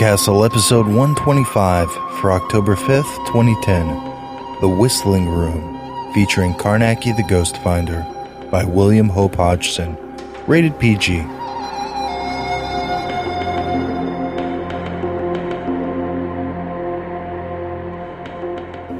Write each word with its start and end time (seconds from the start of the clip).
Podcastle 0.00 0.46
episode 0.46 0.86
125 0.86 1.92
for 2.20 2.32
October 2.32 2.74
5th, 2.74 3.26
2010. 3.26 3.86
The 4.62 4.66
Whistling 4.66 5.28
Room, 5.28 6.14
featuring 6.14 6.54
Carnacki 6.54 7.14
the 7.14 7.22
Ghost 7.24 7.58
Finder 7.58 8.06
by 8.50 8.64
William 8.64 9.10
Hope 9.10 9.34
Hodgson. 9.34 9.98
Rated 10.46 10.78
PG. 10.78 11.18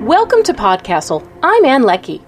Welcome 0.05 0.43
to 0.43 0.53
Podcastle. 0.53 1.27
I'm 1.43 1.65
Ann 1.65 1.83
Leckie. 1.83 2.23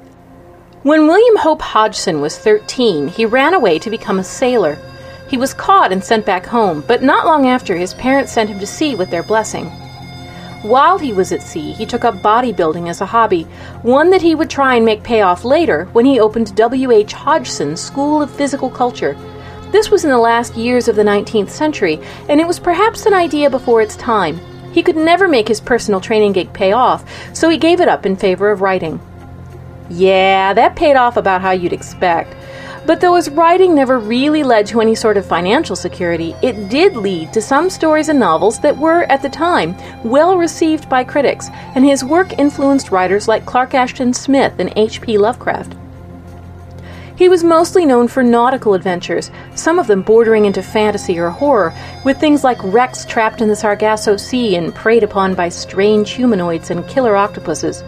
When 0.83 1.07
William 1.09 1.37
Hope 1.37 1.61
Hodgson 1.61 2.23
was 2.23 2.39
13, 2.39 3.09
he 3.09 3.27
ran 3.27 3.53
away 3.53 3.79
to 3.81 3.91
become 3.91 4.19
a 4.19 4.25
sailor. 4.25 4.79
He 5.33 5.39
was 5.39 5.55
caught 5.55 5.93
and 5.93 6.05
sent 6.05 6.27
back 6.27 6.45
home, 6.45 6.85
but 6.87 7.03
not 7.03 7.25
long 7.25 7.47
after, 7.47 7.75
his 7.75 7.95
parents 7.95 8.31
sent 8.31 8.51
him 8.51 8.59
to 8.59 8.67
sea 8.67 8.95
with 8.95 9.09
their 9.09 9.23
blessing. 9.23 9.65
While 10.61 10.99
he 10.99 11.15
was 11.15 11.33
at 11.33 11.41
sea, 11.41 11.73
he 11.73 11.87
took 11.87 12.05
up 12.05 12.17
bodybuilding 12.17 12.87
as 12.87 13.01
a 13.01 13.07
hobby, 13.07 13.45
one 13.81 14.11
that 14.11 14.21
he 14.21 14.35
would 14.35 14.51
try 14.51 14.75
and 14.75 14.85
make 14.85 15.03
pay 15.03 15.23
off 15.23 15.43
later 15.43 15.87
when 15.95 16.05
he 16.05 16.21
opened 16.21 16.55
W.H. 16.55 17.15
Hodgson's 17.15 17.81
School 17.81 18.21
of 18.21 18.31
Physical 18.31 18.69
Culture. 18.69 19.17
This 19.71 19.91
was 19.91 20.05
in 20.05 20.11
the 20.11 20.19
last 20.19 20.55
years 20.55 20.87
of 20.87 20.97
the 20.97 21.03
19th 21.03 21.49
century, 21.49 21.99
and 22.29 22.39
it 22.39 22.47
was 22.47 22.61
perhaps 22.61 23.07
an 23.07 23.15
idea 23.15 23.49
before 23.49 23.81
its 23.81 23.97
time. 23.97 24.39
He 24.75 24.83
could 24.83 24.97
never 24.97 25.29
make 25.29 25.49
his 25.49 25.63
personal 25.63 26.03
training 26.03 26.33
gig 26.33 26.53
pay 26.53 26.73
off, 26.73 27.09
so 27.35 27.49
he 27.49 27.57
gave 27.57 27.81
it 27.81 27.89
up 27.89 28.05
in 28.05 28.17
favor 28.17 28.51
of 28.51 28.61
writing. 28.61 29.01
Yeah, 29.89 30.53
that 30.53 30.77
paid 30.77 30.97
off 30.97 31.17
about 31.17 31.41
how 31.41 31.53
you'd 31.53 31.73
expect. 31.73 32.37
But 32.85 33.01
though 33.01 33.15
his 33.15 33.31
writing 33.31 33.75
never 33.75 33.99
really 33.99 34.43
led 34.43 34.67
to 34.67 34.81
any 34.81 34.97
sort 34.97 35.17
of 35.17 35.25
financial 35.25 35.77
security, 35.77 36.35
it 36.43 36.69
did 36.69 36.97
lead 36.97 37.33
to 37.33 37.41
some 37.41 37.71
stories 37.71 38.09
and 38.09 38.19
novels 38.19 38.59
that 38.61 38.77
were, 38.77 39.05
at 39.05 39.23
the 39.23 39.29
time, 39.29 39.77
well 40.03 40.37
received 40.37 40.89
by 40.89 41.05
critics, 41.05 41.49
and 41.77 41.85
his 41.85 42.05
work 42.05 42.39
influenced 42.39 42.91
writers 42.91 43.29
like 43.29 43.47
Clark 43.47 43.75
Ashton 43.75 44.13
Smith 44.13 44.55
and 44.59 44.73
H.P. 44.75 45.17
Lovecraft. 45.17 45.77
He 47.15 47.29
was 47.29 47.45
mostly 47.45 47.87
known 47.87 48.09
for 48.09 48.25
nautical 48.25 48.75
adventures, 48.75 49.31
some 49.55 49.79
of 49.79 49.87
them 49.87 50.03
bordering 50.03 50.45
into 50.45 50.61
fantasy 50.61 51.21
or 51.21 51.31
horror, 51.31 51.73
with 52.05 52.19
things 52.19 52.43
like 52.43 52.59
wrecks 52.65 53.05
trapped 53.05 53.41
in 53.41 53.49
the 53.49 53.55
Sargasso 53.55 54.17
Sea 54.17 54.57
and 54.57 54.75
preyed 54.75 55.05
upon 55.05 55.37
by 55.37 55.49
strange 55.49 56.11
humanoids 56.11 56.71
and 56.71 56.89
killer 56.89 57.17
octopuses. 57.17 57.85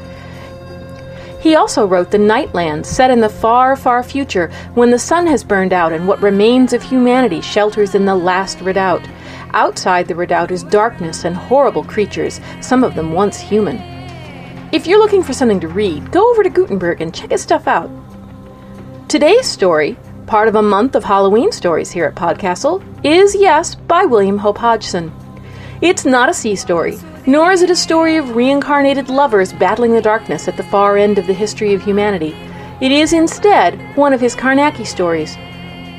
He 1.44 1.56
also 1.56 1.86
wrote 1.86 2.10
The 2.10 2.16
Nightland, 2.16 2.86
set 2.86 3.10
in 3.10 3.20
the 3.20 3.28
far, 3.28 3.76
far 3.76 4.02
future 4.02 4.50
when 4.72 4.90
the 4.90 4.98
sun 4.98 5.26
has 5.26 5.44
burned 5.44 5.74
out 5.74 5.92
and 5.92 6.08
what 6.08 6.22
remains 6.22 6.72
of 6.72 6.82
humanity 6.82 7.42
shelters 7.42 7.94
in 7.94 8.06
the 8.06 8.14
last 8.14 8.62
redoubt. 8.62 9.06
Outside 9.52 10.08
the 10.08 10.14
redoubt 10.14 10.50
is 10.50 10.62
darkness 10.62 11.26
and 11.26 11.36
horrible 11.36 11.84
creatures, 11.84 12.40
some 12.62 12.82
of 12.82 12.94
them 12.94 13.12
once 13.12 13.38
human. 13.38 13.76
If 14.72 14.86
you're 14.86 14.98
looking 14.98 15.22
for 15.22 15.34
something 15.34 15.60
to 15.60 15.68
read, 15.68 16.10
go 16.10 16.30
over 16.30 16.42
to 16.42 16.48
Gutenberg 16.48 17.02
and 17.02 17.14
check 17.14 17.30
his 17.30 17.42
stuff 17.42 17.68
out. 17.68 17.90
Today's 19.10 19.46
story, 19.46 19.98
part 20.26 20.48
of 20.48 20.54
a 20.54 20.62
month 20.62 20.94
of 20.94 21.04
Halloween 21.04 21.52
stories 21.52 21.90
here 21.90 22.06
at 22.06 22.14
Podcastle, 22.14 22.82
is 23.04 23.34
Yes 23.34 23.74
by 23.74 24.06
William 24.06 24.38
Hope 24.38 24.56
Hodgson. 24.56 25.12
It's 25.82 26.06
not 26.06 26.30
a 26.30 26.34
sea 26.34 26.56
story, 26.56 26.96
nor 27.26 27.52
is 27.52 27.62
it 27.62 27.70
a 27.70 27.76
story 27.76 28.16
of 28.16 28.36
reincarnated 28.36 29.08
lovers 29.08 29.52
battling 29.54 29.92
the 29.92 30.02
darkness 30.02 30.46
at 30.46 30.56
the 30.56 30.62
far 30.62 30.98
end 30.98 31.18
of 31.18 31.26
the 31.26 31.32
history 31.32 31.72
of 31.72 31.82
humanity. 31.82 32.36
It 32.80 32.92
is 32.92 33.14
instead 33.14 33.96
one 33.96 34.12
of 34.12 34.20
his 34.20 34.36
Carnacki 34.36 34.86
stories. 34.86 35.36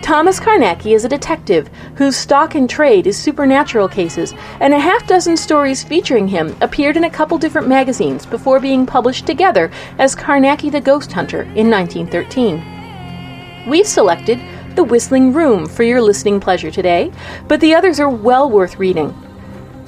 Thomas 0.03 0.40
Carnacki 0.40 0.94
is 0.94 1.03
a 1.03 1.09
detective 1.09 1.68
whose 1.96 2.16
stock 2.16 2.53
in 2.53 2.68
trade 2.68 3.08
is 3.08 3.18
supernatural 3.18 3.88
cases, 3.88 4.36
and 4.59 4.72
a 4.72 4.80
half 4.80 5.08
dozen 5.08 5.36
stories 5.36 5.84
featuring 5.84 6.28
him 6.28 6.56
appeared 6.62 6.96
in 6.96 7.06
a 7.06 7.09
couple 7.09 7.40
different 7.40 7.68
magazines 7.68 8.24
before 8.24 8.59
being 8.59 8.86
published 8.86 9.25
together 9.25 9.72
as 9.97 10.16
Carnacki 10.16 10.72
the 10.72 10.80
Ghost 10.80 11.12
Hunter 11.12 11.42
in 11.56 11.72
1913. 11.72 13.68
We've 13.68 13.88
selected 13.88 14.40
The 14.75 14.84
Whistling 14.84 15.34
Room 15.34 15.66
for 15.66 15.81
your 15.81 16.03
listening 16.03 16.40
pleasure 16.40 16.69
today, 16.69 17.12
but 17.47 17.59
the 17.59 17.74
others 17.74 18.00
are 18.00 18.09
well 18.09 18.47
worth 18.47 18.78
reading. 18.78 19.12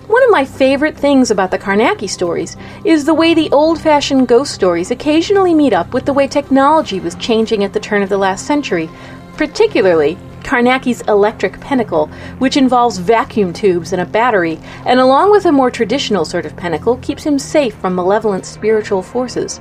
One 0.08 0.24
of 0.24 0.30
my 0.30 0.46
favorite 0.46 0.96
things 0.96 1.32
about 1.32 1.52
the 1.52 1.60
Carnacki 1.60 2.10
stories 2.10 2.56
is 2.86 3.04
the 3.04 3.14
way 3.14 3.34
the 3.34 3.52
old 3.52 3.82
fashioned 3.82 4.30
ghost 4.30 4.54
stories 4.54 4.90
occasionally 4.90 5.54
meet 5.54 5.74
up 5.74 5.94
with 5.94 6.06
the 6.06 6.14
way 6.14 6.30
technology 6.30 7.02
was 7.02 7.16
changing 7.16 7.66
at 7.66 7.74
the 7.74 7.82
turn 7.82 8.02
of 8.02 8.08
the 8.08 8.18
last 8.18 8.46
century, 8.48 8.90
particularly 9.36 10.18
Carnacki's 10.44 11.02
electric 11.10 11.60
pentacle, 11.60 12.08
which 12.40 12.56
involves 12.56 13.00
vacuum 13.00 13.52
tubes 13.52 13.92
and 13.92 14.02
a 14.02 14.06
battery, 14.06 14.58
and 14.86 15.02
along 15.02 15.30
with 15.30 15.46
a 15.46 15.52
more 15.52 15.70
traditional 15.70 16.24
sort 16.24 16.46
of 16.46 16.56
pentacle, 16.56 16.96
keeps 17.00 17.26
him 17.26 17.38
safe 17.38 17.76
from 17.76 17.94
malevolent 17.94 18.46
spiritual 18.46 19.02
forces. 19.02 19.60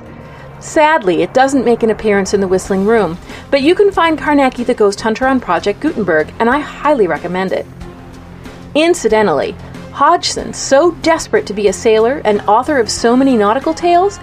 Sadly, 0.61 1.23
it 1.23 1.33
doesn't 1.33 1.65
make 1.65 1.83
an 1.83 1.89
appearance 1.89 2.33
in 2.33 2.39
the 2.39 2.47
Whistling 2.47 2.85
Room, 2.85 3.17
but 3.51 3.63
you 3.63 3.75
can 3.75 3.91
find 3.91 4.17
Carnacki 4.17 4.65
the 4.65 4.73
Ghost 4.73 5.01
Hunter 5.01 5.27
on 5.27 5.41
Project 5.41 5.81
Gutenberg, 5.81 6.33
and 6.39 6.49
I 6.49 6.59
highly 6.59 7.05
recommend 7.05 7.51
it. 7.51 7.65
Incidentally, 8.75 9.53
Hodgson, 9.97 10.53
so 10.53 10.91
desperate 11.01 11.47
to 11.47 11.55
be 11.55 11.69
a 11.69 11.73
sailor 11.73 12.21
and 12.23 12.41
author 12.41 12.77
of 12.77 12.87
so 12.87 13.17
many 13.17 13.35
nautical 13.35 13.73
tales, 13.73 14.19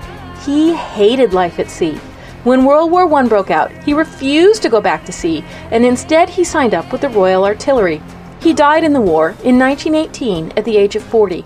he 0.46 0.72
hated 0.72 1.34
life 1.34 1.58
at 1.58 1.68
sea. 1.68 1.96
When 2.44 2.64
World 2.64 2.92
War 2.92 3.12
I 3.12 3.26
broke 3.26 3.50
out, 3.50 3.72
he 3.82 3.92
refused 3.92 4.62
to 4.62 4.68
go 4.68 4.80
back 4.80 5.04
to 5.04 5.12
sea, 5.12 5.44
and 5.72 5.84
instead 5.84 6.28
he 6.28 6.44
signed 6.44 6.74
up 6.74 6.92
with 6.92 7.00
the 7.00 7.08
Royal 7.08 7.44
Artillery. 7.44 8.00
He 8.40 8.54
died 8.54 8.84
in 8.84 8.92
the 8.92 9.00
war 9.00 9.30
in 9.42 9.58
1918 9.58 10.52
at 10.56 10.64
the 10.64 10.76
age 10.76 10.94
of 10.94 11.02
40. 11.02 11.44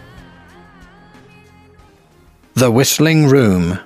The 2.55 2.71
Whistling 2.71 3.29
Room, 3.29 3.79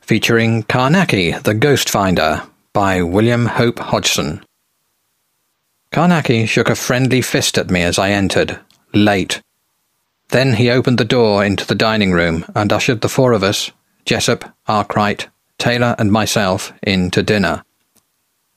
featuring 0.00 0.62
Carnacki, 0.64 1.42
the 1.42 1.54
Ghost 1.54 1.88
Finder, 1.88 2.42
by 2.72 3.02
William 3.02 3.46
Hope 3.46 3.78
Hodgson. 3.78 4.44
Carnacki 5.90 6.46
shook 6.46 6.70
a 6.70 6.74
friendly 6.74 7.20
fist 7.20 7.58
at 7.58 7.70
me 7.70 7.82
as 7.82 7.98
I 7.98 8.10
entered, 8.10 8.58
late. 8.94 9.42
Then 10.28 10.54
he 10.54 10.70
opened 10.70 10.98
the 10.98 11.04
door 11.04 11.44
into 11.44 11.66
the 11.66 11.74
dining 11.74 12.12
room 12.12 12.46
and 12.54 12.72
ushered 12.72 13.02
the 13.02 13.08
four 13.08 13.32
of 13.32 13.42
us, 13.42 13.70
Jessup, 14.04 14.44
Arkwright, 14.66 15.28
Taylor, 15.58 15.94
and 15.98 16.10
myself, 16.10 16.72
in 16.82 17.10
to 17.10 17.22
dinner. 17.22 17.62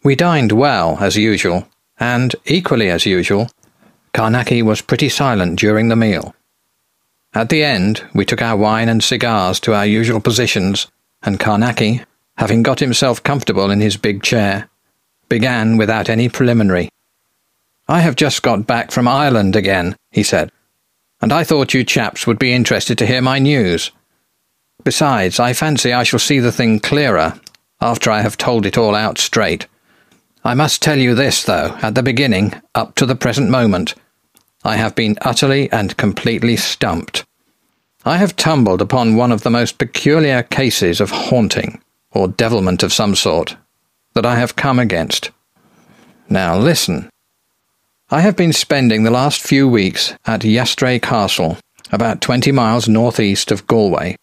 We 0.06 0.16
dined 0.16 0.52
well, 0.52 1.00
as 1.02 1.18
usual, 1.18 1.68
and, 2.00 2.36
equally 2.46 2.92
as 2.92 3.08
usual, 3.08 3.50
Carnacki 4.14 4.62
was 4.62 4.80
pretty 4.80 5.10
silent 5.10 5.58
during 5.58 5.88
the 5.88 5.96
meal. 5.96 6.36
At 7.34 7.50
the 7.50 7.64
end, 7.64 8.04
we 8.14 8.24
took 8.24 8.40
our 8.40 8.56
wine 8.56 8.88
and 8.88 9.04
cigars 9.04 9.60
to 9.62 9.74
our 9.74 9.88
usual 9.88 10.22
positions, 10.22 10.86
and 11.24 11.40
Carnacki, 11.40 12.06
having 12.38 12.62
got 12.62 12.82
himself 12.82 13.24
comfortable 13.24 13.72
in 13.72 13.82
his 13.82 13.98
big 13.98 14.22
chair, 14.22 14.70
began 15.28 15.76
without 15.76 16.08
any 16.08 16.30
preliminary. 16.30 16.90
I 17.88 18.02
have 18.02 18.16
just 18.16 18.44
got 18.44 18.68
back 18.68 18.92
from 18.92 19.08
Ireland 19.08 19.56
again, 19.56 19.96
he 20.12 20.22
said, 20.22 20.52
and 21.20 21.34
I 21.34 21.44
thought 21.44 21.74
you 21.74 21.84
chaps 21.84 22.28
would 22.28 22.38
be 22.38 22.54
interested 22.54 23.00
to 23.00 23.08
hear 23.08 23.24
my 23.24 23.40
news. 23.40 23.90
Besides, 24.84 25.40
I 25.40 25.54
fancy 25.54 25.94
I 25.94 26.04
shall 26.04 26.20
see 26.20 26.38
the 26.38 26.52
thing 26.52 26.80
clearer 26.80 27.40
after 27.82 28.12
I 28.12 28.22
have 28.22 28.38
told 28.38 28.68
it 28.68 28.78
all 28.78 28.94
out 28.94 29.18
straight. 29.18 29.66
I 30.46 30.54
must 30.54 30.84
tell 30.84 31.00
you 31.00 31.16
this, 31.16 31.44
though, 31.44 31.76
at 31.82 31.96
the 31.96 32.04
beginning, 32.04 32.54
up 32.76 32.94
to 32.96 33.08
the 33.08 33.16
present 33.16 33.50
moment, 33.50 33.96
I 34.64 34.76
have 34.76 34.94
been 34.94 35.18
utterly 35.24 35.72
and 35.72 35.98
completely 35.98 36.56
stumped. 36.56 37.26
I 38.06 38.18
have 38.18 38.36
tumbled 38.36 38.80
upon 38.80 39.16
one 39.16 39.32
of 39.32 39.42
the 39.42 39.50
most 39.50 39.80
peculiar 39.80 40.44
cases 40.44 41.02
of 41.02 41.10
haunting, 41.10 41.82
or 42.12 42.28
devilment 42.28 42.84
of 42.84 42.94
some 42.94 43.16
sort, 43.16 43.58
that 44.14 44.24
I 44.24 44.36
have 44.36 44.56
come 44.56 44.78
against. 44.78 45.32
Now 46.30 46.56
listen. 46.56 47.10
I 48.12 48.22
have 48.22 48.36
been 48.36 48.54
spending 48.54 49.02
the 49.02 49.10
last 49.10 49.42
few 49.42 49.68
weeks 49.68 50.14
at 50.28 50.42
Iastrae 50.42 51.02
Castle, 51.02 51.58
about 51.92 52.22
twenty 52.22 52.52
miles 52.52 52.88
northeast 52.88 53.50
of 53.50 53.66
Galway. 53.66 54.16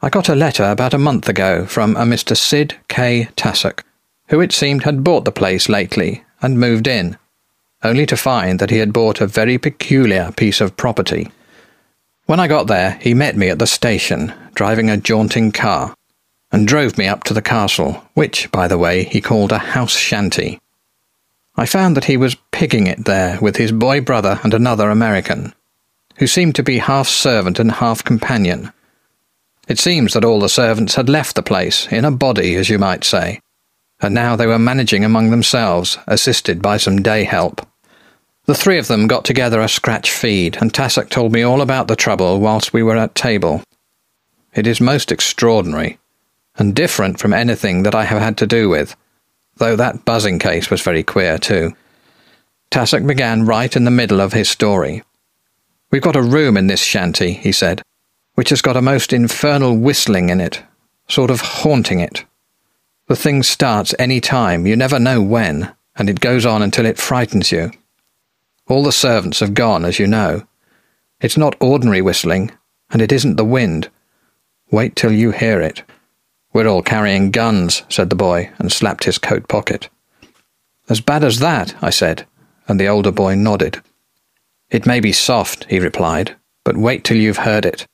I 0.00 0.08
got 0.08 0.30
a 0.30 0.34
letter 0.34 0.64
about 0.64 0.94
a 0.94 0.98
month 0.98 1.28
ago 1.28 1.66
from 1.66 1.94
a 1.94 2.04
Mr. 2.04 2.34
Sid 2.34 2.76
K. 2.88 3.28
Tassoc, 3.36 3.82
who 4.28 4.40
it 4.40 4.52
seemed 4.52 4.84
had 4.84 5.04
bought 5.04 5.24
the 5.24 5.32
place 5.32 5.68
lately 5.68 6.24
and 6.42 6.58
moved 6.58 6.86
in, 6.86 7.16
only 7.82 8.06
to 8.06 8.16
find 8.16 8.58
that 8.58 8.70
he 8.70 8.78
had 8.78 8.92
bought 8.92 9.20
a 9.20 9.26
very 9.26 9.58
peculiar 9.58 10.32
piece 10.32 10.60
of 10.60 10.76
property. 10.76 11.30
When 12.26 12.40
I 12.40 12.48
got 12.48 12.66
there, 12.66 12.98
he 13.00 13.14
met 13.14 13.36
me 13.36 13.48
at 13.48 13.58
the 13.58 13.66
station, 13.66 14.32
driving 14.54 14.90
a 14.90 14.96
jaunting 14.96 15.52
car, 15.52 15.94
and 16.50 16.66
drove 16.66 16.98
me 16.98 17.06
up 17.06 17.24
to 17.24 17.34
the 17.34 17.42
castle, 17.42 18.02
which, 18.14 18.50
by 18.50 18.66
the 18.66 18.78
way, 18.78 19.04
he 19.04 19.20
called 19.20 19.52
a 19.52 19.58
house 19.58 19.96
shanty. 19.96 20.60
I 21.56 21.66
found 21.66 21.96
that 21.96 22.06
he 22.06 22.16
was 22.16 22.36
pigging 22.50 22.86
it 22.86 23.04
there 23.04 23.38
with 23.40 23.56
his 23.56 23.72
boy 23.72 24.00
brother 24.00 24.40
and 24.42 24.52
another 24.52 24.90
American, 24.90 25.54
who 26.16 26.26
seemed 26.26 26.54
to 26.56 26.62
be 26.62 26.78
half 26.78 27.08
servant 27.08 27.58
and 27.58 27.70
half 27.70 28.02
companion. 28.02 28.72
It 29.68 29.78
seems 29.78 30.12
that 30.12 30.24
all 30.24 30.40
the 30.40 30.48
servants 30.48 30.94
had 30.94 31.08
left 31.08 31.36
the 31.36 31.42
place, 31.42 31.86
in 31.92 32.04
a 32.04 32.10
body, 32.10 32.56
as 32.56 32.68
you 32.68 32.78
might 32.78 33.04
say, 33.04 33.40
and 34.00 34.14
now 34.14 34.36
they 34.36 34.46
were 34.46 34.58
managing 34.58 35.04
among 35.04 35.30
themselves, 35.30 35.98
assisted 36.06 36.60
by 36.60 36.76
some 36.76 37.02
day 37.02 37.24
help. 37.24 37.66
The 38.46 38.54
three 38.54 38.78
of 38.78 38.86
them 38.86 39.06
got 39.06 39.24
together 39.24 39.60
a 39.60 39.68
scratch 39.68 40.10
feed, 40.10 40.56
and 40.60 40.72
Tassoc 40.72 41.08
told 41.08 41.32
me 41.32 41.42
all 41.42 41.60
about 41.60 41.88
the 41.88 41.96
trouble 41.96 42.38
whilst 42.40 42.72
we 42.72 42.82
were 42.82 42.96
at 42.96 43.14
table. 43.14 43.62
It 44.54 44.66
is 44.66 44.80
most 44.80 45.10
extraordinary, 45.10 45.98
and 46.56 46.74
different 46.74 47.18
from 47.18 47.32
anything 47.32 47.82
that 47.82 47.94
I 47.94 48.04
have 48.04 48.20
had 48.20 48.36
to 48.38 48.46
do 48.46 48.68
with, 48.68 48.94
though 49.56 49.76
that 49.76 50.04
buzzing 50.04 50.38
case 50.38 50.70
was 50.70 50.82
very 50.82 51.02
queer 51.02 51.38
too. 51.38 51.74
Tassoc 52.70 53.06
began 53.06 53.46
right 53.46 53.74
in 53.74 53.84
the 53.84 53.90
middle 53.90 54.20
of 54.20 54.32
his 54.32 54.48
story. 54.48 55.02
We've 55.90 56.02
got 56.02 56.16
a 56.16 56.22
room 56.22 56.56
in 56.56 56.66
this 56.66 56.82
shanty, 56.82 57.32
he 57.32 57.52
said, 57.52 57.82
which 58.34 58.50
has 58.50 58.62
got 58.62 58.76
a 58.76 58.82
most 58.82 59.12
infernal 59.12 59.76
whistling 59.76 60.28
in 60.28 60.40
it, 60.40 60.62
sort 61.08 61.30
of 61.30 61.40
haunting 61.40 62.00
it. 62.00 62.24
The 63.08 63.16
thing 63.16 63.44
starts 63.44 63.94
any 64.00 64.20
time, 64.20 64.66
you 64.66 64.74
never 64.74 64.98
know 64.98 65.22
when, 65.22 65.72
and 65.94 66.10
it 66.10 66.20
goes 66.20 66.44
on 66.44 66.60
until 66.60 66.86
it 66.86 66.98
frightens 66.98 67.52
you. 67.52 67.70
All 68.66 68.82
the 68.82 68.90
servants 68.90 69.38
have 69.38 69.54
gone, 69.54 69.84
as 69.84 70.00
you 70.00 70.08
know. 70.08 70.44
It's 71.20 71.36
not 71.36 71.54
ordinary 71.60 72.02
whistling, 72.02 72.50
and 72.90 73.00
it 73.00 73.12
isn't 73.12 73.36
the 73.36 73.44
wind. 73.44 73.90
Wait 74.72 74.96
till 74.96 75.12
you 75.12 75.30
hear 75.30 75.60
it. 75.60 75.84
We're 76.52 76.66
all 76.66 76.82
carrying 76.82 77.30
guns, 77.30 77.84
said 77.88 78.10
the 78.10 78.16
boy, 78.16 78.50
and 78.58 78.72
slapped 78.72 79.04
his 79.04 79.18
coat 79.18 79.46
pocket. 79.46 79.88
As 80.88 81.00
bad 81.00 81.22
as 81.22 81.38
that, 81.38 81.76
I 81.80 81.90
said, 81.90 82.26
and 82.66 82.80
the 82.80 82.88
older 82.88 83.12
boy 83.12 83.36
nodded. 83.36 83.82
It 84.68 84.84
may 84.84 84.98
be 84.98 85.12
soft, 85.12 85.64
he 85.70 85.78
replied, 85.78 86.34
but 86.64 86.76
wait 86.76 87.04
till 87.04 87.16
you've 87.16 87.38
heard 87.38 87.64
it. 87.64 87.86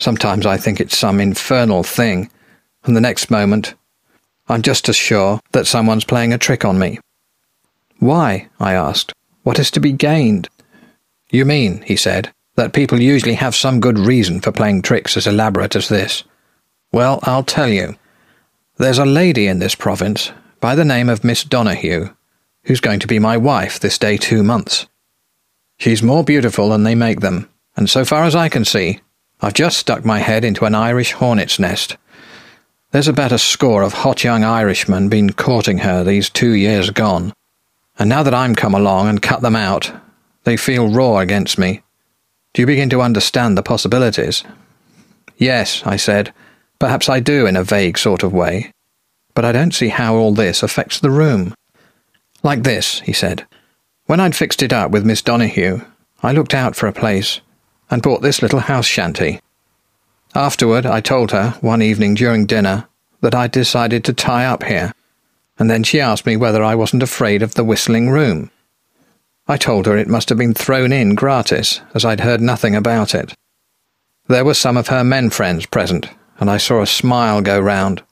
Sometimes 0.00 0.46
I 0.46 0.56
think 0.56 0.80
it's 0.80 0.98
some 0.98 1.20
infernal 1.20 1.84
thing, 1.84 2.28
and 2.84 2.96
the 2.96 3.00
next 3.00 3.30
moment 3.30 3.74
I'm 4.48 4.62
just 4.62 4.88
as 4.88 4.96
sure 4.96 5.40
that 5.52 5.66
someone's 5.66 6.04
playing 6.04 6.32
a 6.32 6.38
trick 6.38 6.64
on 6.64 6.78
me. 6.78 6.98
Why? 7.98 8.48
I 8.58 8.72
asked. 8.72 9.12
What 9.42 9.58
is 9.58 9.70
to 9.72 9.80
be 9.80 9.92
gained? 9.92 10.48
You 11.30 11.44
mean, 11.44 11.82
he 11.82 11.96
said, 11.96 12.32
that 12.56 12.72
people 12.72 13.00
usually 13.00 13.34
have 13.34 13.54
some 13.54 13.80
good 13.80 13.98
reason 13.98 14.40
for 14.40 14.52
playing 14.52 14.82
tricks 14.82 15.16
as 15.16 15.26
elaborate 15.26 15.76
as 15.76 15.88
this. 15.88 16.24
Well, 16.92 17.20
I'll 17.22 17.44
tell 17.44 17.68
you. 17.68 17.96
There's 18.78 18.98
a 18.98 19.04
lady 19.04 19.46
in 19.46 19.58
this 19.58 19.74
province 19.74 20.32
by 20.60 20.74
the 20.74 20.84
name 20.84 21.08
of 21.08 21.24
Miss 21.24 21.44
Donahue, 21.44 22.08
who's 22.64 22.80
going 22.80 23.00
to 23.00 23.06
be 23.06 23.18
my 23.18 23.36
wife 23.36 23.78
this 23.78 23.98
day 23.98 24.16
two 24.16 24.42
months. 24.42 24.86
She's 25.78 26.02
more 26.02 26.24
beautiful 26.24 26.70
than 26.70 26.82
they 26.82 26.94
make 26.94 27.20
them, 27.20 27.48
and 27.76 27.88
so 27.88 28.04
far 28.04 28.24
as 28.24 28.34
I 28.34 28.48
can 28.48 28.64
see, 28.64 29.00
I've 29.40 29.54
just 29.54 29.78
stuck 29.78 30.04
my 30.04 30.18
head 30.18 30.44
into 30.44 30.64
an 30.64 30.74
Irish 30.74 31.12
hornet's 31.12 31.58
nest. 31.58 31.96
There's 32.90 33.08
about 33.08 33.32
a 33.32 33.38
score 33.38 33.82
of 33.82 33.92
hot 33.92 34.24
young 34.24 34.44
Irishmen 34.44 35.10
been 35.10 35.34
courting 35.34 35.78
her 35.78 36.02
these 36.02 36.30
two 36.30 36.52
years 36.52 36.88
gone, 36.88 37.34
and 37.98 38.08
now 38.08 38.22
that 38.22 38.32
I'm 38.32 38.54
come 38.54 38.74
along 38.74 39.08
and 39.08 39.20
cut 39.20 39.42
them 39.42 39.56
out, 39.56 39.92
they 40.44 40.56
feel 40.56 40.90
raw 40.90 41.18
against 41.18 41.58
me. 41.58 41.82
Do 42.54 42.62
you 42.62 42.66
begin 42.66 42.88
to 42.90 43.02
understand 43.02 43.58
the 43.58 43.62
possibilities? 43.62 44.42
Yes, 45.36 45.82
I 45.84 45.96
said. 45.96 46.32
Perhaps 46.78 47.10
I 47.10 47.20
do 47.20 47.46
in 47.46 47.56
a 47.56 47.62
vague 47.62 47.98
sort 47.98 48.22
of 48.22 48.32
way. 48.32 48.72
But 49.34 49.44
I 49.44 49.52
don't 49.52 49.74
see 49.74 49.88
how 49.88 50.16
all 50.16 50.32
this 50.32 50.62
affects 50.62 50.98
the 50.98 51.10
room. 51.10 51.54
Like 52.42 52.62
this, 52.62 53.00
he 53.00 53.12
said. 53.12 53.46
When 54.06 54.18
I'd 54.18 54.34
fixed 54.34 54.62
it 54.62 54.72
up 54.72 54.90
with 54.90 55.04
Miss 55.04 55.20
Donahue, 55.20 55.82
I 56.22 56.32
looked 56.32 56.54
out 56.54 56.74
for 56.74 56.86
a 56.86 56.92
place 56.92 57.40
and 57.90 58.00
bought 58.00 58.22
this 58.22 58.40
little 58.40 58.60
house 58.60 58.86
shanty. 58.86 59.40
Afterward, 60.34 60.86
I 60.86 61.00
told 61.00 61.32
her, 61.32 61.56
one 61.60 61.82
evening 61.82 62.14
during 62.14 62.46
dinner, 62.46 62.86
that 63.20 63.34
I'd 63.34 63.50
decided 63.50 64.04
to 64.04 64.12
tie 64.12 64.44
up 64.44 64.62
here 64.62 64.92
and 65.58 65.68
then 65.68 65.82
she 65.82 66.00
asked 66.00 66.24
me 66.24 66.36
whether 66.36 66.62
I 66.62 66.74
wasn't 66.74 67.02
afraid 67.02 67.42
of 67.42 67.54
the 67.54 67.64
whistling 67.64 68.10
room. 68.10 68.50
I 69.48 69.56
told 69.56 69.86
her 69.86 69.96
it 69.96 70.08
must 70.08 70.28
have 70.28 70.38
been 70.38 70.54
thrown 70.54 70.92
in 70.92 71.14
gratis, 71.14 71.80
as 71.94 72.04
I'd 72.04 72.20
heard 72.20 72.40
nothing 72.40 72.76
about 72.76 73.14
it. 73.14 73.34
There 74.28 74.44
were 74.44 74.54
some 74.54 74.76
of 74.76 74.88
her 74.88 75.02
men 75.02 75.30
friends 75.30 75.66
present, 75.66 76.08
and 76.38 76.50
I 76.50 76.58
saw 76.58 76.82
a 76.82 76.86
smile 76.86 77.40
go 77.40 77.58
round. 77.58 78.02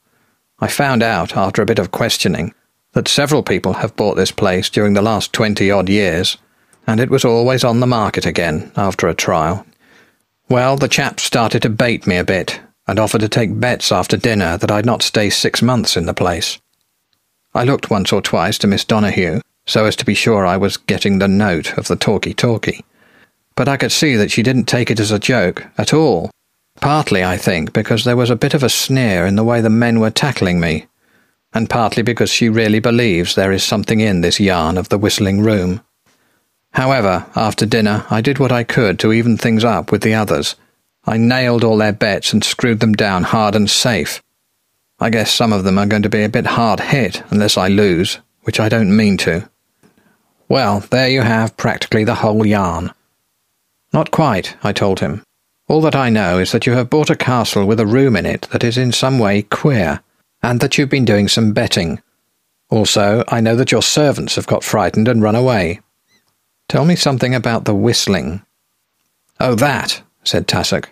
I 0.59 0.69
found 0.69 1.03
out, 1.03 1.37
after 1.37 1.63
a 1.63 1.67
bit 1.67 1.79
of 1.79 1.91
questioning, 1.91 2.55
that 2.93 3.07
several 3.07 3.43
people 3.43 3.75
have 3.75 3.97
bought 3.97 4.17
this 4.17 4.33
place 4.33 4.71
during 4.71 4.95
the 4.95 5.03
last 5.03 5.33
twenty 5.33 5.71
odd 5.71 5.89
years, 5.89 6.39
and 6.87 6.99
it 6.99 7.11
was 7.11 7.25
always 7.25 7.63
on 7.63 7.81
the 7.81 7.87
market 7.87 8.25
again 8.25 8.73
after 8.77 9.07
a 9.07 9.15
trial. 9.15 9.67
Well, 10.49 10.77
the 10.77 10.89
chaps 10.89 11.25
started 11.25 11.63
to 11.63 11.71
bait 11.71 12.07
me 12.07 12.17
a 12.17 12.25
bit, 12.25 12.61
and 12.87 13.01
offered 13.01 13.23
to 13.23 13.29
take 13.29 13.59
bets 13.59 13.91
after 13.91 14.17
dinner 14.17 14.57
that 14.59 14.71
I'd 14.71 14.87
not 14.87 15.03
stay 15.03 15.29
six 15.29 15.61
months 15.61 15.97
in 15.97 16.07
the 16.07 16.15
place. 16.15 16.59
I 17.53 17.65
looked 17.65 17.91
once 17.91 18.13
or 18.13 18.23
twice 18.23 18.59
to 18.59 18.67
Miss 18.67 18.85
Donahue, 18.85 19.41
so 19.67 19.87
as 19.87 19.97
to 19.97 20.05
be 20.05 20.15
sure 20.15 20.47
I 20.47 20.57
was 20.57 20.77
getting 20.77 21.19
the 21.19 21.27
note 21.27 21.77
of 21.77 21.89
the 21.89 21.97
talkie-talkie. 21.97 22.85
But 23.57 23.69
I 23.69 23.77
could 23.77 23.91
see 23.91 24.15
that 24.15 24.31
she 24.31 24.45
didn't 24.45 24.67
take 24.67 24.91
it 24.91 25.01
as 25.01 25.11
a 25.11 25.19
joke 25.19 25.67
at 25.79 25.93
all. 25.93 26.31
Partly, 26.81 27.25
I 27.25 27.37
think, 27.37 27.73
because 27.73 28.05
there 28.05 28.17
was 28.17 28.31
a 28.31 28.37
bit 28.37 28.55
of 28.55 28.63
a 28.63 28.69
sneer 28.69 29.27
in 29.27 29.35
the 29.35 29.45
way 29.45 29.61
the 29.61 29.71
men 29.71 29.99
were 29.99 30.11
tackling 30.11 30.61
me, 30.61 30.87
and 31.55 31.71
partly 31.71 32.03
because 32.03 32.31
she 32.31 32.49
really 32.49 32.79
believes 32.79 33.35
there 33.35 33.51
is 33.51 33.65
something 33.65 33.99
in 33.99 34.21
this 34.21 34.39
yarn 34.39 34.79
of 34.79 34.91
the 34.91 34.99
whistling 34.99 35.41
room. 35.41 35.81
However, 36.77 37.27
after 37.35 37.67
dinner, 37.67 38.07
I 38.11 38.21
did 38.21 38.39
what 38.39 38.53
I 38.53 38.65
could 38.65 38.99
to 39.01 39.13
even 39.13 39.37
things 39.37 39.65
up 39.65 39.91
with 39.91 40.03
the 40.03 40.15
others. 40.15 40.55
I 41.05 41.17
nailed 41.17 41.65
all 41.65 41.77
their 41.77 41.93
bets 41.93 42.33
and 42.33 42.45
screwed 42.45 42.81
them 42.81 42.95
down 42.95 43.25
hard 43.25 43.55
and 43.55 43.69
safe, 43.69 44.23
I 44.99 45.11
guess 45.11 45.31
some 45.31 45.53
of 45.53 45.65
them 45.65 45.79
are 45.79 45.87
going 45.87 46.03
to 46.03 46.09
be 46.09 46.23
a 46.23 46.29
bit 46.29 46.47
hard 46.47 46.81
hit 46.81 47.23
unless 47.29 47.59
I 47.59 47.69
lose, 47.69 48.19
which 48.43 48.59
I 48.59 48.71
don't 48.71 48.97
mean 48.97 49.19
to. 49.19 49.49
Well, 50.49 50.81
there 50.91 51.09
you 51.09 51.21
have 51.21 51.57
practically 51.59 52.05
the 52.05 52.15
whole 52.17 52.47
yarn. 52.47 52.93
Not 53.93 54.11
quite, 54.11 54.57
I 54.63 54.73
told 54.73 55.01
him. 55.01 55.23
All 55.69 55.83
that 55.83 55.97
I 55.97 56.09
know 56.09 56.39
is 56.39 56.53
that 56.53 56.67
you 56.67 56.73
have 56.75 56.89
bought 56.89 57.11
a 57.11 57.17
castle 57.17 57.67
with 57.67 57.81
a 57.81 57.87
room 57.87 58.17
in 58.17 58.25
it 58.25 58.49
that 58.53 58.65
is 58.65 58.79
in 58.79 58.93
some 58.93 59.19
way 59.19 59.43
queer, 59.43 60.01
and 60.43 60.61
that 60.61 60.79
you've 60.79 60.89
been 60.89 61.05
doing 61.05 61.29
some 61.29 61.53
betting. 61.53 62.01
Also, 62.71 63.23
I 63.29 63.41
know 63.41 63.57
that 63.57 63.73
your 63.73 63.83
servants 63.83 64.37
have 64.37 64.47
got 64.47 64.65
frightened 64.65 65.09
and 65.09 65.23
run 65.23 65.35
away. 65.35 65.81
Tell 66.69 66.85
me 66.85 66.97
something 66.97 67.35
about 67.35 67.65
the 67.65 67.75
whistling. 67.75 68.43
Oh, 69.39 69.55
that, 69.55 70.03
said 70.25 70.49
Tassoc. 70.49 70.87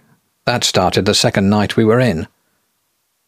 That 0.45 0.63
started 0.63 1.07
the 1.07 1.15
second 1.15 1.51
night 1.51 1.77
we 1.77 1.85
were 1.85 2.01
in. 2.01 2.29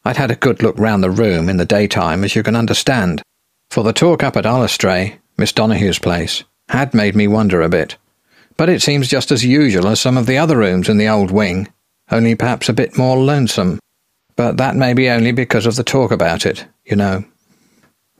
I'd 0.04 0.16
had 0.16 0.30
a 0.30 0.36
good 0.36 0.62
look 0.62 0.78
round 0.78 1.02
the 1.02 1.10
room 1.10 1.48
in 1.48 1.56
the 1.56 1.64
daytime, 1.64 2.22
as 2.22 2.36
you 2.36 2.42
can 2.42 2.54
understand, 2.54 3.22
for 3.70 3.82
the 3.82 3.92
talk 3.92 4.22
up 4.22 4.36
at 4.36 4.44
Allestray, 4.44 5.18
Miss 5.36 5.52
Donahue's 5.52 5.98
place, 5.98 6.44
had 6.68 6.94
made 6.94 7.16
me 7.16 7.26
wonder 7.26 7.62
a 7.62 7.68
bit. 7.68 7.96
But 8.56 8.68
it 8.68 8.82
seems 8.82 9.08
just 9.08 9.32
as 9.32 9.44
usual 9.44 9.88
as 9.88 10.00
some 10.00 10.16
of 10.16 10.26
the 10.26 10.38
other 10.38 10.56
rooms 10.56 10.88
in 10.88 10.98
the 10.98 11.08
old 11.08 11.30
wing, 11.30 11.68
only 12.10 12.34
perhaps 12.36 12.68
a 12.68 12.72
bit 12.74 12.96
more 12.96 13.18
lonesome. 13.18 13.80
But 14.36 14.56
that 14.58 14.76
may 14.76 14.94
be 14.94 15.10
only 15.10 15.32
because 15.32 15.66
of 15.66 15.76
the 15.76 15.82
talk 15.82 16.12
about 16.12 16.46
it, 16.46 16.66
you 16.84 16.94
know. 16.94 17.24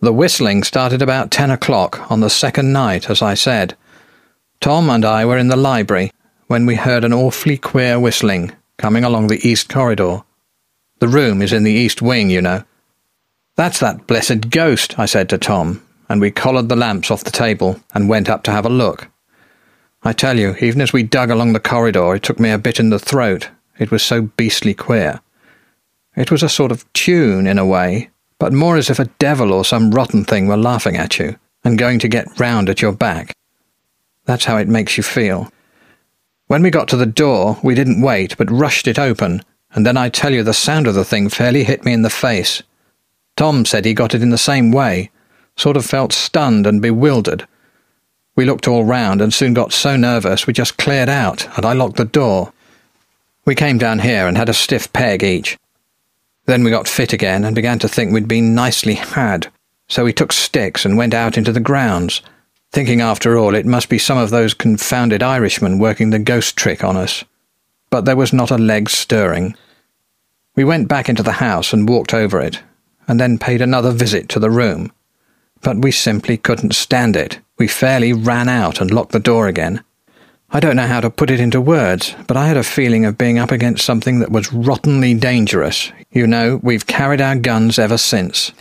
The 0.00 0.12
whistling 0.12 0.64
started 0.64 1.00
about 1.00 1.30
ten 1.30 1.50
o'clock 1.50 2.10
on 2.10 2.20
the 2.20 2.28
second 2.28 2.72
night, 2.72 3.08
as 3.08 3.22
I 3.22 3.34
said. 3.34 3.76
Tom 4.60 4.90
and 4.90 5.04
I 5.04 5.24
were 5.24 5.38
in 5.38 5.48
the 5.48 5.56
library 5.56 6.10
when 6.46 6.66
we 6.66 6.74
heard 6.76 7.04
an 7.04 7.12
awfully 7.12 7.56
queer 7.56 7.98
whistling 7.98 8.52
coming 8.78 9.04
along 9.04 9.26
the 9.26 9.46
east 9.46 9.68
corridor. 9.68 10.22
The 10.98 11.08
room 11.08 11.42
is 11.42 11.52
in 11.52 11.62
the 11.62 11.72
east 11.72 12.02
wing, 12.02 12.30
you 12.30 12.42
know. 12.42 12.64
That's 13.56 13.80
that 13.80 14.06
blessed 14.06 14.50
ghost, 14.50 14.98
I 14.98 15.06
said 15.06 15.28
to 15.30 15.38
Tom, 15.38 15.82
and 16.08 16.20
we 16.20 16.30
collared 16.30 16.68
the 16.68 16.76
lamps 16.76 17.10
off 17.10 17.24
the 17.24 17.30
table 17.30 17.80
and 17.94 18.08
went 18.08 18.28
up 18.28 18.42
to 18.44 18.50
have 18.50 18.66
a 18.66 18.70
look. 18.70 19.08
I 20.02 20.12
tell 20.12 20.38
you, 20.38 20.54
even 20.60 20.80
as 20.80 20.92
we 20.92 21.02
dug 21.02 21.30
along 21.30 21.52
the 21.52 21.60
corridor, 21.60 22.14
it 22.14 22.22
took 22.22 22.38
me 22.38 22.50
a 22.50 22.58
bit 22.58 22.78
in 22.78 22.90
the 22.90 22.98
throat. 22.98 23.48
It 23.78 23.90
was 23.90 24.02
so 24.02 24.22
beastly 24.22 24.74
queer. 24.74 25.20
It 26.14 26.30
was 26.30 26.42
a 26.42 26.48
sort 26.48 26.70
of 26.70 26.90
tune, 26.92 27.46
in 27.46 27.58
a 27.58 27.66
way, 27.66 28.10
but 28.38 28.52
more 28.52 28.76
as 28.76 28.88
if 28.88 28.98
a 28.98 29.10
devil 29.18 29.52
or 29.52 29.64
some 29.64 29.90
rotten 29.90 30.24
thing 30.24 30.46
were 30.46 30.56
laughing 30.56 30.96
at 30.96 31.18
you 31.18 31.36
and 31.64 31.78
going 31.78 31.98
to 31.98 32.08
get 32.08 32.38
round 32.38 32.68
at 32.68 32.80
your 32.80 32.92
back. 32.92 33.32
That's 34.26 34.44
how 34.44 34.58
it 34.58 34.68
makes 34.68 34.96
you 34.96 35.02
feel. 35.02 35.50
When 36.46 36.62
we 36.62 36.70
got 36.70 36.86
to 36.88 36.96
the 36.96 37.06
door, 37.06 37.58
we 37.64 37.74
didn't 37.74 38.02
wait, 38.02 38.36
but 38.36 38.50
rushed 38.50 38.86
it 38.86 38.98
open 38.98 39.42
and 39.76 39.84
then 39.84 39.96
I 39.96 40.08
tell 40.08 40.32
you 40.32 40.42
the 40.42 40.54
sound 40.54 40.86
of 40.86 40.94
the 40.94 41.04
thing 41.04 41.28
fairly 41.28 41.62
hit 41.62 41.84
me 41.84 41.92
in 41.92 42.00
the 42.02 42.10
face. 42.10 42.62
Tom 43.36 43.66
said 43.66 43.84
he 43.84 43.92
got 43.92 44.14
it 44.14 44.22
in 44.22 44.30
the 44.30 44.38
same 44.38 44.72
way, 44.72 45.10
sort 45.56 45.76
of 45.76 45.84
felt 45.84 46.14
stunned 46.14 46.66
and 46.66 46.80
bewildered. 46.80 47.46
We 48.34 48.46
looked 48.46 48.66
all 48.66 48.84
round 48.84 49.20
and 49.20 49.32
soon 49.32 49.52
got 49.52 49.74
so 49.74 49.94
nervous 49.94 50.46
we 50.46 50.54
just 50.54 50.78
cleared 50.78 51.10
out, 51.10 51.46
and 51.56 51.66
I 51.66 51.74
locked 51.74 51.96
the 51.96 52.06
door. 52.06 52.52
We 53.44 53.54
came 53.54 53.76
down 53.76 53.98
here 53.98 54.26
and 54.26 54.36
had 54.36 54.48
a 54.48 54.54
stiff 54.54 54.90
peg 54.94 55.22
each. 55.22 55.58
Then 56.46 56.64
we 56.64 56.70
got 56.70 56.88
fit 56.88 57.12
again 57.12 57.44
and 57.44 57.54
began 57.54 57.78
to 57.80 57.88
think 57.88 58.12
we'd 58.12 58.26
been 58.26 58.54
nicely 58.54 58.94
had, 58.94 59.48
so 59.88 60.04
we 60.04 60.12
took 60.14 60.32
sticks 60.32 60.86
and 60.86 60.96
went 60.96 61.12
out 61.12 61.36
into 61.36 61.52
the 61.52 61.60
grounds, 61.60 62.22
thinking 62.76 63.00
after 63.00 63.38
all 63.38 63.54
it 63.54 63.64
must 63.64 63.88
be 63.88 63.96
some 63.96 64.18
of 64.18 64.28
those 64.28 64.52
confounded 64.52 65.22
Irishmen 65.22 65.78
working 65.78 66.10
the 66.10 66.18
ghost 66.18 66.58
trick 66.58 66.84
on 66.84 66.94
us. 66.94 67.24
But 67.88 68.04
there 68.04 68.16
was 68.16 68.34
not 68.34 68.50
a 68.50 68.58
leg 68.58 68.90
stirring. 68.90 69.56
We 70.56 70.62
went 70.62 70.86
back 70.86 71.08
into 71.08 71.22
the 71.22 71.40
house 71.40 71.72
and 71.72 71.88
walked 71.88 72.12
over 72.12 72.38
it, 72.38 72.60
and 73.08 73.18
then 73.18 73.38
paid 73.38 73.62
another 73.62 73.92
visit 73.92 74.28
to 74.28 74.38
the 74.38 74.50
room. 74.50 74.92
But 75.62 75.78
we 75.78 75.90
simply 75.90 76.36
couldn't 76.36 76.74
stand 76.74 77.16
it. 77.16 77.40
We 77.56 77.66
fairly 77.66 78.12
ran 78.12 78.46
out 78.46 78.82
and 78.82 78.90
locked 78.90 79.12
the 79.12 79.20
door 79.20 79.48
again. 79.48 79.82
I 80.50 80.60
don't 80.60 80.76
know 80.76 80.86
how 80.86 81.00
to 81.00 81.08
put 81.08 81.30
it 81.30 81.40
into 81.40 81.62
words, 81.62 82.14
but 82.26 82.36
I 82.36 82.46
had 82.46 82.58
a 82.58 82.62
feeling 82.62 83.06
of 83.06 83.16
being 83.16 83.38
up 83.38 83.52
against 83.52 83.86
something 83.86 84.18
that 84.18 84.30
was 84.30 84.52
rottenly 84.52 85.14
dangerous. 85.14 85.90
You 86.10 86.26
know, 86.26 86.60
we've 86.62 86.86
carried 86.86 87.22
our 87.22 87.36
guns 87.36 87.78
ever 87.78 87.96
since. 87.96 88.52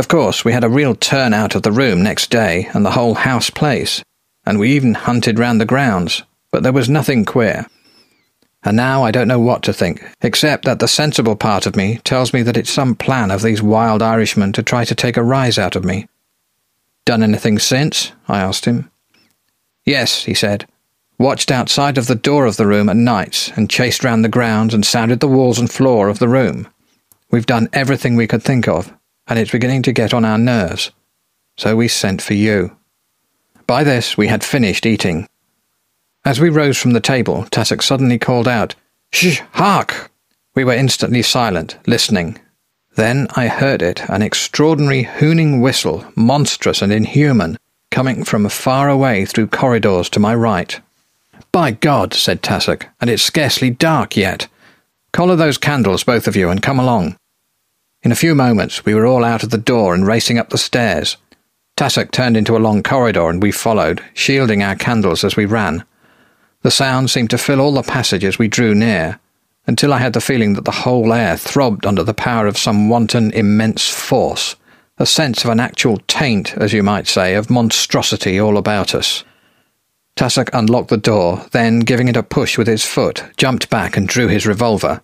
Of 0.00 0.08
course, 0.08 0.46
we 0.46 0.52
had 0.54 0.64
a 0.64 0.70
real 0.70 0.94
turn 0.94 1.34
out 1.34 1.54
of 1.54 1.60
the 1.60 1.70
room 1.70 2.02
next 2.02 2.30
day 2.30 2.70
and 2.72 2.86
the 2.86 2.92
whole 2.92 3.12
house 3.12 3.50
place, 3.50 4.02
and 4.46 4.58
we 4.58 4.70
even 4.70 4.94
hunted 4.94 5.38
round 5.38 5.60
the 5.60 5.66
grounds, 5.66 6.22
but 6.50 6.62
there 6.62 6.72
was 6.72 6.88
nothing 6.88 7.26
queer. 7.26 7.66
And 8.62 8.78
now 8.78 9.02
I 9.02 9.10
don't 9.10 9.28
know 9.28 9.38
what 9.38 9.62
to 9.64 9.74
think, 9.74 10.02
except 10.22 10.64
that 10.64 10.78
the 10.78 10.88
sensible 10.88 11.36
part 11.36 11.66
of 11.66 11.76
me 11.76 11.98
tells 12.02 12.32
me 12.32 12.40
that 12.44 12.56
it's 12.56 12.70
some 12.70 12.94
plan 12.94 13.30
of 13.30 13.42
these 13.42 13.60
wild 13.60 14.00
Irishmen 14.00 14.54
to 14.54 14.62
try 14.62 14.86
to 14.86 14.94
take 14.94 15.18
a 15.18 15.22
rise 15.22 15.58
out 15.58 15.76
of 15.76 15.84
me. 15.84 16.08
Done 17.04 17.22
anything 17.22 17.58
since? 17.58 18.12
I 18.26 18.40
asked 18.40 18.64
him. 18.64 18.90
Yes, 19.84 20.24
he 20.24 20.32
said. 20.32 20.66
Watched 21.18 21.50
outside 21.50 21.98
of 21.98 22.06
the 22.06 22.14
door 22.14 22.46
of 22.46 22.56
the 22.56 22.66
room 22.66 22.88
at 22.88 22.96
nights 22.96 23.52
and 23.54 23.68
chased 23.68 24.02
round 24.02 24.24
the 24.24 24.30
grounds 24.30 24.72
and 24.72 24.82
sounded 24.82 25.20
the 25.20 25.28
walls 25.28 25.58
and 25.58 25.70
floor 25.70 26.08
of 26.08 26.20
the 26.20 26.28
room. 26.28 26.68
We've 27.30 27.44
done 27.44 27.68
everything 27.74 28.16
we 28.16 28.26
could 28.26 28.42
think 28.42 28.66
of, 28.66 28.90
and 29.30 29.38
it's 29.38 29.52
beginning 29.52 29.82
to 29.84 29.92
get 29.92 30.12
on 30.12 30.24
our 30.24 30.36
nerves. 30.36 30.90
So 31.56 31.76
we 31.76 31.88
sent 31.88 32.20
for 32.20 32.34
you. 32.34 32.76
By 33.66 33.84
this, 33.84 34.16
we 34.16 34.26
had 34.26 34.42
finished 34.42 34.84
eating. 34.84 35.28
As 36.24 36.40
we 36.40 36.50
rose 36.50 36.76
from 36.76 36.92
the 36.92 37.00
table, 37.00 37.44
Tassoc 37.44 37.82
suddenly 37.82 38.18
called 38.18 38.48
out, 38.48 38.74
Shh, 39.12 39.40
hark! 39.52 40.10
We 40.54 40.64
were 40.64 40.74
instantly 40.74 41.22
silent, 41.22 41.78
listening. 41.86 42.38
Then 42.96 43.28
I 43.36 43.46
heard 43.46 43.82
it, 43.82 44.02
an 44.10 44.20
extraordinary 44.20 45.04
hooning 45.04 45.60
whistle, 45.60 46.04
monstrous 46.16 46.82
and 46.82 46.92
inhuman, 46.92 47.56
coming 47.92 48.24
from 48.24 48.48
far 48.48 48.88
away 48.88 49.24
through 49.24 49.46
corridors 49.46 50.10
to 50.10 50.20
my 50.20 50.34
right. 50.34 50.80
By 51.52 51.70
God, 51.70 52.14
said 52.14 52.42
Tassoc, 52.42 52.86
and 53.00 53.08
it's 53.08 53.22
scarcely 53.22 53.70
dark 53.70 54.16
yet. 54.16 54.48
Collar 55.12 55.36
those 55.36 55.58
candles, 55.58 56.04
both 56.04 56.26
of 56.26 56.36
you, 56.36 56.50
and 56.50 56.60
come 56.60 56.80
along. 56.80 57.16
In 58.02 58.12
a 58.12 58.16
few 58.16 58.34
moments 58.34 58.84
we 58.84 58.94
were 58.94 59.06
all 59.06 59.24
out 59.24 59.42
of 59.42 59.50
the 59.50 59.58
door 59.58 59.94
and 59.94 60.06
racing 60.06 60.38
up 60.38 60.48
the 60.48 60.58
stairs. 60.58 61.18
Tassoc 61.76 62.10
turned 62.10 62.36
into 62.36 62.56
a 62.56 62.58
long 62.58 62.82
corridor 62.82 63.28
and 63.28 63.42
we 63.42 63.52
followed, 63.52 64.02
shielding 64.14 64.62
our 64.62 64.74
candles 64.74 65.22
as 65.22 65.36
we 65.36 65.44
ran. 65.44 65.84
The 66.62 66.70
sound 66.70 67.10
seemed 67.10 67.30
to 67.30 67.38
fill 67.38 67.60
all 67.60 67.72
the 67.72 67.82
passage 67.82 68.24
as 68.24 68.38
we 68.38 68.48
drew 68.48 68.74
near, 68.74 69.18
until 69.66 69.92
I 69.92 69.98
had 69.98 70.14
the 70.14 70.20
feeling 70.20 70.54
that 70.54 70.64
the 70.64 70.70
whole 70.70 71.12
air 71.12 71.36
throbbed 71.36 71.84
under 71.84 72.02
the 72.02 72.14
power 72.14 72.46
of 72.46 72.58
some 72.58 72.88
wanton 72.88 73.32
immense 73.32 73.88
force, 73.88 74.56
a 74.98 75.06
sense 75.06 75.44
of 75.44 75.50
an 75.50 75.60
actual 75.60 75.98
taint, 76.06 76.56
as 76.56 76.72
you 76.72 76.82
might 76.82 77.06
say, 77.06 77.34
of 77.34 77.50
monstrosity 77.50 78.38
all 78.38 78.56
about 78.56 78.94
us. 78.94 79.24
Tassoc 80.16 80.50
unlocked 80.52 80.88
the 80.88 80.96
door, 80.96 81.46
then, 81.52 81.80
giving 81.80 82.08
it 82.08 82.16
a 82.16 82.22
push 82.22 82.58
with 82.58 82.66
his 82.66 82.84
foot, 82.84 83.24
jumped 83.36 83.70
back 83.70 83.96
and 83.96 84.08
drew 84.08 84.28
his 84.28 84.46
revolver. 84.46 85.02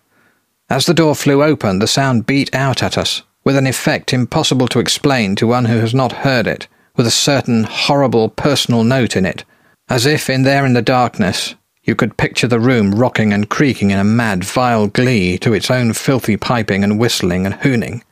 As 0.68 0.86
the 0.86 0.94
door 0.94 1.14
flew 1.14 1.44
open, 1.44 1.78
the 1.78 1.86
sound 1.86 2.26
beat 2.26 2.52
out 2.52 2.82
at 2.82 2.98
us, 2.98 3.22
with 3.44 3.56
an 3.56 3.68
effect 3.68 4.12
impossible 4.12 4.66
to 4.68 4.80
explain 4.80 5.36
to 5.36 5.46
one 5.46 5.66
who 5.66 5.78
has 5.78 5.94
not 5.94 6.24
heard 6.24 6.48
it, 6.48 6.66
with 6.96 7.06
a 7.06 7.12
certain 7.12 7.62
horrible 7.64 8.28
personal 8.28 8.82
note 8.82 9.16
in 9.16 9.24
it, 9.24 9.44
as 9.88 10.06
if 10.06 10.28
in 10.28 10.42
there 10.42 10.66
in 10.66 10.72
the 10.72 10.82
darkness 10.82 11.54
you 11.84 11.94
could 11.94 12.16
picture 12.16 12.48
the 12.48 12.58
room 12.58 12.96
rocking 12.96 13.32
and 13.32 13.48
creaking 13.48 13.92
in 13.92 13.98
a 14.00 14.04
mad, 14.04 14.42
vile 14.42 14.88
glee 14.88 15.38
to 15.38 15.54
its 15.54 15.70
own 15.70 15.92
filthy 15.92 16.36
piping 16.36 16.82
and 16.82 16.98
whistling 16.98 17.46
and 17.46 17.54
hooning. 17.60 18.02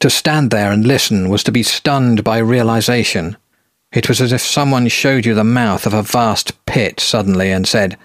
To 0.00 0.10
stand 0.10 0.50
there 0.50 0.72
and 0.72 0.84
listen 0.84 1.28
was 1.28 1.44
to 1.44 1.52
be 1.52 1.62
stunned 1.62 2.24
by 2.24 2.38
realization. 2.38 3.36
It 3.92 4.08
was 4.08 4.20
as 4.20 4.32
if 4.32 4.42
someone 4.42 4.88
showed 4.88 5.24
you 5.24 5.34
the 5.34 5.44
mouth 5.44 5.86
of 5.86 5.94
a 5.94 6.02
vast 6.02 6.66
pit 6.66 6.98
suddenly 6.98 7.52
and 7.52 7.64
said, 7.64 7.96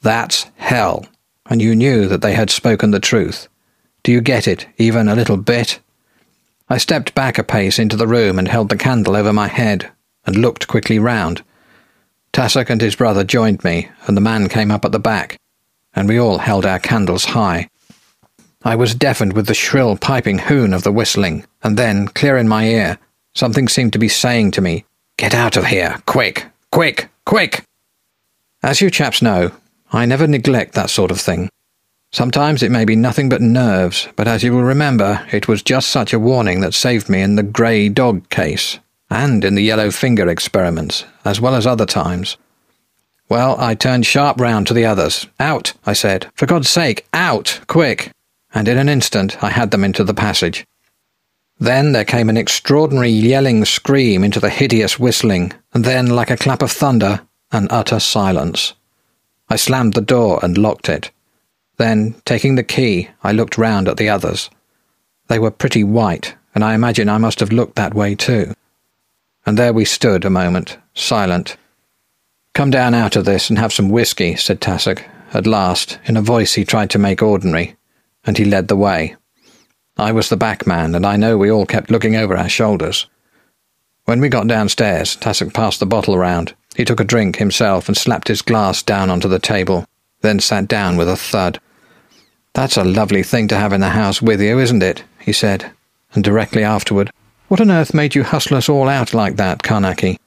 That's 0.00 0.46
hell 0.56 1.04
and 1.48 1.62
you 1.62 1.74
knew 1.74 2.06
that 2.08 2.22
they 2.22 2.34
had 2.34 2.50
spoken 2.50 2.90
the 2.90 3.00
truth. 3.00 3.48
Do 4.02 4.12
you 4.12 4.20
get 4.20 4.46
it, 4.46 4.66
even 4.78 5.08
a 5.08 5.14
little 5.14 5.36
bit? 5.36 5.80
I 6.68 6.78
stepped 6.78 7.14
back 7.14 7.38
a 7.38 7.44
pace 7.44 7.78
into 7.78 7.96
the 7.96 8.06
room 8.06 8.38
and 8.38 8.48
held 8.48 8.68
the 8.68 8.76
candle 8.76 9.16
over 9.16 9.32
my 9.32 9.48
head, 9.48 9.90
and 10.24 10.36
looked 10.36 10.66
quickly 10.66 10.98
round. 10.98 11.42
Tassoc 12.32 12.68
and 12.68 12.80
his 12.80 12.96
brother 12.96 13.24
joined 13.24 13.64
me, 13.64 13.88
and 14.06 14.16
the 14.16 14.20
man 14.20 14.48
came 14.48 14.70
up 14.70 14.84
at 14.84 14.92
the 14.92 14.98
back, 14.98 15.38
and 15.94 16.08
we 16.08 16.18
all 16.18 16.38
held 16.38 16.66
our 16.66 16.78
candles 16.78 17.26
high. 17.26 17.68
I 18.62 18.74
was 18.74 18.94
deafened 18.94 19.34
with 19.34 19.46
the 19.46 19.54
shrill 19.54 19.96
piping 19.96 20.38
hoon 20.38 20.74
of 20.74 20.82
the 20.82 20.92
whistling, 20.92 21.46
and 21.62 21.76
then, 21.76 22.08
clear 22.08 22.36
in 22.36 22.48
my 22.48 22.64
ear, 22.66 22.98
something 23.34 23.68
seemed 23.68 23.92
to 23.92 23.98
be 23.98 24.08
saying 24.08 24.50
to 24.52 24.60
me, 24.60 24.84
Get 25.16 25.34
out 25.34 25.56
of 25.56 25.66
here, 25.66 26.02
quick, 26.04 26.46
quick, 26.70 27.08
quick! 27.24 27.64
As 28.62 28.80
you 28.80 28.90
chaps 28.90 29.22
know, 29.22 29.52
I 29.96 30.04
never 30.04 30.26
neglect 30.26 30.74
that 30.74 30.90
sort 30.90 31.10
of 31.10 31.18
thing. 31.18 31.48
Sometimes 32.12 32.62
it 32.62 32.70
may 32.70 32.84
be 32.84 32.96
nothing 32.96 33.30
but 33.30 33.40
nerves, 33.40 34.08
but 34.14 34.28
as 34.28 34.42
you 34.42 34.52
will 34.52 34.62
remember, 34.62 35.26
it 35.32 35.48
was 35.48 35.62
just 35.62 35.88
such 35.88 36.12
a 36.12 36.18
warning 36.18 36.60
that 36.60 36.74
saved 36.74 37.08
me 37.08 37.22
in 37.22 37.36
the 37.36 37.42
grey 37.42 37.88
dog 37.88 38.28
case, 38.28 38.78
and 39.08 39.42
in 39.42 39.54
the 39.54 39.62
yellow 39.62 39.90
finger 39.90 40.28
experiments, 40.28 41.06
as 41.24 41.40
well 41.40 41.54
as 41.54 41.66
other 41.66 41.86
times. 41.86 42.36
Well, 43.30 43.58
I 43.58 43.74
turned 43.74 44.04
sharp 44.04 44.38
round 44.38 44.66
to 44.66 44.74
the 44.74 44.84
others. 44.84 45.26
Out, 45.40 45.72
I 45.86 45.94
said. 45.94 46.26
For 46.34 46.44
God's 46.44 46.68
sake, 46.68 47.06
out, 47.14 47.60
quick! 47.66 48.12
And 48.52 48.68
in 48.68 48.76
an 48.76 48.90
instant 48.90 49.42
I 49.42 49.48
had 49.48 49.70
them 49.70 49.82
into 49.82 50.04
the 50.04 50.12
passage. 50.12 50.66
Then 51.58 51.92
there 51.92 52.04
came 52.04 52.28
an 52.28 52.36
extraordinary 52.36 53.08
yelling 53.08 53.64
scream 53.64 54.22
into 54.22 54.40
the 54.40 54.50
hideous 54.50 54.98
whistling, 54.98 55.54
and 55.72 55.86
then, 55.86 56.08
like 56.08 56.30
a 56.30 56.36
clap 56.36 56.60
of 56.60 56.70
thunder, 56.70 57.22
an 57.50 57.66
utter 57.70 57.98
silence. 57.98 58.74
I 59.48 59.56
slammed 59.56 59.94
the 59.94 60.00
door 60.00 60.40
and 60.42 60.58
locked 60.58 60.88
it. 60.88 61.10
Then, 61.76 62.16
taking 62.24 62.54
the 62.54 62.62
key, 62.62 63.10
I 63.22 63.32
looked 63.32 63.58
round 63.58 63.88
at 63.88 63.96
the 63.96 64.08
others. 64.08 64.50
They 65.28 65.38
were 65.38 65.50
pretty 65.50 65.84
white, 65.84 66.34
and 66.54 66.64
I 66.64 66.74
imagine 66.74 67.08
I 67.08 67.18
must 67.18 67.40
have 67.40 67.52
looked 67.52 67.76
that 67.76 67.94
way 67.94 68.14
too. 68.14 68.54
And 69.44 69.58
there 69.58 69.72
we 69.72 69.84
stood 69.84 70.24
a 70.24 70.30
moment, 70.30 70.78
silent. 70.94 71.56
Come 72.54 72.70
down 72.70 72.94
out 72.94 73.16
of 73.16 73.24
this 73.24 73.50
and 73.50 73.58
have 73.58 73.72
some 73.72 73.90
whisky, 73.90 74.34
said 74.36 74.60
Tassoc, 74.60 75.02
at 75.34 75.46
last, 75.46 75.98
in 76.06 76.16
a 76.16 76.22
voice 76.22 76.54
he 76.54 76.64
tried 76.64 76.90
to 76.90 76.98
make 76.98 77.22
ordinary, 77.22 77.76
and 78.24 78.38
he 78.38 78.44
led 78.44 78.68
the 78.68 78.76
way. 78.76 79.14
I 79.98 80.12
was 80.12 80.28
the 80.28 80.36
back 80.36 80.66
man, 80.66 80.94
and 80.94 81.06
I 81.06 81.16
know 81.16 81.36
we 81.36 81.50
all 81.50 81.66
kept 81.66 81.90
looking 81.90 82.16
over 82.16 82.36
our 82.36 82.48
shoulders. 82.48 83.06
When 84.06 84.20
we 84.20 84.28
got 84.28 84.46
downstairs, 84.46 85.16
Tassoc 85.16 85.52
passed 85.52 85.80
the 85.80 85.86
bottle 85.86 86.16
round, 86.16 86.54
he 86.76 86.84
took 86.84 87.00
a 87.00 87.04
drink 87.04 87.36
himself 87.36 87.88
and 87.88 87.96
slapped 87.96 88.28
his 88.28 88.42
glass 88.42 88.82
down 88.82 89.10
onto 89.10 89.28
the 89.28 89.38
table, 89.38 89.86
then 90.20 90.38
sat 90.38 90.68
down 90.68 90.96
with 90.96 91.08
a 91.08 91.16
thud. 91.16 91.58
That's 92.52 92.76
a 92.76 92.84
lovely 92.84 93.22
thing 93.22 93.48
to 93.48 93.56
have 93.56 93.72
in 93.72 93.80
the 93.80 93.90
house 93.90 94.22
with 94.22 94.40
you, 94.40 94.58
isn't 94.58 94.82
it? 94.82 95.04
he 95.20 95.32
said, 95.32 95.70
and 96.12 96.22
directly 96.22 96.62
afterward, 96.62 97.10
What 97.48 97.60
on 97.60 97.70
earth 97.70 97.94
made 97.94 98.14
you 98.14 98.22
hustle 98.24 98.56
us 98.56 98.68
all 98.68 98.88
out 98.88 99.14
like 99.14 99.36
that, 99.36 99.62
Carnacki? 99.62 100.18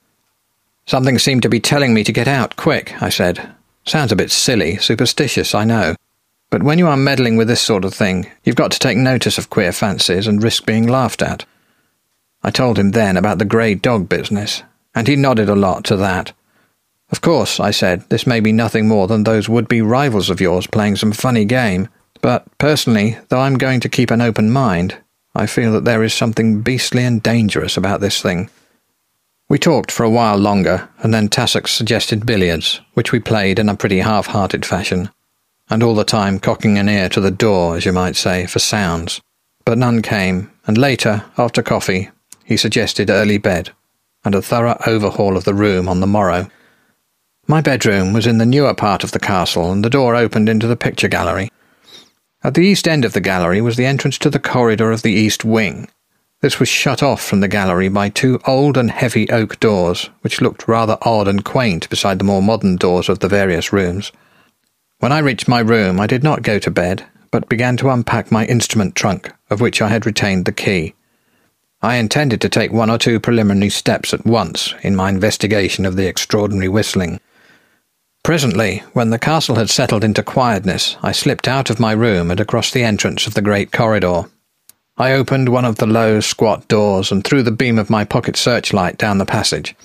Something 0.85 1.19
seemed 1.19 1.43
to 1.43 1.49
be 1.49 1.59
telling 1.59 1.93
me 1.93 2.03
to 2.03 2.11
get 2.11 2.27
out 2.27 2.55
quick, 2.55 3.01
I 3.01 3.09
said. 3.09 3.51
Sounds 3.85 4.11
a 4.11 4.15
bit 4.15 4.31
silly, 4.31 4.77
superstitious, 4.77 5.53
I 5.53 5.63
know. 5.63 5.95
But 6.49 6.63
when 6.63 6.79
you 6.79 6.87
are 6.87 6.97
meddling 6.97 7.37
with 7.37 7.47
this 7.47 7.61
sort 7.61 7.85
of 7.85 7.93
thing, 7.93 8.29
you've 8.43 8.55
got 8.55 8.71
to 8.71 8.79
take 8.79 8.97
notice 8.97 9.37
of 9.37 9.51
queer 9.51 9.71
fancies 9.71 10.25
and 10.25 10.41
risk 10.41 10.65
being 10.65 10.87
laughed 10.87 11.21
at. 11.21 11.45
I 12.43 12.49
told 12.49 12.79
him 12.79 12.91
then 12.91 13.17
about 13.17 13.37
the 13.37 13.45
grey 13.45 13.75
dog 13.75 14.09
business, 14.09 14.63
and 14.95 15.07
he 15.07 15.15
nodded 15.15 15.49
a 15.49 15.55
lot 15.55 15.83
to 15.85 15.97
that. 15.97 16.31
Of 17.11 17.21
course, 17.21 17.59
I 17.59 17.71
said, 17.71 18.07
this 18.09 18.27
may 18.27 18.39
be 18.39 18.51
nothing 18.51 18.87
more 18.87 19.07
than 19.07 19.23
those 19.23 19.49
would-be 19.49 19.81
rivals 19.81 20.29
of 20.29 20.39
yours 20.39 20.67
playing 20.67 20.97
some 20.97 21.11
funny 21.11 21.45
game, 21.45 21.89
but 22.21 22.45
personally, 22.57 23.17
though 23.29 23.39
I'm 23.39 23.57
going 23.57 23.79
to 23.79 23.89
keep 23.89 24.11
an 24.11 24.21
open 24.21 24.51
mind, 24.51 24.97
I 25.33 25.45
feel 25.45 25.71
that 25.73 25.85
there 25.85 26.03
is 26.03 26.13
something 26.13 26.61
beastly 26.61 27.03
and 27.03 27.21
dangerous 27.21 27.77
about 27.77 28.01
this 28.01 28.21
thing. 28.21 28.49
We 29.47 29.57
talked 29.57 29.91
for 29.91 30.03
a 30.03 30.09
while 30.09 30.37
longer, 30.37 30.89
and 30.99 31.11
then 31.11 31.29
Tassoc 31.29 31.67
suggested 31.67 32.25
billiards, 32.25 32.81
which 32.93 33.11
we 33.11 33.19
played 33.19 33.57
in 33.57 33.69
a 33.69 33.75
pretty 33.75 33.99
half-hearted 33.99 34.63
fashion, 34.63 35.09
and 35.69 35.81
all 35.81 35.95
the 35.95 36.03
time 36.03 36.39
cocking 36.39 36.77
an 36.77 36.89
ear 36.89 37.09
to 37.09 37.21
the 37.21 37.31
door, 37.31 37.75
as 37.75 37.85
you 37.85 37.93
might 37.93 38.15
say, 38.15 38.45
for 38.45 38.59
sounds. 38.59 39.21
But 39.65 39.79
none 39.79 40.03
came, 40.03 40.51
and 40.67 40.77
later, 40.77 41.25
after 41.37 41.63
coffee, 41.63 42.09
he 42.43 42.57
suggested 42.57 43.09
early 43.09 43.39
bed, 43.39 43.71
and 44.23 44.35
a 44.35 44.41
thorough 44.41 44.79
overhaul 44.85 45.37
of 45.37 45.45
the 45.45 45.55
room 45.55 45.89
on 45.89 45.99
the 45.99 46.07
morrow. 46.07 46.49
My 47.49 47.61
bedroom 47.61 48.13
was 48.13 48.27
in 48.27 48.37
the 48.37 48.45
newer 48.45 48.75
part 48.75 49.03
of 49.03 49.11
the 49.11 49.19
castle, 49.19 49.71
and 49.71 49.83
the 49.83 49.89
door 49.89 50.15
opened 50.15 50.47
into 50.47 50.67
the 50.67 50.75
picture 50.75 51.07
gallery. 51.07 51.51
At 52.43 52.53
the 52.53 52.61
east 52.61 52.87
end 52.87 53.03
of 53.03 53.13
the 53.13 53.21
gallery 53.21 53.59
was 53.59 53.75
the 53.75 53.87
entrance 53.87 54.19
to 54.19 54.29
the 54.29 54.37
corridor 54.37 54.91
of 54.91 55.01
the 55.01 55.13
east 55.13 55.43
wing. 55.43 55.89
This 56.41 56.59
was 56.59 56.69
shut 56.69 57.01
off 57.01 57.25
from 57.25 57.39
the 57.39 57.47
gallery 57.47 57.89
by 57.89 58.09
two 58.09 58.39
old 58.45 58.77
and 58.77 58.91
heavy 58.91 59.27
oak 59.31 59.59
doors, 59.59 60.11
which 60.21 60.41
looked 60.41 60.67
rather 60.67 60.99
odd 61.01 61.27
and 61.27 61.43
quaint 61.43 61.89
beside 61.89 62.19
the 62.19 62.23
more 62.23 62.43
modern 62.43 62.75
doors 62.75 63.09
of 63.09 63.17
the 63.17 63.27
various 63.27 63.73
rooms. 63.73 64.11
When 64.99 65.11
I 65.11 65.17
reached 65.17 65.47
my 65.47 65.61
room, 65.61 65.99
I 65.99 66.05
did 66.05 66.23
not 66.23 66.43
go 66.43 66.59
to 66.59 66.69
bed, 66.69 67.03
but 67.31 67.49
began 67.49 67.77
to 67.77 67.89
unpack 67.89 68.31
my 68.31 68.45
instrument 68.45 68.93
trunk, 68.93 69.33
of 69.49 69.59
which 69.59 69.81
I 69.81 69.87
had 69.87 70.05
retained 70.05 70.45
the 70.45 70.51
key. 70.51 70.93
I 71.81 71.95
intended 71.95 72.41
to 72.41 72.49
take 72.49 72.71
one 72.71 72.91
or 72.91 72.99
two 72.99 73.19
preliminary 73.19 73.71
steps 73.71 74.13
at 74.13 74.23
once 74.23 74.75
in 74.83 74.95
my 74.95 75.09
investigation 75.09 75.83
of 75.87 75.95
the 75.95 76.07
extraordinary 76.07 76.69
whistling. 76.69 77.19
Presently, 78.29 78.83
when 78.93 79.09
the 79.09 79.17
castle 79.17 79.55
had 79.55 79.71
settled 79.71 80.03
into 80.03 80.21
quietness, 80.21 80.97
I 81.01 81.13
slipped 81.13 81.47
out 81.47 81.71
of 81.71 81.79
my 81.79 81.93
room 81.93 82.29
and 82.29 82.39
across 82.39 82.69
the 82.69 82.83
entrance 82.83 83.25
of 83.25 83.33
the 83.33 83.41
great 83.41 83.71
corridor. 83.71 84.25
I 84.99 85.13
opened 85.13 85.49
one 85.49 85.65
of 85.65 85.77
the 85.77 85.87
low, 85.87 86.19
squat 86.19 86.67
doors 86.67 87.11
and 87.11 87.23
threw 87.23 87.41
the 87.41 87.49
beam 87.49 87.79
of 87.79 87.89
my 87.89 88.05
pocket 88.05 88.37
searchlight 88.37 88.99
down 88.99 89.17
the 89.17 89.25
passage. 89.25 89.75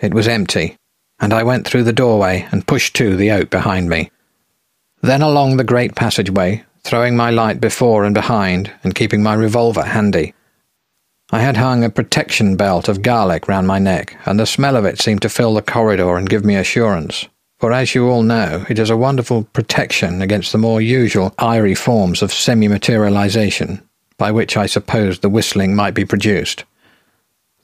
It 0.00 0.12
was 0.12 0.26
empty, 0.26 0.76
and 1.20 1.32
I 1.32 1.44
went 1.44 1.68
through 1.68 1.84
the 1.84 1.92
doorway 1.92 2.48
and 2.50 2.66
pushed 2.66 2.96
to 2.96 3.14
the 3.14 3.30
oak 3.30 3.48
behind 3.48 3.88
me. 3.88 4.10
Then 5.00 5.22
along 5.22 5.56
the 5.56 5.62
great 5.62 5.94
passageway, 5.94 6.64
throwing 6.82 7.16
my 7.16 7.30
light 7.30 7.60
before 7.60 8.02
and 8.02 8.12
behind, 8.12 8.72
and 8.82 8.92
keeping 8.92 9.22
my 9.22 9.34
revolver 9.34 9.84
handy. 9.84 10.34
I 11.30 11.38
had 11.38 11.56
hung 11.56 11.84
a 11.84 11.90
protection 11.90 12.56
belt 12.56 12.88
of 12.88 13.02
garlic 13.02 13.46
round 13.46 13.68
my 13.68 13.78
neck, 13.78 14.16
and 14.26 14.40
the 14.40 14.46
smell 14.46 14.74
of 14.74 14.84
it 14.84 15.00
seemed 15.00 15.22
to 15.22 15.28
fill 15.28 15.54
the 15.54 15.62
corridor 15.62 16.16
and 16.16 16.28
give 16.28 16.44
me 16.44 16.56
assurance. 16.56 17.28
For 17.58 17.72
as 17.72 17.92
you 17.92 18.08
all 18.08 18.22
know, 18.22 18.64
it 18.68 18.78
is 18.78 18.88
a 18.88 18.96
wonderful 18.96 19.42
protection 19.52 20.22
against 20.22 20.52
the 20.52 20.58
more 20.58 20.80
usual 20.80 21.34
eerie 21.40 21.74
forms 21.74 22.22
of 22.22 22.32
semi 22.32 22.68
materialization, 22.68 23.82
by 24.16 24.30
which 24.30 24.56
I 24.56 24.66
supposed 24.66 25.22
the 25.22 25.28
whistling 25.28 25.74
might 25.74 25.94
be 25.94 26.04
produced. 26.04 26.64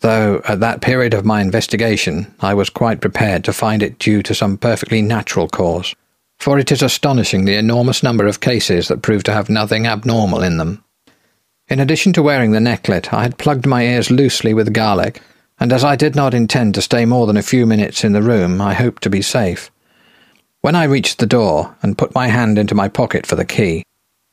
Though 0.00 0.42
at 0.48 0.58
that 0.58 0.80
period 0.80 1.14
of 1.14 1.24
my 1.24 1.40
investigation 1.40 2.34
I 2.40 2.54
was 2.54 2.70
quite 2.70 3.00
prepared 3.00 3.44
to 3.44 3.52
find 3.52 3.84
it 3.84 4.00
due 4.00 4.20
to 4.24 4.34
some 4.34 4.58
perfectly 4.58 5.00
natural 5.00 5.48
cause, 5.48 5.94
for 6.40 6.58
it 6.58 6.72
is 6.72 6.82
astonishing 6.82 7.44
the 7.44 7.56
enormous 7.56 8.02
number 8.02 8.26
of 8.26 8.40
cases 8.40 8.88
that 8.88 9.02
prove 9.02 9.22
to 9.24 9.32
have 9.32 9.48
nothing 9.48 9.86
abnormal 9.86 10.42
in 10.42 10.56
them. 10.56 10.82
In 11.68 11.78
addition 11.78 12.12
to 12.14 12.22
wearing 12.22 12.50
the 12.50 12.58
necklet, 12.58 13.12
I 13.12 13.22
had 13.22 13.38
plugged 13.38 13.64
my 13.64 13.84
ears 13.84 14.10
loosely 14.10 14.54
with 14.54 14.74
garlic, 14.74 15.22
and 15.60 15.72
as 15.72 15.84
I 15.84 15.94
did 15.94 16.16
not 16.16 16.34
intend 16.34 16.74
to 16.74 16.82
stay 16.82 17.04
more 17.04 17.28
than 17.28 17.36
a 17.36 17.42
few 17.42 17.64
minutes 17.64 18.02
in 18.02 18.12
the 18.12 18.22
room, 18.22 18.60
I 18.60 18.74
hoped 18.74 19.04
to 19.04 19.08
be 19.08 19.22
safe. 19.22 19.70
When 20.64 20.74
I 20.74 20.84
reached 20.84 21.18
the 21.18 21.26
door 21.26 21.76
and 21.82 21.98
put 21.98 22.14
my 22.14 22.28
hand 22.28 22.56
into 22.56 22.74
my 22.74 22.88
pocket 22.88 23.26
for 23.26 23.36
the 23.36 23.44
key, 23.44 23.84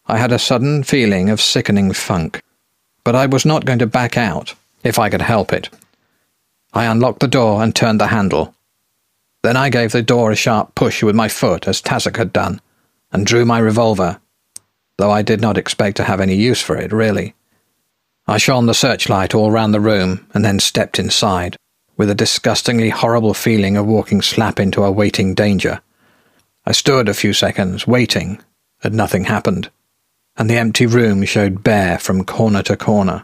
I 0.05 0.17
had 0.17 0.31
a 0.31 0.39
sudden 0.39 0.81
feeling 0.81 1.29
of 1.29 1.41
sickening 1.41 1.91
funk. 1.91 2.41
But 3.03 3.17
I 3.17 3.25
was 3.25 3.45
not 3.45 3.65
going 3.65 3.79
to 3.79 3.85
back 3.85 4.17
out, 4.17 4.55
if 4.81 4.97
I 4.97 5.09
could 5.09 5.23
help 5.23 5.51
it. 5.51 5.67
I 6.73 6.85
unlocked 6.85 7.19
the 7.19 7.27
door 7.27 7.61
and 7.61 7.75
turned 7.75 7.99
the 7.99 8.07
handle. 8.07 8.55
Then 9.43 9.57
I 9.57 9.67
gave 9.67 9.91
the 9.91 10.01
door 10.01 10.31
a 10.31 10.37
sharp 10.37 10.73
push 10.73 11.03
with 11.03 11.17
my 11.17 11.27
foot, 11.27 11.67
as 11.67 11.81
Tassoc 11.81 12.15
had 12.15 12.31
done, 12.31 12.61
and 13.11 13.25
drew 13.25 13.43
my 13.43 13.59
revolver 13.59 14.21
though 14.97 15.11
I 15.11 15.23
did 15.23 15.41
not 15.41 15.57
expect 15.57 15.97
to 15.97 16.05
have 16.05 16.21
any 16.21 16.35
use 16.35 16.61
for 16.61 16.77
it, 16.77 16.93
really. 16.93 17.35
I 18.25 18.37
shone 18.37 18.67
the 18.67 18.73
searchlight 18.73 19.35
all 19.35 19.51
round 19.51 19.73
the 19.73 19.81
room 19.81 20.27
and 20.33 20.45
then 20.45 20.59
stepped 20.59 20.97
inside, 20.97 21.57
with 21.97 22.09
a 22.09 22.15
disgustingly 22.15 22.89
horrible 22.89 23.33
feeling 23.33 23.75
of 23.75 23.85
walking 23.85 24.21
slap 24.21 24.61
into 24.61 24.85
a 24.85 24.91
waiting 24.91 25.33
danger. 25.33 25.81
I 26.65 26.73
stood 26.73 27.09
a 27.09 27.13
few 27.13 27.33
seconds, 27.33 27.87
waiting, 27.87 28.41
and 28.83 28.93
nothing 28.93 29.25
happened, 29.25 29.71
and 30.37 30.49
the 30.49 30.57
empty 30.57 30.85
room 30.85 31.25
showed 31.25 31.63
bare 31.63 31.97
from 31.97 32.23
corner 32.23 32.61
to 32.63 32.77
corner. 32.77 33.23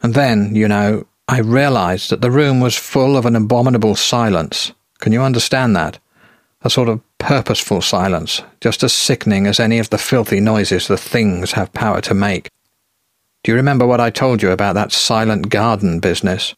And 0.00 0.14
then, 0.14 0.54
you 0.54 0.68
know, 0.68 1.06
I 1.26 1.40
realized 1.40 2.10
that 2.10 2.20
the 2.20 2.30
room 2.30 2.60
was 2.60 2.76
full 2.76 3.16
of 3.16 3.26
an 3.26 3.36
abominable 3.36 3.96
silence. 3.96 4.72
Can 5.00 5.12
you 5.12 5.22
understand 5.22 5.76
that? 5.76 5.98
A 6.62 6.70
sort 6.70 6.88
of 6.88 7.00
purposeful 7.18 7.82
silence, 7.82 8.42
just 8.60 8.82
as 8.82 8.92
sickening 8.92 9.46
as 9.46 9.60
any 9.60 9.78
of 9.78 9.90
the 9.90 9.98
filthy 9.98 10.40
noises 10.40 10.88
the 10.88 10.96
things 10.96 11.52
have 11.52 11.72
power 11.72 12.00
to 12.02 12.14
make. 12.14 12.48
Do 13.44 13.52
you 13.52 13.56
remember 13.56 13.86
what 13.86 14.00
I 14.00 14.10
told 14.10 14.42
you 14.42 14.50
about 14.50 14.74
that 14.74 14.92
silent 14.92 15.48
garden 15.50 16.00
business? 16.00 16.54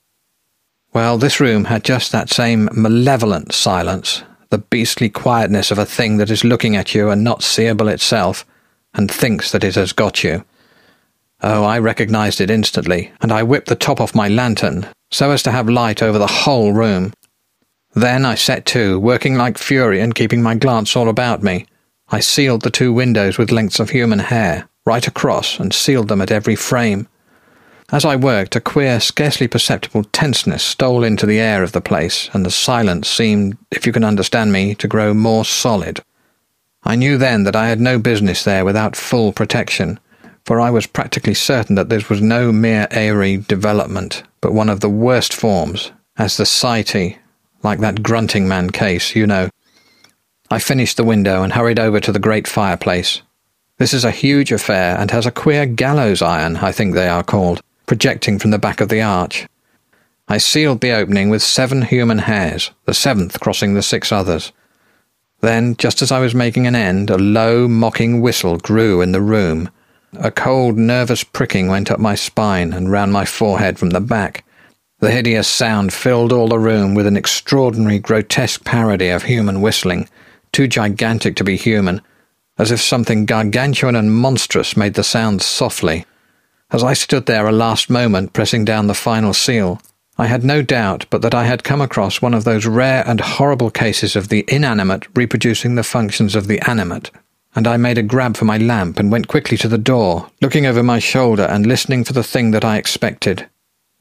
Well, 0.93 1.19
this 1.19 1.41
room 1.41 1.65
had 1.65 1.85
just 1.85 2.13
that 2.13 2.31
same 2.31 2.69
malevolent 2.73 3.53
silence, 3.53 4.25
the 4.51 4.59
beastly 4.59 5.09
quietness 5.09 5.71
of 5.71 5.79
a 5.79 5.87
thing 5.87 6.17
that 6.19 6.31
is 6.31 6.45
looking 6.45 6.77
at 6.77 6.95
you 6.95 7.11
and 7.11 7.25
not 7.25 7.43
seeable 7.43 7.89
itself, 7.89 8.45
and 8.95 9.11
thinks 9.11 9.53
that 9.53 9.65
it 9.65 9.77
has 9.77 9.93
got 9.93 10.23
you. 10.23 10.45
Oh, 11.43 11.65
I 11.65 11.79
recognized 11.79 12.41
it 12.41 12.51
instantly, 12.51 13.13
and 13.21 13.33
I 13.33 13.43
whipped 13.43 13.69
the 13.69 13.77
top 13.77 14.01
off 14.01 14.15
my 14.15 14.29
lantern 14.29 14.87
so 15.11 15.31
as 15.31 15.43
to 15.43 15.51
have 15.51 15.69
light 15.69 16.03
over 16.03 16.19
the 16.19 16.27
whole 16.27 16.73
room. 16.73 17.13
Then 17.95 18.25
I 18.25 18.35
set 18.35 18.67
to, 18.67 19.01
working 19.01 19.37
like 19.37 19.59
fury 19.59 20.01
and 20.01 20.15
keeping 20.15 20.43
my 20.43 20.55
glance 20.55 20.95
all 20.95 21.09
about 21.09 21.43
me. 21.43 21.67
I 22.09 22.21
sealed 22.21 22.63
the 22.63 22.71
two 22.71 22.93
windows 22.93 23.39
with 23.39 23.51
lengths 23.51 23.81
of 23.81 23.91
human 23.91 24.21
hair, 24.21 24.69
right 24.85 25.07
across, 25.07 25.59
and 25.59 25.73
sealed 25.73 26.09
them 26.09 26.21
at 26.21 26.31
every 26.31 26.57
frame. 26.57 27.09
As 27.93 28.05
I 28.05 28.15
worked, 28.15 28.55
a 28.55 28.61
queer, 28.61 29.01
scarcely 29.01 29.49
perceptible 29.49 30.05
tenseness 30.05 30.63
stole 30.63 31.03
into 31.03 31.27
the 31.27 31.41
air 31.41 31.65
of 31.65 31.73
the 31.73 31.81
place, 31.81 32.31
and 32.33 32.47
the 32.47 32.51
silence 32.51 33.09
seemed, 33.09 33.59
if 33.73 33.85
you 33.85 33.93
can 33.93 34.05
understand 34.05 34.53
me, 34.53 34.77
to 34.77 34.87
grow 34.87 35.13
more 35.13 35.45
solid. 35.45 36.01
I 36.85 36.95
knew 36.95 37.19
then 37.19 37.43
that 37.45 37.57
I 37.57 37.69
had 37.69 37.81
no 37.81 37.99
business 37.99 38.45
there 38.45 38.65
without 38.65 38.95
full 38.95 39.33
protection, 39.33 39.99
for 40.45 40.61
I 40.61 40.71
was 40.71 40.87
practically 40.87 41.35
certain 41.35 41.75
that 41.75 41.89
this 41.89 42.09
was 42.09 42.23
no 42.23 42.53
mere 42.53 42.87
airy 42.93 43.39
development, 43.39 44.23
but 44.41 44.55
one 44.55 44.69
of 44.69 44.79
the 44.79 44.89
worst 44.89 45.35
forms, 45.35 45.91
as 46.17 46.37
the 46.37 46.45
Saiitii, 46.45 47.19
like 47.65 47.81
that 47.81 48.05
grunting 48.05 48.47
man 48.47 48.71
case, 48.71 49.17
you 49.17 49.27
know. 49.27 49.51
I 50.49 50.61
finished 50.61 50.97
the 50.97 51.05
window 51.05 51.43
and 51.43 51.55
hurried 51.55 51.81
over 51.81 51.99
to 51.99 52.13
the 52.13 52.21
great 52.21 52.47
fireplace. 52.47 53.23
This 53.79 53.93
is 53.93 54.05
a 54.05 54.13
huge 54.13 54.53
affair 54.53 54.97
and 54.97 55.11
has 55.11 55.27
a 55.27 55.33
queer 55.33 55.67
gallows 55.67 56.23
iron, 56.23 56.59
I 56.59 56.71
think 56.71 56.95
they 56.95 57.09
are 57.09 57.25
called, 57.25 57.63
projecting 57.91 58.39
from 58.39 58.53
the 58.53 58.59
back 58.59 58.81
of 58.81 58.89
the 58.89 59.03
arch. 59.03 59.49
I 60.29 60.39
sealed 60.39 60.81
the 60.81 60.93
opening 60.93 61.29
with 61.29 61.43
seven 61.43 61.83
human 61.83 62.19
hairs, 62.19 62.71
the 62.85 62.95
seventh 62.95 63.41
crossing 63.41 63.75
the 63.75 63.83
six 63.83 64.13
others. 64.13 64.53
Then, 65.41 65.75
just 65.75 66.01
as 66.01 66.13
I 66.13 66.21
was 66.21 66.33
making 66.33 66.69
an 66.69 66.77
end, 66.77 67.11
a 67.11 67.19
low, 67.19 67.67
mocking 67.67 68.21
whistle 68.21 68.59
grew 68.59 69.01
in 69.01 69.11
the 69.11 69.21
room. 69.21 69.71
A 70.21 70.31
cold, 70.31 70.79
nervous 70.79 71.25
pricking 71.25 71.67
went 71.67 71.91
up 71.91 71.99
my 71.99 72.15
spine 72.15 72.73
and 72.73 72.93
round 72.93 73.13
my 73.13 73.25
forehead 73.25 73.77
from 73.77 73.91
the 73.91 74.01
back. 74.01 74.45
The 75.01 75.11
hideous 75.11 75.49
sound 75.49 75.93
filled 75.93 76.33
all 76.33 76.47
the 76.47 76.61
room 76.61 76.95
with 76.95 77.09
an 77.09 77.17
extraordinary, 77.17 77.99
grotesque 77.99 78.65
parody 78.65 79.09
of 79.09 79.25
human 79.25 79.63
whistling, 79.63 80.09
too 80.53 80.69
gigantic 80.69 81.35
to 81.35 81.43
be 81.43 81.57
human, 81.57 82.03
as 82.57 82.71
if 82.71 82.81
something 82.81 83.27
gargantuan 83.27 83.97
and 83.97 84.15
monstrous 84.15 84.77
made 84.77 84.95
the 84.95 85.03
sound 85.03 85.43
softly. 85.43 86.07
As 86.73 86.85
I 86.85 86.93
stood 86.93 87.27
there 87.27 87.49
a 87.49 87.53
last 87.53 87.91
moment 87.91 88.33
pressing 88.33 88.65
down 88.65 88.87
the 88.87 88.95
final 88.95 89.35
seal, 89.35 89.81
I 90.17 90.27
had 90.27 90.45
no 90.45 90.63
doubt 90.63 91.07
but 91.11 91.21
that 91.23 91.35
I 91.35 91.45
had 91.45 91.65
come 91.65 91.81
across 91.81 92.23
one 92.23 92.35
of 92.35 92.45
those 92.45 92.65
rare 92.65 93.03
and 93.09 93.21
horrible 93.21 93.71
cases 93.71 94.15
of 94.15 94.29
the 94.29 94.45
inanimate 94.47 95.07
reproducing 95.17 95.75
the 95.75 95.83
functions 95.83 96.37
of 96.37 96.47
the 96.47 96.61
animate, 96.69 97.11
and 97.57 97.67
I 97.67 97.77
made 97.77 97.99
a 97.99 98.05
grab 98.05 98.37
for 98.37 98.45
my 98.45 98.57
lamp 98.57 99.01
and 99.01 99.11
went 99.11 99.27
quickly 99.27 99.57
to 99.59 99.69
the 99.69 99.79
door, 99.79 100.31
looking 100.41 100.65
over 100.65 100.83
my 100.83 101.01
shoulder 101.01 101.43
and 101.43 101.67
listening 101.67 102.05
for 102.05 102.13
the 102.13 102.23
thing 102.23 102.53
that 102.53 102.65
I 102.65 102.77
expected. 102.77 103.49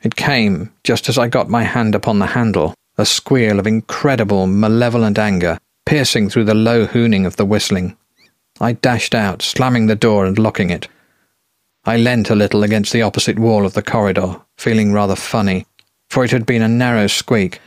It 0.03 0.15
came 0.15 0.71
just 0.83 1.09
as 1.09 1.17
I 1.17 1.27
got 1.27 1.49
my 1.49 1.63
hand 1.63 1.95
upon 1.95 2.19
the 2.19 2.27
handle, 2.27 2.75
a 2.99 3.05
squeal 3.05 3.59
of 3.59 3.65
incredible, 3.65 4.45
malevolent 4.45 5.17
anger, 5.17 5.57
piercing 5.85 6.29
through 6.29 6.45
the 6.45 6.53
low 6.53 6.85
hooning 6.85 7.25
of 7.25 7.37
the 7.37 7.45
whistling. 7.45 7.97
I 8.61 8.73
dashed 8.73 9.15
out, 9.15 9.41
slamming 9.41 9.87
the 9.87 9.95
door 9.95 10.25
and 10.25 10.37
locking 10.37 10.69
it. 10.69 10.87
I 11.85 11.97
leant 11.97 12.29
a 12.29 12.35
little 12.35 12.63
against 12.63 12.93
the 12.93 13.01
opposite 13.01 13.39
wall 13.39 13.65
of 13.65 13.73
the 13.73 13.81
corridor, 13.81 14.41
feeling 14.57 14.91
rather 14.91 15.15
funny, 15.15 15.65
for 16.09 16.23
it 16.23 16.31
had 16.31 16.45
been 16.45 16.61
a 16.61 16.67
narrow 16.67 17.07
squeak. 17.07 17.59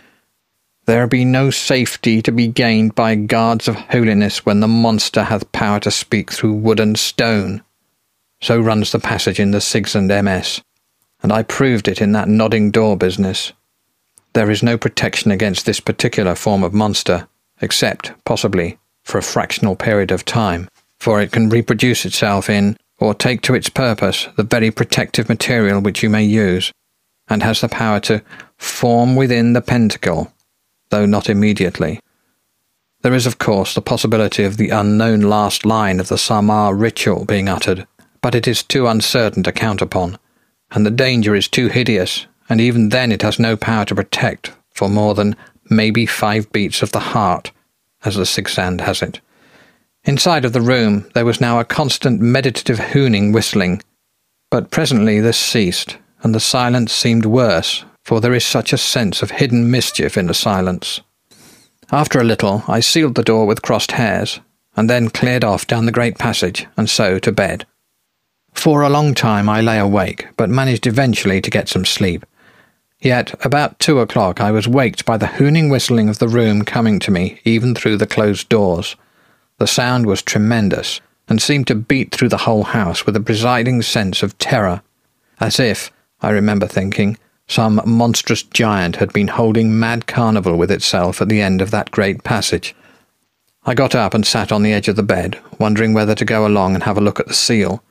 There 0.86 1.06
be 1.06 1.24
no 1.24 1.50
safety 1.50 2.22
to 2.22 2.32
be 2.32 2.48
gained 2.48 2.94
by 2.94 3.14
guards 3.14 3.68
of 3.68 3.76
holiness 3.76 4.44
when 4.44 4.60
the 4.60 4.68
monster 4.68 5.24
hath 5.24 5.50
power 5.52 5.80
to 5.80 5.90
speak 5.90 6.32
through 6.32 6.54
wood 6.54 6.80
and 6.80 6.98
stone. 6.98 7.62
So 8.40 8.58
runs 8.58 8.92
the 8.92 8.98
passage 8.98 9.38
in 9.38 9.52
the 9.52 9.60
Sigsand 9.60 10.10
MS 10.24 10.60
and 11.22 11.32
I 11.32 11.42
proved 11.42 11.88
it 11.88 12.00
in 12.00 12.12
that 12.12 12.28
nodding 12.28 12.70
door 12.70 12.96
business. 12.96 13.52
There 14.32 14.50
is 14.50 14.62
no 14.62 14.76
protection 14.76 15.30
against 15.30 15.66
this 15.66 15.80
particular 15.80 16.34
form 16.34 16.64
of 16.64 16.74
monster, 16.74 17.28
except, 17.60 18.12
possibly, 18.24 18.78
for 19.04 19.18
a 19.18 19.22
fractional 19.22 19.76
period 19.76 20.10
of 20.10 20.24
time, 20.24 20.68
for 20.98 21.20
it 21.20 21.32
can 21.32 21.48
reproduce 21.48 22.04
itself 22.04 22.50
in, 22.50 22.76
or 23.02 23.14
take 23.14 23.42
to 23.42 23.54
its 23.54 23.68
purpose, 23.68 24.28
the 24.36 24.42
very 24.42 24.70
protective 24.70 25.28
material 25.28 25.80
which 25.80 26.02
you 26.02 26.08
may 26.08 26.24
use, 26.24 26.72
and 27.28 27.42
has 27.42 27.60
the 27.60 27.68
power 27.68 28.00
to 28.00 28.22
form 28.56 29.16
within 29.16 29.52
the 29.52 29.60
pentacle, 29.60 30.32
though 30.90 31.06
not 31.06 31.28
immediately. 31.28 32.00
There 33.02 33.14
is, 33.14 33.26
of 33.26 33.38
course, 33.38 33.74
the 33.74 33.82
possibility 33.82 34.44
of 34.44 34.56
the 34.56 34.70
unknown 34.70 35.22
last 35.22 35.66
line 35.66 35.98
of 35.98 36.08
the 36.08 36.16
Saaamaaa 36.16 36.78
ritual 36.78 37.24
being 37.24 37.48
uttered, 37.48 37.86
but 38.20 38.34
it 38.34 38.46
is 38.46 38.62
too 38.62 38.86
uncertain 38.86 39.42
to 39.42 39.52
count 39.52 39.82
upon 39.82 40.18
and 40.74 40.86
the 40.86 40.90
danger 40.90 41.34
is 41.34 41.48
too 41.48 41.68
hideous, 41.68 42.26
and 42.48 42.60
even 42.60 42.88
then 42.88 43.12
it 43.12 43.22
has 43.22 43.38
no 43.38 43.56
power 43.56 43.84
to 43.84 43.94
protect 43.94 44.52
for 44.70 44.88
more 44.88 45.14
than 45.14 45.36
maybe 45.70 46.06
five 46.06 46.50
beats 46.52 46.82
of 46.82 46.92
the 46.92 47.00
heart, 47.00 47.52
as 48.04 48.16
the 48.16 48.24
Sigsand 48.24 48.80
has 48.80 49.02
it. 49.02 49.20
Inside 50.04 50.44
of 50.44 50.52
the 50.52 50.60
room 50.60 51.08
there 51.14 51.24
was 51.24 51.40
now 51.40 51.60
a 51.60 51.64
constant 51.64 52.20
meditative 52.20 52.78
hooning 52.78 53.32
whistling, 53.32 53.82
but 54.50 54.70
presently 54.70 55.20
this 55.20 55.38
ceased, 55.38 55.96
and 56.22 56.34
the 56.34 56.40
silence 56.40 56.92
seemed 56.92 57.24
worse, 57.24 57.84
for 58.04 58.20
there 58.20 58.34
is 58.34 58.44
such 58.44 58.72
a 58.72 58.78
sense 58.78 59.22
of 59.22 59.30
hidden 59.30 59.70
mischief 59.70 60.18
in 60.18 60.26
the 60.26 60.34
silence. 60.34 61.00
After 61.92 62.18
a 62.18 62.24
little 62.24 62.64
I 62.66 62.80
sealed 62.80 63.14
the 63.14 63.22
door 63.22 63.46
with 63.46 63.62
crossed 63.62 63.92
hairs, 63.92 64.40
and 64.76 64.90
then 64.90 65.08
cleared 65.08 65.44
off 65.44 65.68
down 65.68 65.86
the 65.86 65.92
great 65.92 66.18
passage, 66.18 66.66
and 66.76 66.90
so 66.90 67.18
to 67.20 67.30
bed. 67.30 67.64
For 68.54 68.82
a 68.82 68.90
long 68.90 69.14
time 69.14 69.48
I 69.48 69.60
lay 69.60 69.78
awake, 69.78 70.26
but 70.36 70.50
managed 70.50 70.86
eventually 70.86 71.40
to 71.40 71.50
get 71.50 71.68
some 71.68 71.84
sleep. 71.84 72.26
Yet, 73.00 73.34
about 73.44 73.78
two 73.78 74.00
o'clock, 74.00 74.40
I 74.40 74.50
was 74.50 74.66
waked 74.68 75.04
by 75.04 75.16
the 75.16 75.26
hooning 75.26 75.70
whistling 75.70 76.08
of 76.08 76.18
the 76.18 76.28
room 76.28 76.64
coming 76.64 76.98
to 77.00 77.10
me, 77.10 77.40
even 77.44 77.74
through 77.74 77.98
the 77.98 78.06
closed 78.06 78.48
doors. 78.48 78.96
The 79.62 79.68
sound 79.68 80.06
was 80.06 80.22
tremendous, 80.22 81.00
and 81.28 81.40
seemed 81.40 81.68
to 81.68 81.76
beat 81.76 82.12
through 82.12 82.30
the 82.30 82.38
whole 82.48 82.64
house 82.64 83.06
with 83.06 83.14
a 83.14 83.20
presiding 83.20 83.82
sense 83.82 84.24
of 84.24 84.36
terror, 84.38 84.82
as 85.38 85.60
if, 85.60 85.92
I 86.20 86.30
remember 86.30 86.66
thinking, 86.66 87.16
some 87.46 87.80
monstrous 87.86 88.42
giant 88.42 88.96
had 88.96 89.12
been 89.12 89.28
holding 89.28 89.78
mad 89.78 90.08
carnival 90.08 90.56
with 90.56 90.72
itself 90.72 91.22
at 91.22 91.28
the 91.28 91.40
end 91.40 91.62
of 91.62 91.70
that 91.70 91.92
great 91.92 92.24
passage. 92.24 92.74
I 93.64 93.74
got 93.74 93.94
up 93.94 94.14
and 94.14 94.26
sat 94.26 94.50
on 94.50 94.64
the 94.64 94.72
edge 94.72 94.88
of 94.88 94.96
the 94.96 95.04
bed, 95.04 95.38
wondering 95.60 95.94
whether 95.94 96.16
to 96.16 96.24
go 96.24 96.44
along 96.44 96.74
and 96.74 96.82
have 96.82 96.98
a 96.98 97.00
look 97.00 97.20
at 97.20 97.28
the 97.28 97.32
seal, 97.32 97.84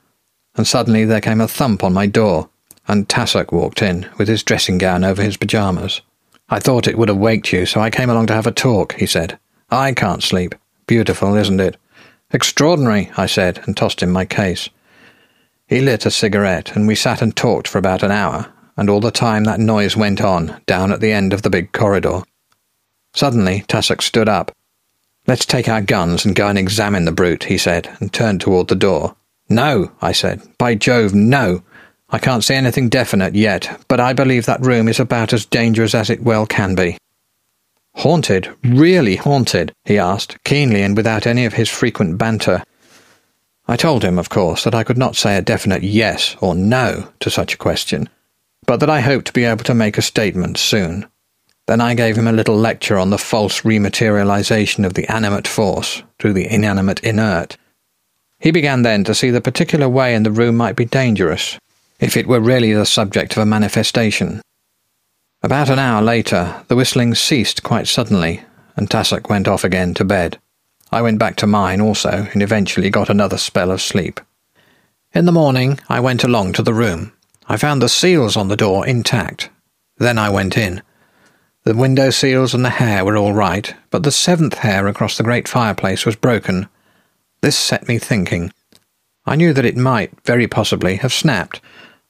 and 0.56 0.68
suddenly 0.68 1.06
there 1.06 1.22
came 1.22 1.40
a 1.40 1.48
thump 1.48 1.86
on 1.86 1.94
my 1.94 2.06
door 2.06 2.50
and 2.86 3.08
Tassoc 3.08 3.54
walked 3.54 3.82
in, 3.82 4.10
with 4.18 4.28
his 4.28 4.44
dressing 4.44 4.78
gown 4.78 5.06
over 5.06 5.22
his 5.22 5.38
pyjamas. 5.38 6.02
I 6.50 6.60
thought 6.60 6.90
it 6.90 6.98
would 6.98 7.08
have 7.08 7.18
waked 7.18 7.54
you, 7.54 7.66
so 7.66 7.80
I 7.80 7.90
came 7.90 8.10
along 8.10 8.28
to 8.28 8.34
have 8.34 8.46
a 8.46 8.52
talk, 8.52 8.96
he 8.96 9.06
said. 9.06 9.40
I 9.70 9.94
can't 9.94 10.22
sleep. 10.22 10.54
Beautiful, 10.92 11.36
isn't 11.36 11.62
it? 11.62 11.78
Extraordinary, 12.34 13.12
I 13.16 13.26
said, 13.26 13.62
and 13.64 13.78
tossed 13.78 14.04
him 14.04 14.12
my 14.12 14.26
case. 14.26 14.68
He 15.66 15.80
lit 15.80 16.06
a 16.06 16.12
cigarette, 16.12 16.76
and 16.76 16.86
we 16.86 16.96
sat 16.96 17.22
and 17.22 17.34
talked 17.34 17.70
for 17.70 17.78
about 17.78 18.04
an 18.04 18.12
hour, 18.12 18.52
and 18.76 18.90
all 18.90 19.00
the 19.00 19.10
time 19.10 19.46
that 19.46 19.62
noise 19.62 19.96
went 19.96 20.20
on, 20.20 20.62
down 20.66 20.92
at 20.92 21.00
the 21.00 21.14
end 21.14 21.32
of 21.32 21.44
the 21.44 21.50
big 21.50 21.72
corridor. 21.72 22.24
Suddenly, 23.14 23.64
Tassoc 23.70 24.02
stood 24.02 24.28
up. 24.28 24.54
Let's 25.28 25.46
take 25.46 25.70
our 25.70 25.82
guns 25.82 26.26
and 26.26 26.36
go 26.36 26.50
and 26.50 26.58
examine 26.58 27.06
the 27.06 27.14
brute, 27.14 27.46
he 27.46 27.58
said, 27.58 27.90
and 28.02 28.12
turned 28.12 28.42
toward 28.42 28.68
the 28.68 28.76
door. 28.76 29.16
No, 29.48 29.94
I 30.02 30.12
said. 30.12 30.42
By 30.58 30.76
Jove, 30.76 31.14
no. 31.14 31.64
I 32.10 32.20
can't 32.20 32.44
say 32.44 32.58
anything 32.58 32.90
definite 32.90 33.34
yet, 33.34 33.82
but 33.88 34.02
I 34.02 34.12
believe 34.12 34.46
that 34.46 34.66
room 34.66 34.90
is 34.90 35.00
about 35.00 35.32
as 35.32 35.46
dangerous 35.46 35.96
as 35.96 36.10
it 36.10 36.22
well 36.22 36.46
can 36.46 36.76
be. 36.76 36.98
Haunted? 37.96 38.50
Really 38.64 39.18
haunted? 39.18 39.74
he 39.86 39.98
asked, 39.98 40.44
keenly 40.44 40.82
and 40.82 40.96
without 40.96 41.28
any 41.28 41.46
of 41.46 41.54
his 41.54 41.70
frequent 41.70 42.18
banter. 42.18 42.64
I 43.68 43.76
told 43.76 44.04
him, 44.04 44.18
of 44.18 44.30
course, 44.30 44.64
that 44.64 44.76
I 44.76 44.84
could 44.84 44.98
not 44.98 45.16
say 45.16 45.38
a 45.38 45.42
definite 45.42 45.84
yes 45.84 46.36
or 46.42 46.56
no 46.56 47.10
to 47.20 47.30
such 47.30 47.54
a 47.54 47.58
question, 47.58 48.10
but 48.66 48.80
that 48.80 48.90
I 48.90 49.02
hoped 49.02 49.28
to 49.28 49.34
be 49.34 49.46
able 49.46 49.64
to 49.66 49.74
make 49.74 49.98
a 49.98 50.02
statement 50.02 50.58
soon. 50.58 51.06
Then 51.68 51.80
I 51.80 51.94
gave 51.94 52.18
him 52.18 52.28
a 52.28 52.34
little 52.34 52.58
lecture 52.58 52.98
on 52.98 53.12
the 53.12 53.18
false 53.18 53.62
rematerialization 53.62 54.86
of 54.86 54.96
the 54.96 55.10
animate 55.12 55.48
force 55.48 56.04
through 56.20 56.34
the 56.34 56.52
inanimate 56.52 57.00
inert. 57.02 57.58
He 58.40 58.52
began 58.52 58.82
then 58.82 59.04
to 59.04 59.14
see 59.14 59.30
the 59.30 59.40
particular 59.40 59.88
way 59.88 60.16
in 60.16 60.24
the 60.24 60.32
room 60.32 60.58
might 60.58 60.76
be 60.76 60.86
dangerous, 60.86 61.60
if 62.00 62.18
it 62.18 62.28
were 62.28 62.40
really 62.40 62.74
the 62.74 62.86
subject 62.86 63.34
of 63.34 63.44
a 63.44 63.46
manifestation. 63.46 64.42
About 65.44 65.70
an 65.70 65.80
hour 65.80 66.02
later, 66.04 66.64
the 66.68 66.76
whistling 66.76 67.16
ceased 67.16 67.64
quite 67.64 67.88
suddenly, 67.88 68.44
and 68.76 68.90
Tassoc 68.90 69.28
went 69.28 69.48
off 69.48 69.64
again 69.64 69.94
to 69.96 70.06
bed. 70.06 70.40
I 70.92 71.02
went 71.02 71.18
back 71.18 71.36
to 71.38 71.48
mine 71.48 71.82
also, 71.82 72.28
and 72.34 72.44
eventually 72.44 72.90
got 72.90 73.10
another 73.10 73.38
spell 73.38 73.72
of 73.72 73.82
sleep. 73.82 74.22
In 75.14 75.26
the 75.26 75.32
morning, 75.32 75.80
I 75.90 76.00
went 76.00 76.24
along 76.24 76.54
to 76.54 76.62
the 76.62 76.74
room. 76.74 77.14
I 77.48 77.58
found 77.58 77.82
the 77.82 77.90
seals 77.90 78.38
on 78.38 78.50
the 78.50 78.56
door 78.56 78.86
intact. 78.86 79.50
Then 79.98 80.18
I 80.18 80.30
went 80.30 80.58
in. 80.58 80.84
The 81.64 81.76
window 81.76 82.12
seals 82.12 82.54
and 82.54 82.64
the 82.64 82.70
hair 82.70 83.04
were 83.04 83.18
all 83.18 83.34
right, 83.34 83.74
but 83.90 84.04
the 84.04 84.12
seventh 84.12 84.60
hair 84.60 84.88
across 84.88 85.18
the 85.18 85.24
great 85.24 85.48
fireplace 85.48 86.06
was 86.06 86.16
broken. 86.16 86.70
This 87.42 87.58
set 87.58 87.88
me 87.88 87.98
thinking. 87.98 88.54
I 89.26 89.36
knew 89.36 89.54
that 89.54 89.66
it 89.66 89.78
might, 89.78 90.12
very 90.26 90.48
possibly, 90.48 90.98
have 90.98 91.14
snapped, 91.14 91.62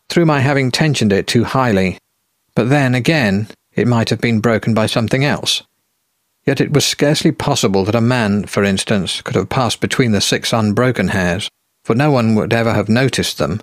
through 0.10 0.26
my 0.26 0.41
having 0.41 0.70
tensioned 0.70 1.13
it 1.13 1.28
too 1.28 1.44
highly. 1.44 1.98
But 2.55 2.69
then, 2.69 2.95
again, 2.95 3.47
it 3.73 3.87
might 3.87 4.09
have 4.09 4.21
been 4.21 4.39
broken 4.39 4.73
by 4.73 4.85
something 4.85 5.23
else. 5.23 5.63
Yet 6.45 6.59
it 6.59 6.73
was 6.73 6.85
scarcely 6.85 7.31
possible 7.31 7.85
that 7.85 7.95
a 7.95 8.01
man, 8.01 8.45
for 8.45 8.63
instance, 8.63 9.21
could 9.21 9.35
have 9.35 9.49
passed 9.49 9.79
between 9.79 10.11
the 10.11 10.21
six 10.21 10.51
unbroken 10.51 11.09
hairs, 11.09 11.49
for 11.83 11.95
no 11.95 12.11
one 12.11 12.35
would 12.35 12.53
ever 12.53 12.73
have 12.73 12.89
noticed 12.89 13.37
them, 13.37 13.61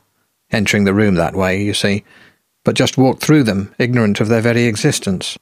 entering 0.50 0.84
the 0.84 0.94
room 0.94 1.16
that 1.16 1.34
way, 1.34 1.60
you 1.60 1.74
see, 1.74 2.04
but 2.64 2.76
just 2.76 2.96
walked 2.96 3.22
through 3.22 3.42
them, 3.42 3.74
ignorant 3.78 4.20
of 4.20 4.28
their 4.28 4.40
very 4.40 4.64
existence. 4.64 5.38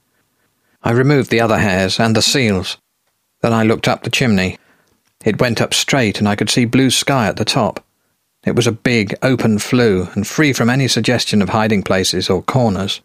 I 0.83 0.91
removed 0.91 1.29
the 1.29 1.41
other 1.41 1.59
hairs 1.59 1.99
and 1.99 2.15
the 2.15 2.21
seals. 2.21 2.77
Then 3.41 3.53
I 3.53 3.63
looked 3.63 3.87
up 3.87 4.03
the 4.03 4.09
chimney. 4.09 4.57
It 5.23 5.39
went 5.39 5.61
up 5.61 5.73
straight, 5.73 6.19
and 6.19 6.27
I 6.27 6.35
could 6.35 6.49
see 6.49 6.65
blue 6.65 6.89
sky 6.89 7.27
at 7.27 7.37
the 7.37 7.45
top. 7.45 7.83
It 8.45 8.55
was 8.55 8.67
a 8.67 8.71
big, 8.71 9.15
open 9.21 9.59
flue, 9.59 10.09
and 10.13 10.25
free 10.25 10.53
from 10.53 10.69
any 10.69 10.87
suggestion 10.87 11.41
of 11.41 11.49
hiding 11.49 11.83
places 11.83 12.29
or 12.29 12.41
corners. 12.41 13.01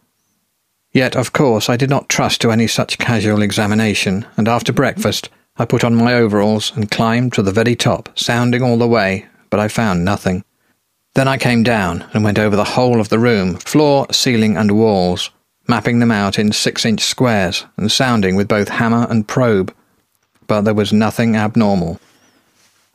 Yet, 0.92 1.16
of 1.16 1.32
course, 1.32 1.70
I 1.70 1.76
did 1.76 1.88
not 1.88 2.08
trust 2.08 2.40
to 2.42 2.50
any 2.50 2.66
such 2.66 2.98
casual 2.98 3.40
examination, 3.40 4.26
and 4.36 4.46
after 4.46 4.72
breakfast 4.72 5.30
I 5.56 5.64
put 5.64 5.84
on 5.84 5.94
my 5.94 6.14
overalls 6.14 6.72
and 6.74 6.90
climbed 6.90 7.32
to 7.34 7.42
the 7.42 7.52
very 7.52 7.76
top, 7.76 8.10
sounding 8.18 8.62
all 8.62 8.78
the 8.78 8.88
way, 8.88 9.26
but 9.48 9.60
I 9.60 9.68
found 9.68 10.04
nothing. 10.04 10.44
Then 11.14 11.28
I 11.28 11.36
came 11.36 11.62
down 11.62 12.06
and 12.14 12.24
went 12.24 12.38
over 12.38 12.56
the 12.56 12.64
whole 12.64 13.00
of 13.00 13.10
the 13.10 13.18
room, 13.18 13.56
floor, 13.56 14.06
ceiling, 14.10 14.56
and 14.56 14.72
walls, 14.72 15.30
mapping 15.68 15.98
them 15.98 16.10
out 16.10 16.38
in 16.38 16.52
six 16.52 16.84
inch 16.84 17.02
squares 17.02 17.66
and 17.76 17.92
sounding 17.92 18.34
with 18.34 18.48
both 18.48 18.68
hammer 18.68 19.06
and 19.10 19.28
probe. 19.28 19.74
But 20.46 20.62
there 20.62 20.74
was 20.74 20.92
nothing 20.92 21.36
abnormal. 21.36 22.00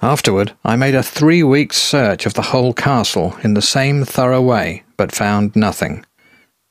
Afterward, 0.01 0.53
I 0.63 0.75
made 0.75 0.95
a 0.95 1.01
three 1.01 1.43
weeks 1.43 1.77
search 1.77 2.25
of 2.25 2.36
the 2.36 2.49
whole 2.53 2.73
castle 2.73 3.36
in 3.43 3.55
the 3.55 3.62
same 3.62 4.03
thorough 4.03 4.41
way, 4.41 4.83
but 4.97 5.12
found 5.12 5.55
nothing. 5.55 6.05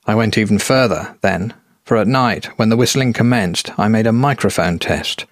I 0.07 0.14
went 0.14 0.38
even 0.38 0.59
further, 0.59 1.16
then, 1.21 1.53
for 1.85 1.97
at 1.97 2.07
night, 2.07 2.47
when 2.59 2.69
the 2.69 2.77
whistling 2.77 3.12
commenced, 3.12 3.77
I 3.79 3.88
made 3.88 4.07
a 4.07 4.12
microphone 4.12 4.79
test. 4.79 5.27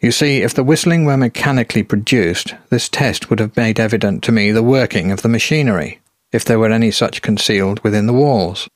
You 0.00 0.12
see, 0.12 0.42
if 0.42 0.54
the 0.54 0.64
whistling 0.64 1.04
were 1.04 1.16
mechanically 1.16 1.82
produced, 1.82 2.54
this 2.70 2.88
test 2.88 3.30
would 3.30 3.40
have 3.40 3.56
made 3.56 3.80
evident 3.80 4.22
to 4.24 4.32
me 4.32 4.52
the 4.52 4.62
working 4.62 5.10
of 5.10 5.22
the 5.22 5.28
machinery, 5.28 6.00
if 6.32 6.44
there 6.44 6.58
were 6.58 6.70
any 6.70 6.90
such 6.90 7.22
concealed 7.22 7.80
within 7.80 8.06
the 8.06 8.12
walls. 8.12 8.68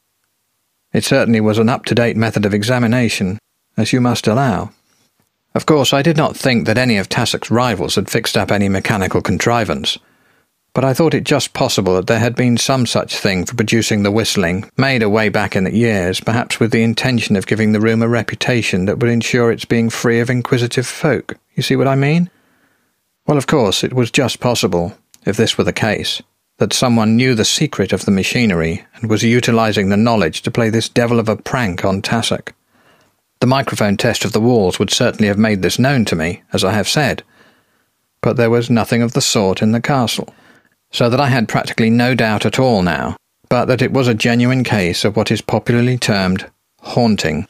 It 0.93 1.05
certainly 1.05 1.41
was 1.41 1.59
an 1.59 1.69
up 1.69 1.85
to 1.87 1.95
date 1.95 2.17
method 2.17 2.45
of 2.45 2.55
examination, 2.55 3.38
as 3.77 3.93
you 3.93 4.01
must 4.01 4.27
allow. 4.27 4.71
Of 5.55 5.67
course, 5.67 5.93
I 5.93 6.03
did 6.03 6.17
not 6.17 6.37
think 6.37 6.67
that 6.67 6.79
any 6.79 6.97
of 6.97 7.09
Tassoc's 7.09 7.51
rivals 7.51 7.95
had 7.97 8.11
fixed 8.11 8.37
up 8.37 8.51
any 8.51 8.69
mechanical 8.69 9.21
contrivance, 9.21 9.99
but 10.74 10.85
I 10.85 10.94
thought 10.94 11.14
it 11.14 11.24
just 11.24 11.52
possible 11.52 11.94
that 11.96 12.06
there 12.06 12.18
had 12.18 12.35
been 12.35 12.56
some 12.56 12.87
such 12.87 13.16
thing 13.16 13.44
for 13.44 13.54
producing 13.54 14.02
the 14.02 14.11
whistling, 14.11 14.70
made 14.76 15.02
away 15.02 15.28
back 15.28 15.54
in 15.54 15.64
the 15.64 15.74
years, 15.74 16.20
perhaps 16.20 16.58
with 16.58 16.72
the 16.72 16.82
intention 16.82 17.37
of 17.37 17.46
giving 17.46 17.72
the 17.72 17.80
room 17.80 18.02
a 18.02 18.08
reputation 18.08 18.87
that 18.87 18.98
would 18.98 19.11
ensure 19.11 19.52
its 19.52 19.66
being 19.66 19.90
free 19.90 20.20
of 20.20 20.30
inquisitive 20.30 20.87
folk. 20.87 21.37
You 21.54 21.62
see 21.62 21.76
what 21.76 21.88
I 21.88 21.94
mean? 21.94 22.30
Well, 23.26 23.37
of 23.37 23.46
course, 23.46 23.85
it 23.85 23.92
was 23.92 24.11
just 24.11 24.40
possible, 24.40 24.96
if 25.26 25.37
this 25.37 25.58
were 25.58 25.64
the 25.64 25.72
case, 25.72 26.22
that 26.58 26.72
someone 26.72 27.16
knew 27.16 27.35
the 27.35 27.44
secret 27.44 27.92
of 27.92 28.04
the 28.04 28.11
machinery 28.11 28.85
and 28.94 29.11
was 29.11 29.22
utilizing 29.22 29.88
the 29.88 29.96
knowledge 29.96 30.42
to 30.42 30.50
play 30.50 30.70
this 30.70 30.88
devil 30.88 31.18
of 31.18 31.28
a 31.28 31.37
prank 31.37 31.85
on 31.85 32.00
Tassoc. 32.00 32.52
The 33.40 33.46
microphone 33.46 33.96
test 33.96 34.24
of 34.24 34.32
the 34.32 34.40
walls 34.40 34.78
would 34.78 34.90
certainly 34.90 35.28
have 35.28 35.38
made 35.38 35.62
this 35.62 35.78
known 35.78 36.04
to 36.06 36.16
me, 36.16 36.42
as 36.52 36.64
I 36.64 36.72
have 36.72 36.88
said. 36.88 37.22
But 38.22 38.37
there 38.37 38.50
was 38.50 38.70
nothing 38.70 39.02
of 39.02 39.12
the 39.12 39.20
sort 39.20 39.61
in 39.61 39.72
the 39.72 39.80
castle, 39.80 40.32
so 40.92 41.11
that 41.11 41.20
I 41.20 41.28
had 41.28 41.48
practically 41.48 41.90
no 41.90 42.14
doubt 42.14 42.46
at 42.46 42.59
all 42.59 42.83
now, 42.83 43.16
but 43.48 43.66
that 43.66 43.83
it 43.83 43.92
was 43.92 44.09
a 44.09 44.14
genuine 44.14 44.62
case 44.62 45.05
of 45.05 45.16
what 45.16 45.31
is 45.31 45.40
popularly 45.40 45.98
termed 45.98 46.48
haunting. 46.81 47.48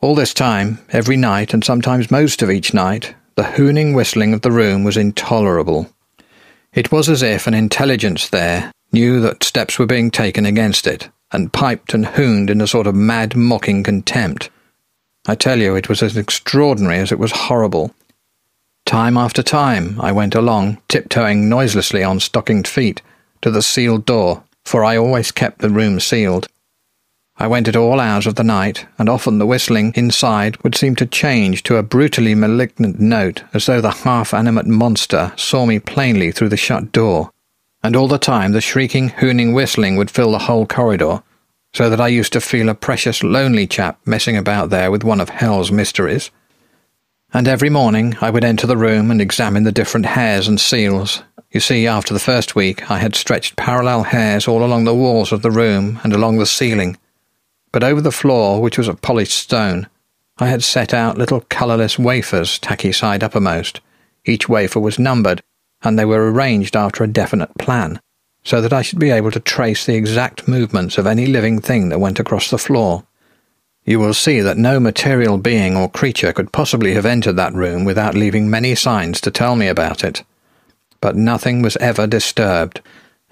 All 0.00 0.14
this 0.14 0.34
time, 0.34 0.78
every 0.90 1.16
night, 1.16 1.54
and 1.54 1.64
sometimes 1.64 2.10
most 2.10 2.42
of 2.42 2.50
each 2.50 2.74
night, 2.74 3.14
the 3.36 3.44
hooning 3.44 3.94
whistling 3.94 4.34
of 4.34 4.42
the 4.42 4.52
room 4.52 4.84
was 4.84 4.96
intolerable. 4.96 5.88
It 6.72 6.92
was 6.92 7.08
as 7.08 7.22
if 7.22 7.46
an 7.46 7.54
intelligence 7.54 8.28
there 8.28 8.72
knew 8.92 9.20
that 9.20 9.44
steps 9.44 9.78
were 9.78 9.86
being 9.86 10.10
taken 10.10 10.44
against 10.44 10.86
it, 10.86 11.08
and 11.32 11.52
piped 11.52 11.94
and 11.94 12.06
hooned 12.06 12.50
in 12.50 12.60
a 12.60 12.66
sort 12.66 12.86
of 12.86 12.94
mad 12.94 13.36
mocking 13.36 13.82
contempt 13.82 14.50
I 15.26 15.34
tell 15.34 15.58
you, 15.58 15.76
it 15.76 15.88
was 15.88 16.02
as 16.02 16.16
extraordinary 16.16 16.98
as 16.98 17.12
it 17.12 17.18
was 17.18 17.32
horrible. 17.32 17.94
Time 18.90 19.16
after 19.16 19.40
time 19.40 20.00
I 20.00 20.10
went 20.10 20.34
along, 20.34 20.78
tiptoeing 20.88 21.48
noiselessly 21.48 22.02
on 22.02 22.18
stockinged 22.18 22.66
feet, 22.66 23.02
to 23.40 23.48
the 23.48 23.62
sealed 23.62 24.04
door, 24.04 24.42
for 24.64 24.82
I 24.82 24.96
always 24.96 25.30
kept 25.30 25.60
the 25.60 25.70
room 25.70 26.00
sealed. 26.00 26.48
I 27.36 27.46
went 27.46 27.68
at 27.68 27.76
all 27.76 28.00
hours 28.00 28.26
of 28.26 28.34
the 28.34 28.42
night, 28.42 28.86
and 28.98 29.08
often 29.08 29.38
the 29.38 29.46
whistling 29.46 29.92
inside 29.94 30.60
would 30.64 30.74
seem 30.74 30.96
to 30.96 31.06
change 31.06 31.62
to 31.62 31.76
a 31.76 31.84
brutally 31.84 32.34
malignant 32.34 32.98
note, 32.98 33.44
as 33.54 33.66
though 33.66 33.80
the 33.80 33.92
half 33.92 34.34
animate 34.34 34.66
monster 34.66 35.32
saw 35.36 35.66
me 35.66 35.78
plainly 35.78 36.32
through 36.32 36.48
the 36.48 36.56
shut 36.56 36.90
door. 36.90 37.30
And 37.84 37.94
all 37.94 38.08
the 38.08 38.18
time 38.18 38.50
the 38.50 38.60
shrieking, 38.60 39.10
hooning 39.10 39.54
whistling 39.54 39.94
would 39.98 40.10
fill 40.10 40.32
the 40.32 40.40
whole 40.40 40.66
corridor, 40.66 41.22
so 41.72 41.88
that 41.90 42.00
I 42.00 42.08
used 42.08 42.32
to 42.32 42.40
feel 42.40 42.68
a 42.68 42.74
precious 42.74 43.22
lonely 43.22 43.68
chap 43.68 44.00
messing 44.04 44.36
about 44.36 44.70
there 44.70 44.90
with 44.90 45.04
one 45.04 45.20
of 45.20 45.28
hell's 45.28 45.70
mysteries. 45.70 46.32
And 47.32 47.46
every 47.46 47.70
morning 47.70 48.16
I 48.20 48.30
would 48.30 48.44
enter 48.44 48.66
the 48.66 48.76
room 48.76 49.10
and 49.10 49.20
examine 49.20 49.62
the 49.64 49.72
different 49.72 50.06
hairs 50.06 50.48
and 50.48 50.60
seals. 50.60 51.22
You 51.50 51.60
see, 51.60 51.86
after 51.86 52.12
the 52.12 52.20
first 52.20 52.54
week 52.54 52.90
I 52.90 52.98
had 52.98 53.14
stretched 53.14 53.56
parallel 53.56 54.04
hairs 54.04 54.48
all 54.48 54.64
along 54.64 54.84
the 54.84 54.94
walls 54.94 55.32
of 55.32 55.42
the 55.42 55.50
room 55.50 56.00
and 56.02 56.12
along 56.12 56.38
the 56.38 56.46
ceiling 56.46 56.96
but 57.72 57.84
over 57.84 58.00
the 58.00 58.12
floor, 58.12 58.60
which 58.60 58.78
was 58.78 58.88
of 58.88 59.00
polished 59.00 59.36
stone, 59.36 59.88
I 60.38 60.48
had 60.48 60.64
set 60.64 60.92
out 60.92 61.18
little 61.18 61.44
colourless 61.48 61.98
wafers, 61.98 62.58
tacky 62.58 62.92
side 62.92 63.22
uppermost. 63.22 63.80
Each 64.24 64.48
wafer 64.48 64.80
was 64.80 64.98
numbered, 64.98 65.42
and 65.82 65.98
they 65.98 66.04
were 66.04 66.32
arranged 66.32 66.74
after 66.74 67.04
a 67.04 67.08
definite 67.08 67.56
plan, 67.58 68.00
so 68.42 68.60
that 68.60 68.72
I 68.72 68.82
should 68.82 68.98
be 68.98 69.10
able 69.10 69.30
to 69.30 69.40
trace 69.40 69.86
the 69.86 69.94
exact 69.94 70.48
movements 70.48 70.98
of 70.98 71.06
any 71.06 71.26
living 71.26 71.60
thing 71.60 71.90
that 71.90 72.00
went 72.00 72.18
across 72.18 72.50
the 72.50 72.58
floor. 72.58 73.04
You 73.90 73.98
will 73.98 74.14
see 74.14 74.40
that 74.40 74.56
no 74.56 74.78
material 74.78 75.36
being 75.36 75.76
or 75.76 75.90
creature 75.90 76.32
could 76.32 76.52
possibly 76.52 76.94
have 76.94 77.04
entered 77.04 77.32
that 77.32 77.54
room 77.54 77.84
without 77.84 78.14
leaving 78.14 78.48
many 78.48 78.76
signs 78.76 79.20
to 79.22 79.32
tell 79.32 79.56
me 79.56 79.66
about 79.66 80.04
it. 80.04 80.22
But 81.00 81.16
nothing 81.16 81.60
was 81.60 81.76
ever 81.78 82.06
disturbed, 82.06 82.82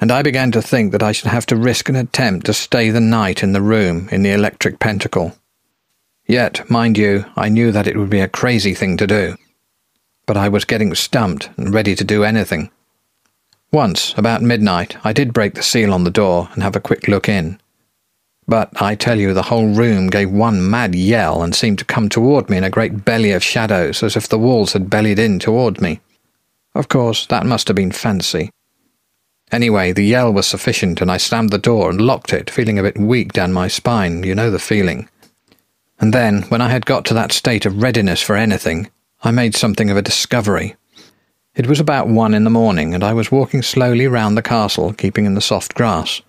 and 0.01 0.11
I 0.11 0.21
began 0.23 0.51
to 0.51 0.61
think 0.61 0.91
that 0.91 1.03
I 1.05 1.13
should 1.13 1.29
have 1.29 1.47
to 1.47 1.57
risk 1.57 1.89
an 1.89 1.95
attempt 1.95 2.45
to 2.47 2.53
stay 2.53 2.91
the 2.91 2.99
night 2.99 3.45
in 3.45 3.53
the 3.53 3.63
room 3.63 4.09
in 4.11 4.25
the 4.25 4.33
electric 4.33 4.81
pentacle. 4.81 5.39
Yet, 6.27 6.69
mind 6.69 6.99
you, 6.99 7.27
I 7.37 7.49
knew 7.51 7.71
that 7.71 7.87
it 7.87 7.97
would 7.97 8.11
be 8.11 8.19
a 8.19 8.27
crazy 8.27 8.75
thing 8.75 8.97
to 8.97 9.07
do. 9.07 9.37
But 10.27 10.37
I 10.37 10.49
was 10.49 10.65
getting 10.65 10.93
stumped 10.97 11.51
and 11.57 11.73
ready 11.73 11.95
to 11.95 12.03
do 12.03 12.25
anything. 12.25 12.73
Once, 13.71 14.13
about 14.17 14.43
midnight, 14.43 14.97
I 15.05 15.13
did 15.13 15.33
break 15.33 15.55
the 15.55 15.63
seal 15.63 15.95
on 15.95 16.03
the 16.03 16.11
door 16.11 16.49
and 16.55 16.65
have 16.65 16.75
a 16.75 16.81
quick 16.81 17.07
look 17.07 17.29
in. 17.29 17.61
But 18.49 18.71
I 18.83 18.95
tell 18.95 19.21
you, 19.21 19.35
the 19.35 19.43
whole 19.43 19.69
room 19.69 20.09
gave 20.09 20.31
one 20.31 20.69
mad 20.69 20.95
yell 20.95 21.43
and 21.43 21.55
seemed 21.55 21.79
to 21.79 21.85
come 21.85 22.09
toward 22.09 22.51
me 22.51 22.57
in 22.57 22.65
a 22.65 22.71
great 22.71 23.05
belly 23.05 23.31
of 23.31 23.45
shadows, 23.45 24.03
as 24.03 24.17
if 24.17 24.29
the 24.29 24.39
walls 24.39 24.73
had 24.73 24.91
bellied 24.91 25.19
in 25.19 25.39
toward 25.39 25.81
me. 25.81 26.01
Of 26.75 26.89
course, 26.89 27.27
that 27.27 27.47
must 27.47 27.69
have 27.69 27.77
been 27.77 27.93
fancy 27.93 28.51
Anyway, 29.51 29.93
the 29.93 30.03
yell 30.03 30.33
was 30.33 30.47
sufficient, 30.47 31.01
and 31.01 31.11
I 31.11 31.17
slammed 31.17 31.51
the 31.51 31.59
door 31.59 31.89
and 31.89 32.01
locked 32.01 32.33
it, 32.33 32.51
feeling 32.51 32.79
a 32.79 32.83
bit 32.83 32.99
weak 32.99 33.33
down 33.33 33.53
my 33.53 33.69
spine. 33.69 34.23
You 34.23 34.35
know 34.35 34.51
the 34.51 34.59
feeling. 34.59 35.09
And 35.99 36.13
then, 36.13 36.43
when 36.43 36.61
I 36.61 36.69
had 36.69 36.87
got 36.87 37.05
to 37.07 37.15
that 37.15 37.33
state 37.33 37.65
of 37.65 37.83
readiness 37.83 38.21
for 38.23 38.37
anything, 38.37 38.91
I 39.23 39.31
made 39.31 39.57
something 39.57 39.91
of 39.91 39.97
a 39.97 40.03
discovery. 40.03 40.77
It 41.55 41.67
was 41.67 41.81
about 41.81 42.09
one 42.09 42.35
in 42.35 42.45
the 42.45 42.51
morning, 42.51 42.95
and 42.95 43.03
I 43.03 43.15
was 43.15 43.33
walking 43.33 43.63
slowly 43.63 44.07
round 44.07 44.37
the 44.37 44.43
castle, 44.43 44.93
keeping 44.93 45.25
in 45.25 45.35
the 45.35 45.41
soft 45.41 45.75
grass. 45.75 46.21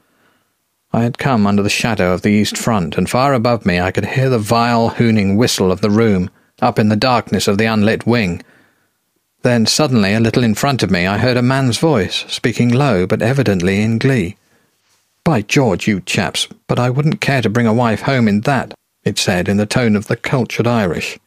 I 0.92 1.04
had 1.04 1.18
come 1.18 1.46
under 1.46 1.62
the 1.62 1.70
shadow 1.70 2.14
of 2.14 2.22
the 2.22 2.32
east 2.32 2.58
front, 2.58 2.98
and 2.98 3.10
far 3.10 3.34
above 3.34 3.66
me 3.66 3.80
I 3.80 3.92
could 3.92 4.06
hear 4.06 4.30
the 4.30 4.40
vile, 4.40 4.90
hooning 4.90 5.38
whistle 5.38 5.72
of 5.72 5.82
the 5.82 5.90
room, 5.90 6.30
up 6.62 6.80
in 6.80 6.90
the 6.90 6.96
darkness 6.96 7.48
of 7.48 7.58
the 7.58 7.66
unlit 7.66 8.06
wing, 8.06 8.44
then 9.42 9.66
suddenly, 9.66 10.14
a 10.14 10.20
little 10.20 10.44
in 10.44 10.54
front 10.54 10.84
of 10.84 10.92
me, 10.92 11.08
I 11.08 11.18
heard 11.18 11.38
a 11.38 11.42
man's 11.42 11.78
voice, 11.78 12.26
speaking 12.28 12.70
low, 12.74 13.08
but 13.08 13.22
evidently 13.22 13.82
in 13.82 13.98
glee. 13.98 14.36
By 15.24 15.44
George, 15.44 15.88
you 15.88 16.02
chaps, 16.02 16.48
but 16.68 16.78
I 16.78 16.90
wouldn't 16.90 17.22
care 17.22 17.42
to 17.42 17.50
bring 17.50 17.68
a 17.68 17.74
wife 17.74 18.02
home 18.02 18.28
in 18.28 18.42
that, 18.42 18.74
it 19.06 19.18
said 19.18 19.48
in 19.48 19.56
the 19.56 19.66
tone 19.66 19.96
of 19.96 20.08
the 20.08 20.18
cultured 20.18 20.68
Irish. 20.68 21.18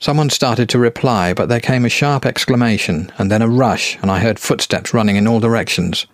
Someone 0.00 0.30
started 0.30 0.68
to 0.70 0.78
reply, 0.78 1.32
but 1.32 1.48
there 1.48 1.60
came 1.60 1.84
a 1.84 1.88
sharp 1.88 2.26
exclamation, 2.26 3.12
and 3.16 3.30
then 3.30 3.42
a 3.42 3.48
rush, 3.48 3.96
and 4.02 4.10
I 4.10 4.18
heard 4.18 4.40
footsteps 4.40 4.92
running 4.92 5.14
in 5.14 5.28
all 5.28 5.38
directions. 5.38 6.06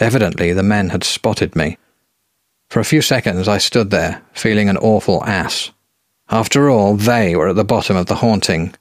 Evidently, 0.00 0.52
the 0.52 0.64
men 0.64 0.88
had 0.88 1.04
spotted 1.04 1.54
me. 1.54 1.78
For 2.68 2.80
a 2.80 2.84
few 2.84 3.02
seconds 3.02 3.48
I 3.48 3.58
stood 3.58 3.90
there, 3.90 4.22
feeling 4.32 4.68
an 4.68 4.76
awful 4.76 5.24
ass. 5.24 5.70
After 6.28 6.68
all, 6.68 6.96
they 6.96 7.36
were 7.36 7.48
at 7.48 7.56
the 7.56 7.64
bottom 7.64 7.96
of 7.96 8.06
the 8.06 8.16
haunting, 8.16 8.74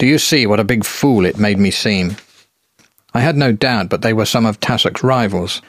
do 0.00 0.06
you 0.06 0.16
see 0.16 0.46
what 0.46 0.58
a 0.58 0.64
big 0.64 0.82
fool 0.82 1.26
it 1.26 1.38
made 1.38 1.58
me 1.58 1.70
seem? 1.70 2.16
I 3.12 3.20
had 3.20 3.36
no 3.36 3.52
doubt 3.52 3.90
but 3.90 4.00
they 4.00 4.14
were 4.14 4.24
some 4.24 4.46
of 4.46 4.58
Tassoc's 4.58 5.02
rivals, 5.02 5.60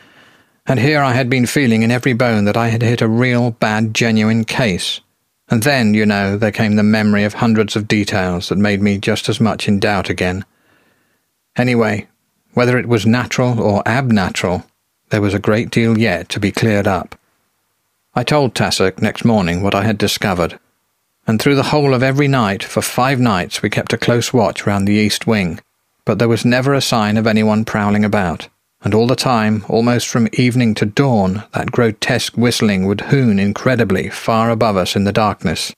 and 0.66 0.80
here 0.80 1.02
I 1.02 1.12
had 1.12 1.30
been 1.30 1.46
feeling 1.46 1.84
in 1.84 1.92
every 1.92 2.14
bone 2.14 2.46
that 2.46 2.56
I 2.56 2.70
had 2.70 2.82
hit 2.82 3.02
a 3.02 3.10
real, 3.10 3.52
bad, 3.52 3.94
genuine 3.94 4.46
case. 4.46 5.02
And 5.50 5.64
then, 5.64 5.94
you 5.94 6.06
know, 6.06 6.38
there 6.38 6.54
came 6.54 6.78
the 6.78 6.84
memory 6.84 7.26
of 7.26 7.34
hundreds 7.34 7.76
of 7.76 7.90
details 7.90 8.48
that 8.48 8.58
made 8.58 8.82
me 8.82 8.98
just 8.98 9.28
as 9.28 9.42
much 9.42 9.68
in 9.68 9.82
doubt 9.82 10.10
again. 10.10 10.46
Anyway, 11.58 12.08
whether 12.54 12.78
it 12.78 12.88
was 12.88 13.06
natural 13.06 13.60
or 13.60 13.86
abnatural, 13.86 14.64
there 15.10 15.20
was 15.20 15.34
a 15.34 15.40
great 15.40 15.72
deal 15.72 15.98
yet 15.98 16.30
to 16.30 16.40
be 16.40 16.54
cleared 16.54 16.88
up. 16.88 17.20
I 18.14 18.24
told 18.24 18.54
Tassoc 18.54 19.02
next 19.02 19.24
morning 19.24 19.62
what 19.62 19.74
I 19.74 19.84
had 19.84 19.98
discovered, 19.98 20.60
and 21.26 21.42
through 21.42 21.56
the 21.56 21.72
whole 21.72 21.94
of 21.94 22.04
every 22.04 22.28
night, 22.28 22.62
for 22.62 22.82
five 22.82 23.22
nights, 23.22 23.62
we 23.62 23.70
kept 23.70 23.94
a 23.94 23.98
close 23.98 24.34
watch 24.34 24.66
round 24.66 24.86
the 24.86 24.94
east 24.94 25.28
wing, 25.28 25.62
but 26.04 26.20
there 26.20 26.28
was 26.28 26.44
never 26.44 26.74
a 26.74 26.82
sign 26.82 27.16
of 27.16 27.26
anyone 27.26 27.64
prowling 27.64 28.04
about, 28.04 28.50
and 28.84 28.94
all 28.94 29.08
the 29.08 29.16
time, 29.16 29.64
almost 29.70 30.10
from 30.10 30.28
evening 30.34 30.76
to 30.76 30.86
dawn, 30.86 31.44
that 31.54 31.72
grotesque 31.72 32.36
whistling 32.36 32.86
would 32.86 33.00
hoon 33.02 33.40
incredibly 33.40 34.10
far 34.10 34.50
above 34.50 34.76
us 34.76 34.94
in 34.94 35.06
the 35.06 35.14
darkness. 35.14 35.74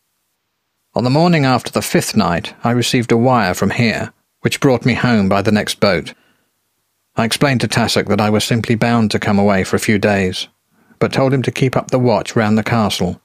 On 0.96 1.04
the 1.04 1.12
morning 1.12 1.46
after 1.46 1.72
the 1.72 1.84
fifth 1.84 2.16
night, 2.16 2.56
I 2.64 2.72
received 2.72 3.12
a 3.12 3.18
wire 3.18 3.54
from 3.54 3.70
here, 3.70 4.12
which 4.42 4.60
brought 4.60 4.88
me 4.88 4.96
home 4.96 5.30
by 5.30 5.44
the 5.44 5.52
next 5.52 5.80
boat. 5.80 6.16
I 7.16 7.26
explained 7.26 7.62
to 7.62 7.68
Tassoc 7.68 8.08
that 8.08 8.22
I 8.22 8.32
was 8.32 8.44
simply 8.44 8.74
bound 8.74 9.12
to 9.12 9.20
come 9.20 9.38
away 9.38 9.64
for 9.64 9.76
a 9.76 9.80
few 9.88 10.00
days, 10.00 10.48
but 11.04 11.12
told 11.12 11.34
him 11.34 11.44
to 11.44 11.52
keep 11.52 11.76
up 11.76 11.92
the 11.92 12.00
watch 12.00 12.34
round 12.34 12.58
the 12.58 12.64
castle 12.64 13.20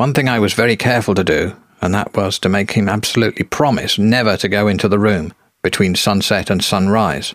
one 0.00 0.14
thing 0.14 0.30
I 0.30 0.38
was 0.38 0.54
very 0.54 0.76
careful 0.76 1.14
to 1.14 1.22
do, 1.22 1.54
and 1.82 1.92
that 1.92 2.16
was 2.16 2.38
to 2.38 2.48
make 2.48 2.72
him 2.72 2.88
absolutely 2.88 3.44
promise 3.44 3.98
never 3.98 4.36
to 4.38 4.48
go 4.48 4.66
into 4.66 4.88
the 4.88 4.98
room 4.98 5.34
between 5.62 5.94
sunset 5.94 6.48
and 6.48 6.64
sunrise. 6.64 7.34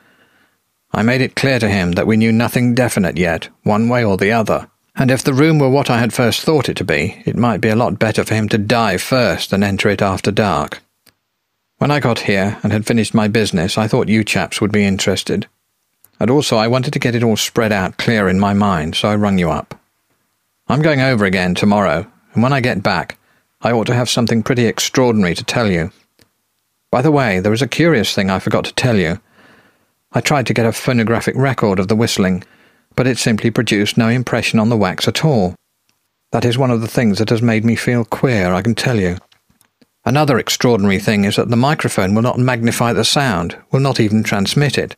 I 0.91 1.03
made 1.03 1.21
it 1.21 1.35
clear 1.35 1.59
to 1.59 1.69
him 1.69 1.91
that 1.91 2.07
we 2.07 2.17
knew 2.17 2.31
nothing 2.31 2.73
definite 2.73 3.17
yet, 3.17 3.49
one 3.61 3.87
way 3.87 4.03
or 4.03 4.17
the 4.17 4.31
other, 4.31 4.67
and 4.95 5.11
if 5.11 5.23
the 5.23 5.33
room 5.33 5.59
were 5.59 5.69
what 5.69 5.91
I 5.91 5.99
had 5.99 6.11
first 6.11 6.41
thought 6.41 6.69
it 6.69 6.77
to 6.77 6.83
be, 6.83 7.21
it 7.25 7.37
might 7.37 7.61
be 7.61 7.69
a 7.69 7.75
lot 7.75 7.99
better 7.99 8.23
for 8.23 8.33
him 8.33 8.49
to 8.49 8.57
die 8.57 8.97
first 8.97 9.51
than 9.51 9.61
enter 9.61 9.89
it 9.89 10.01
after 10.01 10.31
dark. 10.31 10.81
When 11.77 11.91
I 11.91 11.99
got 11.99 12.21
here 12.21 12.57
and 12.63 12.73
had 12.73 12.87
finished 12.87 13.13
my 13.13 13.27
business, 13.27 13.77
I 13.77 13.87
thought 13.87 14.09
you 14.09 14.23
chaps 14.23 14.59
would 14.59 14.71
be 14.71 14.85
interested. 14.85 15.47
And 16.19 16.30
also 16.30 16.58
I 16.58 16.67
wanted 16.67 16.93
to 16.93 16.99
get 16.99 17.15
it 17.15 17.23
all 17.23 17.38
spread 17.38 17.71
out 17.71 17.97
clear 17.97 18.30
in 18.30 18.39
my 18.39 18.54
mind, 18.54 18.95
so 18.95 19.10
I 19.10 19.15
rung 19.15 19.38
you 19.38 19.49
up. 19.51 19.80
I'm 20.67 20.82
going 20.82 21.01
over 21.01 21.25
again 21.25 21.56
tomorrow, 21.56 22.08
and 22.34 22.41
when 22.41 22.54
I 22.54 22.62
get 22.62 22.82
back, 22.82 23.17
I 23.62 23.71
ought 23.71 23.88
to 23.88 23.93
have 23.93 24.10
something 24.10 24.43
pretty 24.43 24.65
extraordinary 24.65 25.36
to 25.36 25.43
tell 25.43 25.69
you. 25.69 25.91
By 26.91 27.01
the 27.01 27.12
way, 27.12 27.39
there 27.39 27.54
is 27.54 27.62
a 27.62 27.67
curious 27.67 28.13
thing 28.15 28.30
I 28.30 28.39
forgot 28.39 28.65
to 28.65 28.73
tell 28.73 28.97
you. 28.97 29.19
I 30.13 30.21
tried 30.21 30.47
to 30.47 30.54
get 30.54 30.65
a 30.65 30.71
phonographic 30.71 31.36
record 31.36 31.80
of 31.80 31.88
the 31.88 31.95
whistling, 31.95 32.43
but 32.95 33.08
it 33.08 33.17
simply 33.17 33.51
produced 33.51 33.97
no 33.97 34.08
impression 34.08 34.60
on 34.60 34.69
the 34.69 34.78
wax 34.78 35.08
at 35.08 35.25
all. 35.25 35.56
That 36.32 36.45
is 36.45 36.58
one 36.58 36.71
of 36.71 36.82
the 36.82 36.88
things 36.88 37.19
that 37.19 37.30
has 37.30 37.41
made 37.41 37.65
me 37.65 37.75
feel 37.75 38.06
queer, 38.06 38.54
I 38.54 38.62
can 38.62 38.75
tell 38.75 38.99
you. 38.99 39.17
Another 40.06 40.38
extraordinary 40.38 40.99
thing 40.99 41.25
is 41.25 41.36
that 41.36 41.49
the 41.49 41.56
microphone 41.56 42.13
will 42.15 42.21
not 42.21 42.38
magnify 42.38 42.93
the 42.93 43.04
sound, 43.04 43.58
will 43.71 43.80
not 43.80 43.99
even 43.99 44.23
transmit 44.23 44.78
it, 44.78 44.95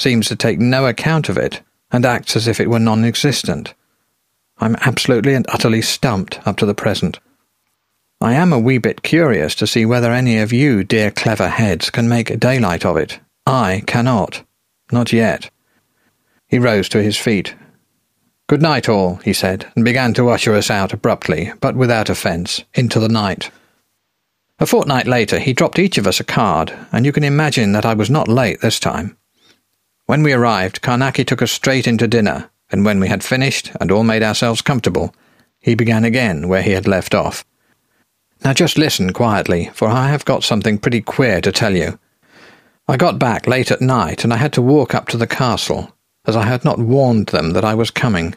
seems 0.00 0.28
to 0.28 0.36
take 0.36 0.58
no 0.58 0.86
account 0.86 1.28
of 1.28 1.36
it, 1.36 1.60
and 1.92 2.04
acts 2.04 2.36
as 2.36 2.48
if 2.48 2.60
it 2.60 2.70
were 2.70 2.78
non 2.78 3.04
existent. 3.04 3.74
I'm 4.58 4.76
absolutely 4.80 5.34
and 5.34 5.46
utterly 5.48 5.82
stumped 5.82 6.46
up 6.46 6.56
to 6.58 6.66
the 6.66 6.74
present. 6.74 7.18
I 8.20 8.34
am 8.34 8.52
a 8.52 8.58
wee 8.58 8.78
bit 8.78 9.02
curious 9.02 9.54
to 9.56 9.66
see 9.66 9.86
whether 9.86 10.12
any 10.12 10.38
of 10.38 10.52
you 10.52 10.84
dear 10.84 11.10
clever 11.10 11.48
heads 11.48 11.88
can 11.88 12.08
make 12.08 12.38
daylight 12.38 12.84
of 12.84 12.96
it. 12.96 13.18
I 13.46 13.82
cannot. 13.86 14.44
Not 14.92 15.12
yet. 15.12 15.50
He 16.46 16.58
rose 16.58 16.88
to 16.90 17.02
his 17.02 17.16
feet. 17.16 17.54
Good 18.48 18.60
night, 18.60 18.88
all, 18.88 19.16
he 19.16 19.32
said, 19.32 19.70
and 19.74 19.84
began 19.84 20.12
to 20.14 20.28
usher 20.28 20.54
us 20.54 20.70
out 20.70 20.92
abruptly, 20.92 21.52
but 21.60 21.76
without 21.76 22.10
offence, 22.10 22.64
into 22.74 22.98
the 23.00 23.08
night. 23.08 23.50
A 24.58 24.66
fortnight 24.66 25.06
later, 25.06 25.38
he 25.38 25.54
dropped 25.54 25.78
each 25.78 25.96
of 25.96 26.06
us 26.06 26.20
a 26.20 26.24
card, 26.24 26.76
and 26.92 27.06
you 27.06 27.12
can 27.12 27.24
imagine 27.24 27.72
that 27.72 27.86
I 27.86 27.94
was 27.94 28.10
not 28.10 28.28
late 28.28 28.60
this 28.60 28.78
time. 28.78 29.16
When 30.10 30.24
we 30.24 30.32
arrived, 30.32 30.82
Carnacki 30.82 31.24
took 31.24 31.40
us 31.40 31.52
straight 31.52 31.86
into 31.86 32.08
dinner, 32.08 32.50
and 32.72 32.84
when 32.84 32.98
we 32.98 33.06
had 33.06 33.22
finished 33.22 33.70
and 33.80 33.92
all 33.92 34.02
made 34.02 34.24
ourselves 34.24 34.60
comfortable, 34.60 35.14
he 35.60 35.76
began 35.76 36.02
again 36.04 36.48
where 36.48 36.62
he 36.62 36.72
had 36.72 36.88
left 36.88 37.14
off. 37.14 37.44
Now 38.44 38.52
just 38.52 38.76
listen 38.76 39.12
quietly, 39.12 39.70
for 39.72 39.86
I 39.86 40.08
have 40.08 40.24
got 40.24 40.42
something 40.42 40.78
pretty 40.78 41.00
queer 41.00 41.40
to 41.42 41.52
tell 41.52 41.76
you. 41.76 42.00
I 42.88 42.96
got 42.96 43.20
back 43.20 43.46
late 43.46 43.70
at 43.70 43.80
night, 43.80 44.24
and 44.24 44.32
I 44.32 44.38
had 44.38 44.52
to 44.54 44.62
walk 44.62 44.96
up 44.96 45.06
to 45.10 45.16
the 45.16 45.28
castle, 45.28 45.94
as 46.26 46.34
I 46.34 46.44
had 46.44 46.64
not 46.64 46.80
warned 46.80 47.26
them 47.28 47.52
that 47.52 47.64
I 47.64 47.74
was 47.74 47.92
coming. 47.92 48.34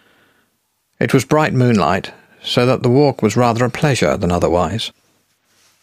It 1.00 1.12
was 1.12 1.26
bright 1.26 1.54
moonlight, 1.54 2.12
so 2.44 2.68
that 2.68 2.84
the 2.84 2.90
walk 2.90 3.24
was 3.24 3.36
rather 3.36 3.66
a 3.66 3.72
pleasure 3.72 4.16
than 4.16 4.32
otherwise. 4.32 4.92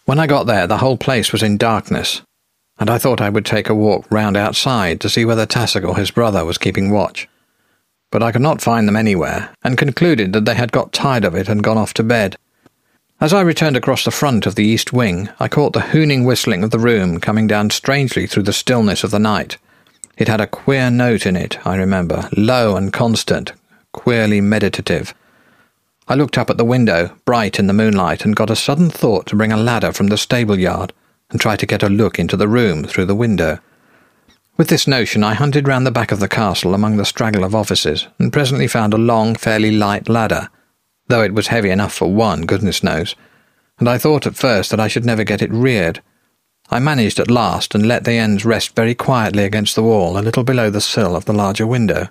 When 0.04 0.20
I 0.20 0.28
got 0.28 0.46
there, 0.46 0.68
the 0.68 0.78
whole 0.78 0.96
place 0.96 1.32
was 1.32 1.42
in 1.42 1.56
darkness, 1.56 2.22
and 2.80 2.88
I 2.88 2.96
thought 2.96 3.20
I 3.20 3.28
would 3.28 3.44
take 3.44 3.68
a 3.68 3.74
walk 3.74 4.10
round 4.10 4.38
outside 4.38 5.00
to 5.00 5.10
see 5.10 5.26
whether 5.26 5.46
Tassoc 5.46 5.86
or 5.86 5.98
his 5.98 6.10
brother 6.10 6.46
was 6.46 6.56
keeping 6.56 6.90
watch. 6.90 7.28
But 8.10 8.22
I 8.22 8.32
could 8.32 8.40
not 8.40 8.62
find 8.62 8.88
them 8.88 8.96
anywhere, 8.96 9.50
and 9.62 9.76
concluded 9.76 10.32
that 10.32 10.46
they 10.46 10.54
had 10.54 10.72
got 10.72 10.94
tired 10.94 11.26
of 11.26 11.34
it 11.34 11.46
and 11.46 11.62
gone 11.62 11.76
off 11.76 11.92
to 11.94 12.02
bed. 12.02 12.38
As 13.20 13.34
I 13.34 13.42
returned 13.42 13.76
across 13.76 14.02
the 14.02 14.10
front 14.10 14.46
of 14.46 14.54
the 14.54 14.64
east 14.64 14.94
wing, 14.94 15.28
I 15.38 15.46
caught 15.46 15.74
the 15.74 15.80
hooning 15.80 16.24
whistling 16.24 16.64
of 16.64 16.70
the 16.70 16.78
room 16.78 17.20
coming 17.20 17.46
down 17.46 17.68
strangely 17.68 18.26
through 18.26 18.44
the 18.44 18.52
stillness 18.54 19.04
of 19.04 19.10
the 19.10 19.18
night. 19.18 19.58
It 20.16 20.28
had 20.28 20.40
a 20.40 20.46
queer 20.46 20.90
note 20.90 21.26
in 21.26 21.36
it, 21.36 21.64
I 21.66 21.76
remember, 21.76 22.30
low 22.34 22.76
and 22.76 22.94
constant, 22.94 23.52
queerly 23.92 24.40
meditative. 24.40 25.12
I 26.08 26.14
looked 26.14 26.38
up 26.38 26.48
at 26.48 26.56
the 26.56 26.64
window, 26.64 27.14
bright 27.26 27.58
in 27.58 27.66
the 27.66 27.74
moonlight, 27.74 28.24
and 28.24 28.34
got 28.34 28.50
a 28.50 28.56
sudden 28.56 28.88
thought 28.88 29.26
to 29.26 29.36
bring 29.36 29.52
a 29.52 29.56
ladder 29.58 29.92
from 29.92 30.06
the 30.06 30.16
stable 30.16 30.58
yard 30.58 30.94
and 31.30 31.40
try 31.40 31.56
to 31.56 31.66
get 31.66 31.82
a 31.82 31.88
look 31.88 32.18
into 32.18 32.36
the 32.36 32.48
room 32.48 32.84
through 32.84 33.06
the 33.06 33.14
window. 33.14 33.58
With 34.56 34.68
this 34.68 34.86
notion, 34.86 35.24
I 35.24 35.34
hunted 35.34 35.66
round 35.66 35.86
the 35.86 35.90
back 35.90 36.12
of 36.12 36.20
the 36.20 36.28
castle 36.28 36.74
among 36.74 36.96
the 36.96 37.04
straggle 37.04 37.44
of 37.44 37.54
offices, 37.54 38.08
and 38.18 38.32
presently 38.32 38.66
found 38.66 38.92
a 38.92 38.98
long, 38.98 39.34
fairly 39.34 39.70
light 39.70 40.08
ladder 40.08 40.50
though 41.10 41.22
it 41.22 41.34
was 41.34 41.48
heavy 41.48 41.70
enough 41.70 41.92
for 41.92 42.10
one, 42.10 42.46
goodness 42.46 42.82
knows, 42.82 43.14
and 43.78 43.88
I 43.88 43.98
thought 43.98 44.26
at 44.26 44.36
first 44.36 44.70
that 44.70 44.80
I 44.80 44.88
should 44.88 45.04
never 45.04 45.24
get 45.24 45.42
it 45.42 45.52
reared. 45.52 46.02
I 46.70 46.78
managed 46.78 47.18
at 47.18 47.30
last 47.30 47.74
and 47.74 47.86
let 47.86 48.04
the 48.04 48.12
ends 48.12 48.44
rest 48.44 48.76
very 48.76 48.94
quietly 48.94 49.42
against 49.42 49.74
the 49.74 49.82
wall 49.82 50.16
a 50.16 50.22
little 50.22 50.44
below 50.44 50.70
the 50.70 50.80
sill 50.80 51.16
of 51.16 51.24
the 51.24 51.32
larger 51.32 51.66
window. 51.66 52.08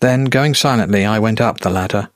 Then, 0.00 0.24
going 0.24 0.54
silently, 0.54 1.04
I 1.04 1.18
went 1.18 1.40
up 1.40 1.60
the 1.60 1.70
ladder. 1.70 2.08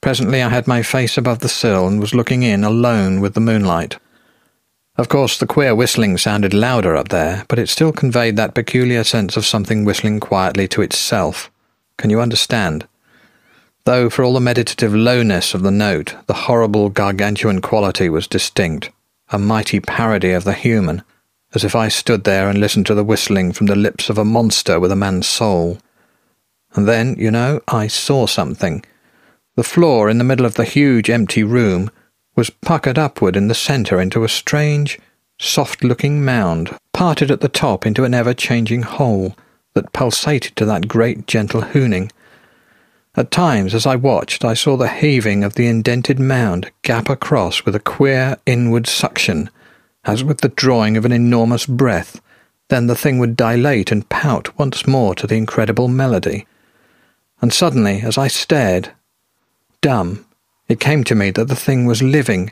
Presently 0.00 0.42
I 0.42 0.48
had 0.48 0.66
my 0.66 0.82
face 0.82 1.16
above 1.16 1.38
the 1.38 1.48
sill 1.48 1.86
and 1.86 2.00
was 2.00 2.14
looking 2.14 2.42
in 2.42 2.64
alone 2.64 3.20
with 3.20 3.34
the 3.34 3.40
moonlight. 3.40 3.98
Of 5.02 5.08
course, 5.08 5.36
the 5.36 5.48
queer 5.48 5.74
whistling 5.74 6.16
sounded 6.16 6.54
louder 6.54 6.94
up 6.94 7.08
there, 7.08 7.44
but 7.48 7.58
it 7.58 7.68
still 7.68 7.90
conveyed 7.90 8.36
that 8.36 8.54
peculiar 8.54 9.02
sense 9.02 9.36
of 9.36 9.44
something 9.44 9.84
whistling 9.84 10.20
quietly 10.20 10.68
to 10.68 10.80
itself. 10.80 11.50
Can 11.96 12.08
you 12.08 12.20
understand? 12.20 12.86
though 13.84 14.08
for 14.08 14.22
all 14.22 14.34
the 14.34 14.40
meditative 14.40 14.94
lowness 14.94 15.54
of 15.54 15.62
the 15.62 15.70
note, 15.70 16.14
the 16.26 16.46
horrible 16.46 16.88
gargantuan 16.88 17.60
quality 17.60 18.08
was 18.08 18.28
distinct, 18.28 18.90
a 19.30 19.38
mighty 19.38 19.80
parody 19.80 20.30
of 20.30 20.44
the 20.44 20.52
human, 20.52 21.02
as 21.52 21.64
if 21.64 21.74
I 21.74 21.88
stood 21.88 22.22
there 22.22 22.48
and 22.48 22.60
listened 22.60 22.86
to 22.86 22.94
the 22.94 23.02
whistling 23.04 23.52
from 23.52 23.66
the 23.66 23.74
lips 23.74 24.08
of 24.08 24.18
a 24.18 24.24
monster 24.24 24.78
with 24.78 24.92
a 24.92 24.96
man's 24.96 25.26
soul. 25.26 25.78
And 26.74 26.86
then, 26.86 27.16
you 27.18 27.32
know, 27.32 27.60
I 27.66 27.88
saw 27.88 28.28
something. 28.28 28.84
The 29.56 29.64
floor 29.64 30.08
in 30.08 30.18
the 30.18 30.24
middle 30.30 30.46
of 30.46 30.54
the 30.54 30.64
huge 30.64 31.10
empty 31.10 31.42
room 31.42 31.90
was 32.34 32.50
puckered 32.50 32.98
upward 32.98 33.36
in 33.36 33.48
the 33.48 33.54
centre 33.54 34.00
into 34.00 34.24
a 34.24 34.28
strange, 34.28 34.98
soft-looking 35.38 36.24
mound, 36.24 36.76
parted 36.92 37.30
at 37.30 37.40
the 37.40 37.48
top 37.48 37.84
into 37.84 38.04
an 38.04 38.14
ever-changing 38.14 38.82
hole 38.82 39.36
that 39.74 39.92
pulsated 39.92 40.54
to 40.54 40.64
that 40.64 40.88
great 40.88 41.26
gentle 41.26 41.62
hooning. 41.62 42.10
At 43.14 43.30
times, 43.30 43.74
as 43.74 43.84
I 43.86 43.96
watched, 43.96 44.44
I 44.44 44.54
saw 44.54 44.76
the 44.76 44.88
heaving 44.88 45.44
of 45.44 45.54
the 45.54 45.66
indented 45.66 46.18
mound 46.18 46.70
gap 46.82 47.10
across 47.10 47.64
with 47.64 47.74
a 47.74 47.80
queer 47.80 48.38
inward 48.46 48.86
suction, 48.86 49.50
as 50.04 50.24
with 50.24 50.40
the 50.40 50.48
drawing 50.48 50.96
of 50.96 51.04
an 51.04 51.12
enormous 51.12 51.66
breath. 51.66 52.20
Then 52.68 52.86
the 52.86 52.96
thing 52.96 53.18
would 53.18 53.36
dilate 53.36 53.92
and 53.92 54.08
pout 54.08 54.58
once 54.58 54.86
more 54.86 55.14
to 55.16 55.26
the 55.26 55.36
incredible 55.36 55.88
melody. 55.88 56.46
And 57.42 57.52
suddenly, 57.52 58.00
as 58.00 58.16
I 58.16 58.28
stared, 58.28 58.92
dumb, 59.82 60.24
it 60.72 60.80
came 60.80 61.04
to 61.04 61.14
me 61.14 61.30
that 61.30 61.48
the 61.48 61.56
thing 61.56 61.86
was 61.86 62.02
living. 62.02 62.50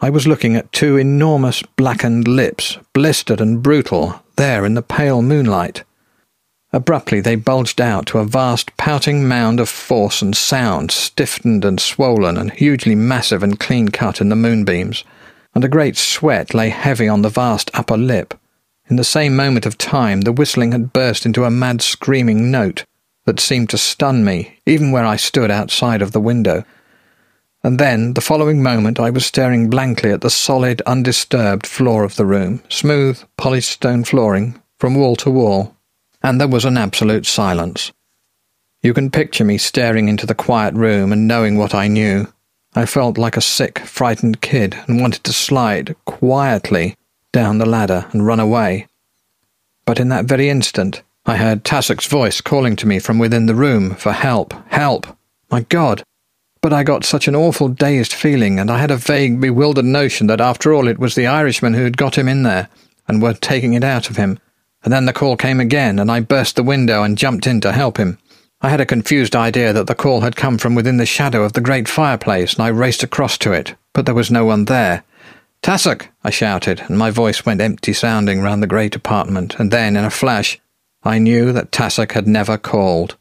I 0.00 0.08
was 0.08 0.26
looking 0.26 0.56
at 0.56 0.72
two 0.72 0.96
enormous 0.96 1.62
blackened 1.62 2.26
lips, 2.26 2.78
blistered 2.94 3.40
and 3.40 3.62
brutal, 3.62 4.22
there 4.36 4.64
in 4.64 4.74
the 4.74 4.82
pale 4.82 5.20
moonlight. 5.20 5.84
Abruptly 6.72 7.20
they 7.20 7.34
bulged 7.34 7.80
out 7.80 8.06
to 8.06 8.18
a 8.18 8.24
vast 8.24 8.76
pouting 8.76 9.26
mound 9.26 9.58
of 9.58 9.68
force 9.68 10.22
and 10.22 10.36
sound, 10.36 10.92
stiffened 10.92 11.64
and 11.64 11.80
swollen 11.80 12.36
and 12.36 12.52
hugely 12.52 12.94
massive 12.94 13.42
and 13.42 13.58
clean 13.58 13.88
cut 13.88 14.20
in 14.20 14.28
the 14.28 14.36
moonbeams, 14.36 15.02
and 15.54 15.64
a 15.64 15.68
great 15.68 15.96
sweat 15.96 16.54
lay 16.54 16.68
heavy 16.68 17.08
on 17.08 17.22
the 17.22 17.28
vast 17.28 17.70
upper 17.74 17.96
lip. 17.96 18.34
In 18.88 18.94
the 18.96 19.04
same 19.04 19.34
moment 19.34 19.66
of 19.66 19.76
time 19.76 20.20
the 20.20 20.32
whistling 20.32 20.70
had 20.70 20.92
burst 20.92 21.26
into 21.26 21.44
a 21.44 21.50
mad 21.50 21.82
screaming 21.82 22.50
note 22.50 22.84
that 23.26 23.40
seemed 23.40 23.70
to 23.70 23.78
stun 23.78 24.24
me, 24.24 24.58
even 24.66 24.92
where 24.92 25.04
I 25.04 25.16
stood 25.16 25.50
outside 25.50 26.00
of 26.00 26.12
the 26.12 26.20
window. 26.20 26.64
And 27.62 27.78
then, 27.78 28.14
the 28.14 28.22
following 28.22 28.62
moment, 28.62 28.98
I 28.98 29.10
was 29.10 29.26
staring 29.26 29.68
blankly 29.68 30.10
at 30.10 30.22
the 30.22 30.30
solid, 30.30 30.80
undisturbed 30.82 31.66
floor 31.66 32.04
of 32.04 32.16
the 32.16 32.24
room, 32.24 32.62
smooth, 32.70 33.22
polished 33.36 33.70
stone 33.70 34.04
flooring, 34.04 34.60
from 34.78 34.94
wall 34.94 35.14
to 35.16 35.30
wall, 35.30 35.76
and 36.22 36.40
there 36.40 36.48
was 36.48 36.64
an 36.64 36.78
absolute 36.78 37.26
silence. 37.26 37.92
You 38.82 38.94
can 38.94 39.10
picture 39.10 39.44
me 39.44 39.58
staring 39.58 40.08
into 40.08 40.24
the 40.24 40.34
quiet 40.34 40.72
room 40.74 41.12
and 41.12 41.28
knowing 41.28 41.58
what 41.58 41.74
I 41.74 41.86
knew. 41.86 42.32
I 42.74 42.86
felt 42.86 43.18
like 43.18 43.36
a 43.36 43.42
sick, 43.42 43.80
frightened 43.80 44.40
kid 44.40 44.78
and 44.86 45.00
wanted 45.00 45.22
to 45.24 45.32
slide 45.32 45.96
quietly 46.06 46.96
down 47.30 47.58
the 47.58 47.66
ladder 47.66 48.06
and 48.12 48.26
run 48.26 48.40
away. 48.40 48.86
But 49.84 50.00
in 50.00 50.08
that 50.08 50.24
very 50.24 50.48
instant, 50.48 51.02
I 51.26 51.36
heard 51.36 51.64
Tassoc's 51.64 52.06
voice 52.06 52.40
calling 52.40 52.74
to 52.76 52.86
me 52.86 53.00
from 53.00 53.18
within 53.18 53.46
the 53.46 53.54
room 53.54 53.94
for 53.96 54.12
help, 54.12 54.54
help. 54.68 55.06
My 55.50 55.62
God! 55.62 56.02
But 56.62 56.72
I 56.72 56.82
got 56.82 57.04
such 57.04 57.26
an 57.26 57.36
awful 57.36 57.68
dazed 57.68 58.12
feeling, 58.12 58.58
and 58.58 58.70
I 58.70 58.78
had 58.78 58.90
a 58.90 58.96
vague, 58.96 59.40
bewildered 59.40 59.84
notion 59.84 60.26
that 60.26 60.40
after 60.40 60.72
all 60.74 60.88
it 60.88 60.98
was 60.98 61.14
the 61.14 61.26
Irishman 61.26 61.74
who 61.74 61.84
had 61.84 61.96
got 61.96 62.18
him 62.18 62.28
in 62.28 62.42
there 62.42 62.68
and 63.08 63.22
were 63.22 63.34
taking 63.34 63.72
it 63.72 63.84
out 63.84 64.10
of 64.10 64.16
him 64.16 64.38
and 64.82 64.92
then 64.92 65.04
the 65.04 65.12
call 65.12 65.36
came 65.36 65.60
again, 65.60 65.98
and 65.98 66.10
I 66.10 66.20
burst 66.20 66.56
the 66.56 66.62
window 66.62 67.02
and 67.02 67.18
jumped 67.18 67.46
in 67.46 67.60
to 67.62 67.72
help 67.72 67.98
him. 67.98 68.18
I 68.62 68.70
had 68.70 68.80
a 68.80 68.86
confused 68.86 69.36
idea 69.36 69.72
that 69.72 69.86
the 69.86 69.94
call 69.94 70.20
had 70.20 70.36
come 70.36 70.58
from 70.58 70.74
within 70.74 70.96
the 70.96 71.06
shadow 71.06 71.42
of 71.42 71.52
the 71.52 71.60
great 71.60 71.88
fireplace, 71.88 72.54
and 72.54 72.62
I 72.62 72.68
raced 72.68 73.02
across 73.02 73.36
to 73.38 73.52
it, 73.52 73.74
but 73.92 74.06
there 74.06 74.14
was 74.14 74.30
no 74.30 74.44
one 74.44 74.66
there. 74.66 75.02
Tassoc! 75.62 76.06
I 76.24 76.30
shouted, 76.30 76.80
and 76.88 76.96
my 76.96 77.10
voice 77.10 77.44
went 77.44 77.60
empty 77.60 77.92
sounding 77.92 78.40
round 78.40 78.62
the 78.62 78.66
great 78.66 78.96
apartment, 78.96 79.56
and 79.58 79.70
then, 79.70 79.96
in 79.96 80.04
a 80.04 80.10
flash, 80.10 80.58
I 81.02 81.18
knew 81.18 81.52
that 81.52 81.72
Tassoc 81.72 82.12
had 82.12 82.26
never 82.26 82.56
called. 82.56 83.16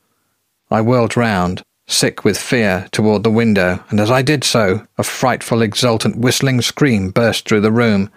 I 0.72 0.82
whirled 0.82 1.18
round, 1.18 1.62
sick 1.90 2.24
with 2.24 2.38
fear, 2.38 2.88
toward 2.92 3.24
the 3.24 3.32
window, 3.32 3.84
and 3.90 4.00
as 4.00 4.10
I 4.10 4.22
did 4.22 4.44
so, 4.44 4.88
a 4.98 5.04
frightful, 5.04 5.62
exultant, 5.62 6.16
whistling 6.16 6.62
scream 6.62 7.10
burst 7.10 7.48
through 7.48 7.62
the 7.62 7.72
room, 7.72 8.10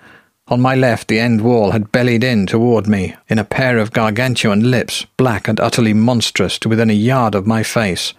on 0.48 0.60
my 0.60 0.74
left, 0.74 1.08
the 1.08 1.20
end 1.20 1.40
wall 1.40 1.70
had 1.70 1.92
bellied 1.92 2.24
in 2.24 2.46
toward 2.46 2.86
me 2.86 3.14
in 3.28 3.38
a 3.38 3.44
pair 3.44 3.78
of 3.78 3.92
gargantuan 3.92 4.70
lips, 4.70 5.06
black 5.16 5.46
and 5.46 5.60
utterly 5.60 5.94
monstrous, 5.94 6.58
to 6.58 6.68
within 6.68 6.90
a 6.90 6.94
yard 6.94 7.34
of 7.34 7.46
my 7.46 7.62
face. 7.62 8.12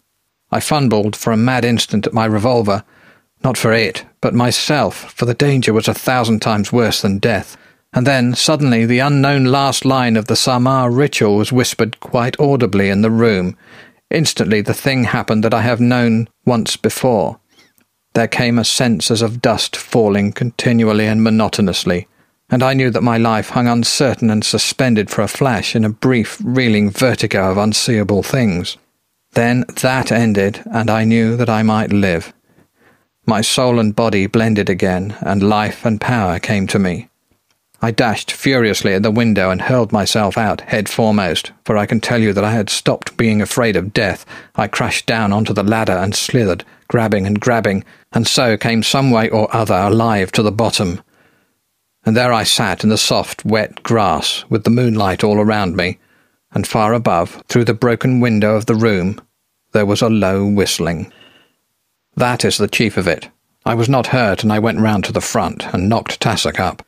I 0.50 0.60
fumbled 0.60 1.16
for 1.16 1.32
a 1.34 1.38
mad 1.38 1.66
instant 1.66 2.08
at 2.08 2.14
my 2.14 2.26
revolver. 2.26 2.84
Not 3.44 3.58
for 3.58 3.74
it, 3.74 4.06
but 4.22 4.34
myself, 4.34 5.14
for 5.14 5.26
the 5.26 5.34
danger 5.34 5.74
was 5.74 5.88
a 5.88 5.94
thousand 5.94 6.42
times 6.42 6.72
worse 6.72 7.02
than 7.02 7.20
death. 7.20 7.58
And 7.92 8.08
then, 8.08 8.34
suddenly, 8.34 8.86
the 8.86 9.00
unknown 9.00 9.46
last 9.46 9.84
line 9.84 10.16
of 10.16 10.26
the 10.26 10.34
Saaamaaa 10.34 10.96
ritual 10.96 11.36
was 11.36 11.52
whispered 11.52 12.00
quite 12.00 12.40
audibly 12.40 12.90
in 12.90 13.02
the 13.02 13.12
room. 13.12 13.58
Instantly, 14.14 14.62
the 14.62 14.74
thing 14.74 15.04
happened 15.04 15.44
that 15.44 15.54
I 15.54 15.62
have 15.64 15.82
known 15.82 16.30
once 16.46 16.78
before. 16.78 17.40
There 18.14 18.28
came 18.30 18.58
a 18.58 18.64
sense 18.64 19.12
as 19.12 19.22
of 19.22 19.42
dust 19.42 19.76
falling 19.76 20.32
continually 20.32 21.08
and 21.08 21.22
monotonously 21.22 22.08
and 22.54 22.62
I 22.62 22.76
knew 22.76 22.92
that 22.92 23.02
my 23.02 23.18
life 23.18 23.50
hung 23.50 23.68
uncertain 23.68 24.30
and 24.30 24.44
suspended 24.44 25.10
for 25.10 25.24
a 25.24 25.28
flash 25.28 25.76
in 25.76 25.84
a 25.84 25.90
brief, 25.90 26.40
reeling 26.44 26.92
vertigo 26.92 27.50
of 27.50 27.58
unseeable 27.58 28.22
things. 28.22 28.78
Then 29.32 29.66
that 29.82 30.12
ended, 30.12 30.62
and 30.66 30.88
I 30.88 31.04
knew 31.04 31.36
that 31.38 31.50
I 31.50 31.64
might 31.64 31.92
live. 31.92 32.32
My 33.26 33.42
soul 33.42 33.80
and 33.80 33.96
body 33.96 34.28
blended 34.28 34.70
again, 34.70 35.16
and 35.22 35.50
life 35.50 35.84
and 35.84 36.00
power 36.00 36.38
came 36.38 36.68
to 36.68 36.78
me. 36.78 37.10
I 37.84 37.92
dashed 37.92 38.32
furiously 38.32 38.96
at 38.96 39.04
the 39.04 39.12
window 39.12 39.52
and 39.52 39.62
hurled 39.62 39.92
myself 39.92 40.36
out 40.36 40.62
head 40.62 40.90
foremost, 40.90 41.52
for 41.66 41.78
I 41.78 41.86
can 41.86 42.02
tell 42.02 42.20
you 42.20 42.34
that 42.34 42.44
I 42.44 42.54
had 42.54 42.72
stopped 42.72 43.16
being 43.16 43.44
afraid 43.44 43.76
of 43.76 43.94
death. 43.94 44.26
I 44.56 44.68
crashed 44.68 45.06
down 45.06 45.32
onto 45.32 45.54
the 45.54 45.62
ladder 45.62 45.94
and 45.94 46.16
slithered, 46.16 46.66
grabbing 46.88 47.28
and 47.28 47.40
grabbing, 47.40 47.84
and 48.12 48.28
so 48.28 48.58
came 48.58 48.82
some 48.82 49.12
way 49.12 49.30
or 49.30 49.56
other 49.56 49.76
alive 49.76 50.32
to 50.32 50.42
the 50.42 50.52
bottom 50.52 51.02
and 52.06 52.18
there 52.18 52.34
I 52.34 52.44
sat 52.44 52.84
in 52.84 52.90
the 52.90 52.98
soft, 52.98 53.46
wet 53.46 53.82
grass, 53.84 54.44
with 54.50 54.64
the 54.64 54.70
moonlight 54.70 55.24
all 55.24 55.40
around 55.40 55.76
me, 55.78 56.00
and 56.52 56.68
far 56.68 56.94
above, 56.94 57.42
through 57.48 57.66
the 57.66 57.74
broken 57.74 58.20
window 58.20 58.56
of 58.56 58.66
the 58.66 58.76
room, 58.76 59.22
there 59.72 59.86
was 59.86 60.02
a 60.02 60.10
low 60.10 60.46
whistling. 60.46 61.12
That 62.16 62.44
is 62.44 62.58
the 62.58 62.68
chief 62.68 62.98
of 62.98 63.08
it. 63.08 63.30
I 63.66 63.74
was 63.74 63.88
not 63.88 64.08
hurt, 64.08 64.44
and 64.44 64.52
I 64.52 64.60
went 64.60 64.80
round 64.80 65.06
to 65.06 65.14
the 65.14 65.22
front 65.22 65.74
and 65.74 65.88
knocked 65.88 66.20
Tassoc 66.20 66.60
up. 66.60 66.86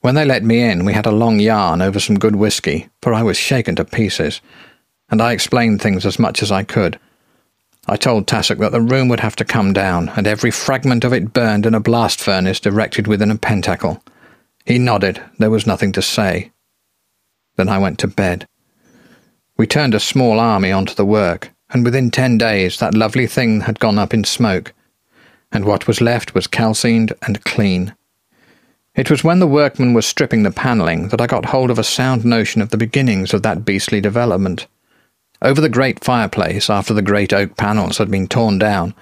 When 0.00 0.14
they 0.14 0.24
let 0.24 0.42
me 0.42 0.62
in, 0.62 0.84
we 0.84 0.94
had 0.94 1.06
a 1.06 1.12
long 1.12 1.40
yarn 1.40 1.82
over 1.82 2.00
some 2.00 2.18
good 2.18 2.36
whisky, 2.36 2.88
for 3.02 3.12
I 3.12 3.22
was 3.22 3.36
shaken 3.36 3.76
to 3.76 3.84
pieces, 3.84 4.40
and 5.10 5.20
I 5.20 5.32
explained 5.32 5.82
things 5.82 6.06
as 6.06 6.18
much 6.18 6.42
as 6.42 6.50
I 6.50 6.62
could. 6.62 6.98
I 7.86 7.96
told 7.96 8.26
Tassoc 8.26 8.58
that 8.58 8.72
the 8.72 8.80
room 8.80 9.08
would 9.08 9.20
have 9.20 9.36
to 9.36 9.44
come 9.44 9.72
down, 9.72 10.08
and 10.10 10.26
every 10.26 10.50
fragment 10.50 11.04
of 11.04 11.12
it 11.12 11.32
burned 11.32 11.66
in 11.66 11.74
a 11.74 11.80
blast 11.80 12.20
furnace 12.20 12.60
erected 12.60 13.06
within 13.06 13.30
a 13.30 13.36
pentacle. 13.36 14.02
He 14.64 14.78
nodded. 14.78 15.20
There 15.38 15.50
was 15.50 15.66
nothing 15.66 15.92
to 15.92 16.02
say. 16.02 16.52
Then 17.56 17.68
I 17.68 17.78
went 17.78 17.98
to 17.98 18.06
bed. 18.06 18.46
We 19.56 19.66
turned 19.66 19.94
a 19.94 20.00
small 20.00 20.40
army 20.40 20.72
onto 20.72 20.94
the 20.94 21.04
work, 21.04 21.50
and 21.68 21.84
within 21.84 22.10
ten 22.10 22.38
days 22.38 22.78
that 22.78 22.94
lovely 22.94 23.26
thing 23.26 23.62
had 23.62 23.80
gone 23.80 23.98
up 23.98 24.14
in 24.14 24.24
smoke, 24.24 24.72
and 25.52 25.66
what 25.66 25.86
was 25.86 26.00
left 26.00 26.34
was 26.34 26.46
calcined 26.46 27.12
and 27.20 27.44
clean. 27.44 27.94
It 28.94 29.10
was 29.10 29.22
when 29.22 29.38
the 29.38 29.46
workmen 29.46 29.94
were 29.94 30.02
stripping 30.02 30.42
the 30.42 30.50
panelling 30.50 31.08
that 31.08 31.20
I 31.20 31.26
got 31.26 31.46
hold 31.46 31.70
of 31.70 31.78
a 31.78 31.84
sound 31.84 32.24
notion 32.24 32.60
of 32.60 32.70
the 32.70 32.76
beginnings 32.76 33.32
of 33.32 33.42
that 33.42 33.64
beastly 33.64 34.00
development. 34.00 34.66
Over 35.42 35.60
the 35.60 35.68
great 35.68 36.04
fireplace, 36.04 36.68
after 36.68 36.92
the 36.92 37.02
great 37.02 37.32
oak 37.32 37.56
panels 37.56 37.98
had 37.98 38.10
been 38.10 38.26
torn 38.26 38.58
down, 38.58 38.94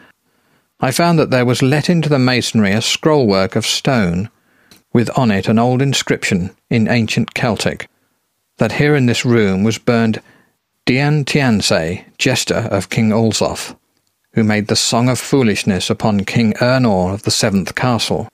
I 0.80 0.93
found 0.93 1.18
that 1.18 1.30
there 1.30 1.47
was 1.47 1.62
let 1.62 1.91
into 1.91 2.09
the 2.09 2.18
masonry 2.18 2.70
a 2.72 2.78
scrollwork 2.78 3.57
of 3.57 3.66
stone, 3.66 4.30
with 4.93 5.11
on 5.18 5.30
it 5.30 5.49
an 5.49 5.59
old 5.59 5.82
inscription 5.82 6.51
in 6.70 6.86
ancient 6.86 7.34
Celtic, 7.34 7.89
that 8.59 8.72
here 8.72 8.95
in 8.95 9.07
this 9.07 9.24
room 9.24 9.64
was 9.64 9.78
burned 9.78 10.22
Dian 10.86 11.24
Tiansay, 11.24 12.05
jester 12.18 12.68
of 12.70 12.91
King 12.91 13.11
Alzof, 13.11 13.76
who 14.34 14.45
made 14.45 14.68
the 14.68 14.76
Song 14.76 15.09
of 15.09 15.18
Foolishness 15.18 15.91
upon 15.91 16.24
King 16.24 16.55
Ernore 16.61 17.12
of 17.12 17.24
the 17.24 17.30
Seventh 17.30 17.74
Castle. 17.74 18.28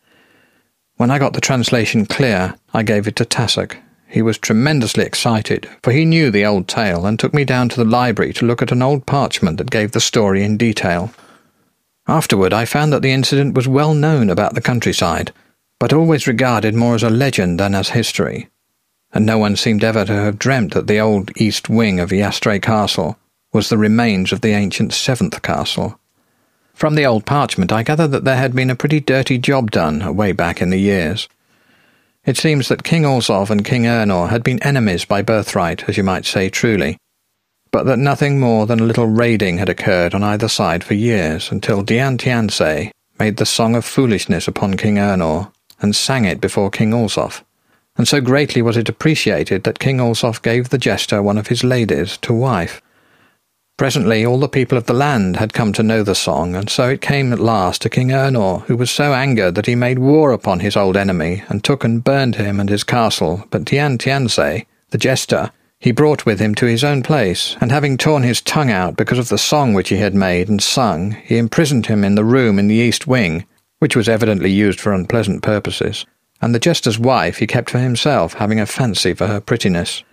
When 1.05 1.11
I 1.11 1.19
got 1.19 1.35
the 1.35 1.41
translation 1.43 2.07
clear, 2.07 2.55
I 2.73 2.83
gave 2.83 3.07
it 3.07 3.15
to 3.17 3.27
Tassoc. 3.27 3.77
He 4.09 4.23
was 4.23 4.39
tremendously 4.39 5.05
excited, 5.05 5.69
for 5.83 5.93
he 5.93 6.07
knew 6.07 6.31
the 6.31 6.47
old 6.47 6.67
tale 6.67 7.05
and 7.05 7.19
took 7.19 7.35
me 7.35 7.45
down 7.45 7.69
to 7.69 7.77
the 7.77 7.85
library 7.85 8.33
to 8.33 8.47
look 8.47 8.63
at 8.63 8.73
an 8.73 8.81
old 8.81 9.05
parchment 9.05 9.59
that 9.59 9.71
gave 9.71 9.93
the 9.93 10.01
story 10.01 10.43
in 10.43 10.57
detail. 10.57 11.13
Afterward, 12.09 12.55
I 12.55 12.65
found 12.65 12.91
that 12.95 13.03
the 13.03 13.13
incident 13.13 13.55
was 13.55 13.69
well 13.69 13.93
known 13.93 14.31
about 14.31 14.55
the 14.55 14.63
countryside, 14.63 15.31
but 15.79 15.93
always 15.93 16.27
regarded 16.27 16.75
more 16.75 16.95
as 16.95 17.03
a 17.03 17.11
legend 17.11 17.61
than 17.61 17.75
as 17.75 17.91
history, 17.91 18.49
and 19.13 19.27
no 19.27 19.37
one 19.37 19.57
seemed 19.57 19.85
ever 19.85 20.07
to 20.07 20.13
have 20.15 20.39
dreamt 20.39 20.73
that 20.73 20.87
the 20.87 21.01
old 21.01 21.37
east 21.37 21.69
wing 21.69 22.01
of 22.01 22.13
Iastrae 22.13 22.63
Castle 22.63 23.19
was 23.53 23.69
the 23.69 23.77
remains 23.77 24.33
of 24.33 24.41
the 24.41 24.53
ancient 24.53 24.95
Seventh 24.95 25.43
Castle. 25.43 26.01
From 26.75 26.97
the 26.97 27.07
old 27.07 27.25
parchment, 27.25 27.73
I 27.73 27.83
gather 27.83 28.09
that 28.09 28.25
there 28.25 28.37
had 28.37 28.55
been 28.55 28.69
a 28.69 28.77
pretty 28.77 29.01
dirty 29.01 29.39
job 29.39 29.71
done 29.71 30.03
away 30.03 30.33
back 30.33 30.61
in 30.61 30.71
the 30.71 30.79
years. 30.79 31.29
It 32.27 32.37
seems 32.37 32.69
that 32.69 32.83
King 32.83 33.05
Alzof 33.05 33.51
and 33.51 33.65
King 33.65 33.87
Ernore 33.87 34.29
had 34.29 34.43
been 34.43 34.63
enemies 34.63 35.05
by 35.05 35.23
birthright, 35.23 35.89
as 35.89 35.97
you 35.97 36.03
might 36.03 36.27
say 36.27 36.49
truly, 36.49 36.97
but 37.71 37.85
that 37.85 37.99
nothing 37.99 38.41
more 38.41 38.67
than 38.67 38.81
a 38.81 38.85
little 38.85 39.07
raiding 39.07 39.59
had 39.59 39.69
occurred 39.69 40.15
on 40.15 40.23
either 40.23 40.49
side 40.49 40.83
for 40.83 40.95
years 40.95 41.51
until 41.51 41.83
Dian 41.83 42.19
Tiansay 42.19 42.91
made 43.19 43.37
the 43.37 43.47
Song 43.47 43.77
of 43.77 43.85
Foolishness 43.85 44.49
upon 44.49 44.77
King 44.77 44.99
Ernore 44.99 45.53
and 45.81 45.95
sang 45.95 46.25
it 46.25 46.41
before 46.41 46.71
King 46.71 46.93
Alzof. 46.93 47.43
And 47.97 48.09
so 48.09 48.21
greatly 48.21 48.63
was 48.63 48.77
it 48.77 48.89
appreciated 48.89 49.65
that 49.65 49.79
King 49.79 49.99
Alzof 49.99 50.43
gave 50.43 50.71
the 50.71 50.79
jester 50.79 51.23
one 51.23 51.39
of 51.39 51.49
his 51.49 51.63
ladies 51.63 52.17
to 52.19 52.33
wife. 52.33 52.83
Presently 53.77 54.25
all 54.25 54.39
the 54.39 54.49
people 54.49 54.79
of 54.79 54.87
the 54.87 54.95
land 54.95 55.37
had 55.37 55.53
come 55.53 55.73
to 55.73 55.83
know 55.83 56.05
the 56.05 56.15
song, 56.15 56.55
and 56.55 56.71
so 56.71 56.89
it 56.89 57.01
came 57.01 57.33
at 57.33 57.41
last 57.41 57.83
to 57.83 57.91
King 57.91 58.13
Ernore, 58.13 58.61
who 58.61 58.77
was 58.77 58.89
so 58.89 59.13
angered 59.13 59.57
that 59.57 59.67
he 59.67 59.75
made 59.75 59.99
war 59.99 60.31
upon 60.31 60.61
his 60.61 60.77
old 60.77 60.97
enemy, 60.97 61.43
and 61.49 61.65
took 61.65 61.83
and 61.83 62.05
burned 62.05 62.37
him 62.37 62.61
and 62.61 62.69
his 62.69 62.85
castle. 62.85 63.45
But 63.51 63.65
Dian 63.65 63.99
Tiansay, 63.99 64.67
the 64.91 64.99
jester, 64.99 65.51
he 65.81 65.91
brought 65.91 66.25
with 66.25 66.39
him 66.39 66.55
to 66.55 66.67
his 66.67 66.85
own 66.85 67.03
place, 67.03 67.57
and 67.61 67.73
having 67.73 67.99
torn 67.99 68.23
his 68.23 68.41
tongue 68.41 68.71
out 68.71 68.95
because 68.97 69.19
of 69.19 69.29
the 69.29 69.39
song 69.39 69.75
which 69.75 69.89
he 69.89 69.97
had 69.97 70.15
made 70.15 70.49
and 70.49 70.63
sung, 70.63 71.11
he 71.25 71.37
imprisoned 71.37 71.87
him 71.87 72.05
in 72.05 72.15
the 72.15 72.25
room 72.25 72.61
in 72.61 72.69
the 72.69 72.77
east 72.77 73.09
wing, 73.09 73.45
which 73.81 73.97
was 73.97 74.09
evidently 74.09 74.53
used 74.53 74.81
for 74.81 74.93
unpleasant 74.93 75.43
purposes, 75.43 76.07
and 76.41 76.55
the 76.55 76.61
jester's 76.61 76.99
wife 76.99 77.39
he 77.39 77.47
kept 77.49 77.71
for 77.71 77.79
himself, 77.79 78.35
having 78.35 78.61
a 78.61 78.67
fancy 78.67 79.15
for 79.15 79.27
her 79.27 79.41
prettiness. 79.41 80.05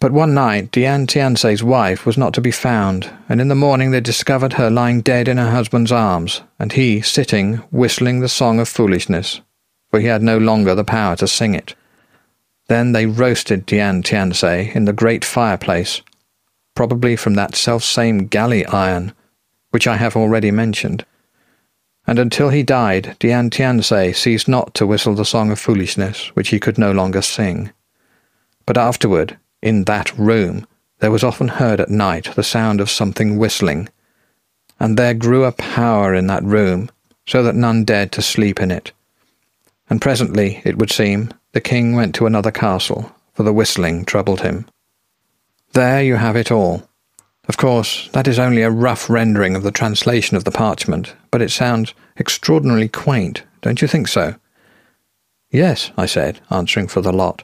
But 0.00 0.12
one 0.12 0.32
night 0.32 0.70
Dian 0.70 1.08
Tiansay's 1.08 1.62
wife 1.62 2.06
was 2.06 2.16
not 2.16 2.32
to 2.34 2.40
be 2.40 2.52
found, 2.52 3.10
and 3.28 3.40
in 3.40 3.48
the 3.48 3.56
morning 3.56 3.90
they 3.90 4.00
discovered 4.00 4.52
her 4.52 4.70
lying 4.70 5.00
dead 5.00 5.26
in 5.26 5.38
her 5.38 5.50
husband's 5.50 5.90
arms, 5.90 6.42
and 6.58 6.72
he 6.72 7.00
sitting, 7.00 7.56
whistling 7.72 8.20
the 8.20 8.28
song 8.28 8.60
of 8.60 8.68
foolishness, 8.68 9.40
for 9.90 9.98
he 9.98 10.06
had 10.06 10.22
no 10.22 10.38
longer 10.38 10.76
the 10.76 10.84
power 10.84 11.16
to 11.16 11.26
sing 11.26 11.52
it. 11.52 11.74
Then 12.68 12.92
they 12.92 13.06
roasted 13.06 13.66
Dian 13.66 14.04
Tiansay 14.04 14.72
in 14.72 14.84
the 14.84 14.92
great 14.92 15.24
fireplace, 15.24 16.02
probably 16.76 17.16
from 17.16 17.34
that 17.34 17.56
self-same 17.56 18.28
galley 18.28 18.64
iron, 18.66 19.12
which 19.70 19.88
I 19.88 19.96
have 19.96 20.14
already 20.14 20.52
mentioned. 20.52 21.04
And 22.06 22.20
until 22.20 22.50
he 22.50 22.62
died, 22.62 23.16
Dian 23.18 23.50
Tiansay 23.50 24.12
ceased 24.14 24.46
not 24.46 24.74
to 24.74 24.86
whistle 24.86 25.14
the 25.14 25.24
song 25.24 25.50
of 25.50 25.58
foolishness, 25.58 26.28
which 26.36 26.50
he 26.50 26.60
could 26.60 26.78
no 26.78 26.92
longer 26.92 27.20
sing. 27.20 27.72
But 28.64 28.78
afterward, 28.78 29.38
in 29.62 29.84
that 29.84 30.16
room, 30.18 30.66
there 31.00 31.10
was 31.10 31.24
often 31.24 31.48
heard 31.48 31.80
at 31.80 31.90
night 31.90 32.34
the 32.34 32.42
sound 32.42 32.80
of 32.80 32.90
something 32.90 33.38
whistling, 33.38 33.88
and 34.80 34.96
there 34.96 35.14
grew 35.14 35.44
a 35.44 35.52
power 35.52 36.14
in 36.14 36.26
that 36.28 36.44
room, 36.44 36.90
so 37.26 37.42
that 37.42 37.54
none 37.54 37.84
dared 37.84 38.12
to 38.12 38.22
sleep 38.22 38.60
in 38.60 38.70
it. 38.70 38.92
And 39.90 40.00
presently, 40.00 40.60
it 40.64 40.78
would 40.78 40.90
seem, 40.90 41.32
the 41.52 41.60
king 41.60 41.94
went 41.94 42.14
to 42.16 42.26
another 42.26 42.50
castle, 42.50 43.14
for 43.32 43.42
the 43.42 43.52
whistling 43.52 44.04
troubled 44.04 44.40
him. 44.40 44.66
There 45.72 46.02
you 46.02 46.16
have 46.16 46.36
it 46.36 46.50
all. 46.50 46.88
Of 47.48 47.56
course, 47.56 48.08
that 48.12 48.28
is 48.28 48.38
only 48.38 48.62
a 48.62 48.70
rough 48.70 49.08
rendering 49.08 49.56
of 49.56 49.62
the 49.62 49.70
translation 49.70 50.36
of 50.36 50.44
the 50.44 50.50
parchment, 50.50 51.14
but 51.30 51.40
it 51.40 51.50
sounds 51.50 51.94
extraordinarily 52.18 52.88
quaint, 52.88 53.42
don't 53.62 53.80
you 53.80 53.88
think 53.88 54.08
so? 54.08 54.34
Yes, 55.50 55.90
I 55.96 56.06
said, 56.06 56.40
answering 56.50 56.88
for 56.88 57.00
the 57.00 57.12
lot. 57.12 57.42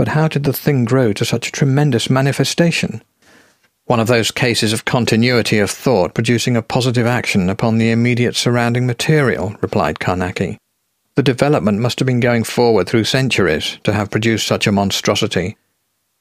But 0.00 0.08
how 0.08 0.28
did 0.28 0.44
the 0.44 0.54
thing 0.54 0.86
grow 0.86 1.12
to 1.12 1.26
such 1.26 1.48
a 1.48 1.52
tremendous 1.52 2.08
manifestation? 2.08 3.02
One 3.84 4.00
of 4.00 4.06
those 4.06 4.30
cases 4.30 4.72
of 4.72 4.86
continuity 4.86 5.58
of 5.58 5.70
thought 5.70 6.14
producing 6.14 6.56
a 6.56 6.62
positive 6.62 7.06
action 7.06 7.50
upon 7.50 7.76
the 7.76 7.90
immediate 7.90 8.34
surrounding 8.34 8.86
material, 8.86 9.54
replied 9.60 9.98
Carnacki. 9.98 10.56
The 11.16 11.22
development 11.22 11.80
must 11.80 11.98
have 11.98 12.06
been 12.06 12.18
going 12.18 12.44
forward 12.44 12.88
through 12.88 13.04
centuries 13.04 13.76
to 13.84 13.92
have 13.92 14.10
produced 14.10 14.46
such 14.46 14.66
a 14.66 14.72
monstrosity. 14.72 15.58